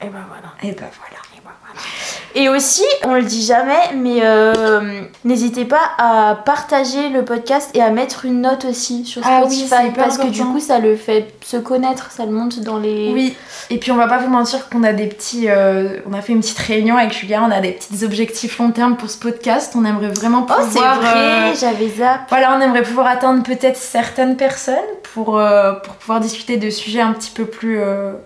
Et 0.00 0.08
bah 0.08 0.18
voilà. 0.28 0.52
Et 0.62 0.72
bah 0.72 0.86
voilà. 1.00 1.16
Et 2.34 2.48
aussi, 2.48 2.84
on 3.04 3.14
le 3.14 3.22
dit 3.22 3.44
jamais, 3.44 3.92
mais 3.94 4.20
euh, 4.22 5.02
n'hésitez 5.24 5.64
pas 5.64 5.90
à 5.98 6.34
partager 6.46 7.08
le 7.10 7.24
podcast 7.24 7.70
et 7.74 7.82
à 7.82 7.90
mettre 7.90 8.24
une 8.24 8.40
note 8.40 8.64
aussi 8.64 9.04
sur 9.04 9.20
Ah 9.24 9.42
oui, 9.44 9.54
Spotify 9.56 9.68
c'est 9.68 9.88
hyper 9.88 10.04
parce 10.04 10.18
que 10.18 10.26
du 10.28 10.42
coup, 10.44 10.60
ça 10.60 10.78
le 10.78 10.96
fait 10.96 11.32
se 11.44 11.56
connaître, 11.58 12.10
ça 12.10 12.24
le 12.24 12.32
monte 12.32 12.60
dans 12.60 12.78
les. 12.78 13.10
Oui, 13.12 13.36
et 13.70 13.78
puis 13.78 13.92
on 13.92 13.96
va 13.96 14.06
pas 14.08 14.18
vous 14.18 14.30
mentir 14.30 14.68
qu'on 14.70 14.82
a 14.82 14.92
des 14.92 15.06
petits. 15.06 15.44
euh, 15.48 15.98
on 16.10 16.14
a 16.14 16.22
fait 16.22 16.32
une 16.32 16.40
petite 16.40 16.58
réunion 16.58 16.96
avec 16.96 17.12
Julia, 17.12 17.42
on 17.46 17.50
a 17.50 17.60
des 17.60 17.72
petits 17.72 18.04
objectifs 18.04 18.58
long 18.58 18.70
terme 18.70 18.96
pour 18.96 19.10
ce 19.10 19.18
podcast. 19.18 19.74
On 19.76 19.84
aimerait 19.84 20.08
vraiment 20.08 20.46
Oh, 20.48 20.54
pouvoir. 20.62 20.96
c'est 21.00 21.06
vrai, 21.06 21.14
euh, 21.16 21.54
j'avais 21.58 21.88
zap. 21.88 22.20
Voilà, 22.30 22.56
on 22.56 22.60
aimerait 22.60 22.82
pouvoir 22.82 23.06
atteindre 23.08 23.42
peut-être 23.42 23.76
certaines 23.76 24.36
personnes 24.36 24.74
pour, 25.14 25.38
pour 25.84 25.94
pouvoir 25.94 26.20
discuter 26.20 26.56
de 26.56 26.70
sujets 26.70 27.00
un 27.02 27.12
petit 27.12 27.30
peu 27.30 27.44
plus. 27.44 27.78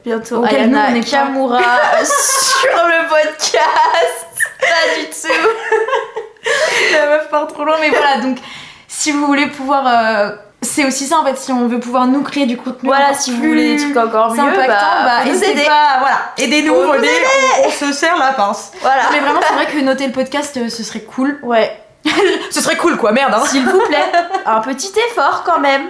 Bientôt, 0.04 0.44
Ayana. 0.44 0.86
Kamura 1.00 1.58
sur 2.04 2.86
le 2.86 3.08
podcast. 3.08 3.95
Pas 4.60 5.00
du 5.00 5.06
tout. 5.06 5.48
La 6.92 7.06
meuf 7.08 7.28
part 7.30 7.46
trop 7.48 7.64
loin, 7.64 7.76
mais 7.80 7.90
voilà, 7.90 8.18
donc 8.18 8.38
si 8.88 9.12
vous 9.12 9.26
voulez 9.26 9.46
pouvoir. 9.48 9.86
euh, 9.86 10.30
c'est 10.62 10.84
aussi 10.84 11.06
ça 11.06 11.18
en 11.18 11.24
fait, 11.24 11.36
si 11.36 11.52
on 11.52 11.68
veut 11.68 11.78
pouvoir 11.80 12.06
nous 12.06 12.22
créer 12.22 12.46
du 12.46 12.56
contenu. 12.56 12.88
Voilà, 12.88 13.14
si 13.14 13.30
vous 13.32 13.42
voulez 13.42 13.76
des 13.76 13.82
trucs 13.82 13.96
encore 13.96 14.32
mieux, 14.32 14.40
impactants, 14.40 14.64
bah, 14.66 15.04
bah, 15.04 15.24
n'hésitez 15.24 15.64
pas, 15.64 15.98
voilà, 16.00 16.32
aidez-nous, 16.38 16.74
on, 16.74 16.94
on 17.66 17.70
se 17.70 17.92
serre 17.92 18.16
la 18.16 18.32
pince. 18.32 18.72
Voilà. 18.80 19.02
Mais 19.12 19.20
vraiment, 19.20 19.40
c'est 19.46 19.54
vrai 19.54 19.66
que 19.66 19.78
noter 19.80 20.06
le 20.06 20.12
podcast, 20.12 20.56
euh, 20.56 20.68
ce 20.68 20.82
serait 20.82 21.02
cool. 21.02 21.38
Ouais, 21.42 21.78
Ce 22.50 22.60
serait 22.60 22.76
cool 22.76 22.96
quoi, 22.96 23.12
merde 23.12 23.34
hein. 23.34 23.44
s'il 23.46 23.64
vous 23.66 23.80
plaît. 23.80 24.04
Un 24.46 24.60
petit 24.60 24.92
effort 25.10 25.42
quand 25.44 25.58
même. 25.58 25.88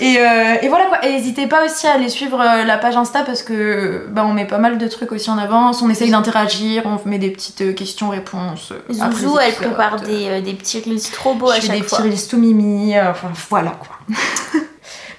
Et, 0.00 0.18
euh, 0.18 0.56
et 0.60 0.68
voilà 0.68 0.86
quoi, 0.86 1.04
et 1.04 1.12
n'hésitez 1.12 1.46
pas 1.46 1.64
aussi 1.64 1.86
à 1.86 1.92
aller 1.92 2.08
suivre 2.08 2.40
euh, 2.40 2.64
la 2.64 2.78
page 2.78 2.96
Insta 2.96 3.22
parce 3.22 3.42
que 3.42 4.06
bah, 4.10 4.24
on 4.26 4.32
met 4.32 4.44
pas 4.46 4.58
mal 4.58 4.76
de 4.76 4.88
trucs 4.88 5.12
aussi 5.12 5.30
en 5.30 5.38
avance, 5.38 5.82
on 5.82 5.88
essaye 5.90 6.10
d'interagir, 6.10 6.82
on 6.84 6.98
met 7.08 7.18
des 7.18 7.30
petites 7.30 7.60
euh, 7.60 7.72
questions-réponses. 7.72 8.72
Zouzou, 8.90 9.38
elle 9.38 9.52
prépare 9.54 10.00
des, 10.00 10.28
euh, 10.28 10.40
des 10.40 10.54
petits 10.54 10.80
reels 10.84 11.00
trop 11.12 11.34
beaux 11.34 11.50
à 11.50 11.60
chaque 11.60 11.70
des 11.76 11.82
fois. 11.82 11.98
petits 11.98 12.08
reels 12.08 12.28
tout 12.28 12.38
mimi, 12.38 12.96
euh, 12.96 13.10
enfin 13.10 13.28
voilà 13.50 13.70
quoi. 13.70 13.96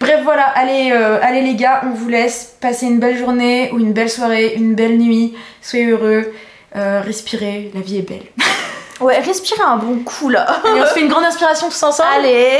Bref 0.01 0.19
voilà, 0.25 0.43
allez, 0.55 0.91
euh, 0.91 1.19
allez 1.21 1.41
les 1.41 1.55
gars, 1.55 1.81
on 1.85 1.91
vous 1.95 2.09
laisse 2.09 2.55
passer 2.59 2.85
une 2.85 2.99
belle 2.99 3.17
journée 3.17 3.71
ou 3.71 3.79
une 3.79 3.93
belle 3.93 4.09
soirée, 4.09 4.55
une 4.57 4.75
belle 4.75 4.97
nuit, 4.97 5.35
soyez 5.61 5.85
heureux, 5.89 6.33
euh, 6.75 7.01
respirez, 7.03 7.71
la 7.73 7.79
vie 7.81 7.97
est 7.99 8.07
belle. 8.09 8.25
Ouais, 9.01 9.19
respirez 9.19 9.61
un 9.61 9.75
bon 9.75 9.99
coup 10.05 10.29
là. 10.29 10.43
Allez, 10.63 10.81
on 10.81 10.85
se 10.85 10.93
fait 10.93 11.01
une 11.01 11.09
grande 11.09 11.25
inspiration 11.25 11.67
tous 11.67 11.83
ensemble. 11.83 12.07
Allez. 12.15 12.59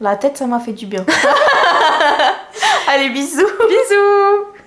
La 0.00 0.16
tête, 0.16 0.36
ça 0.36 0.46
m'a 0.46 0.60
fait 0.60 0.72
du 0.72 0.86
bien. 0.86 1.04
Allez, 2.88 3.10
bisous. 3.10 3.46
bisous 3.68 4.57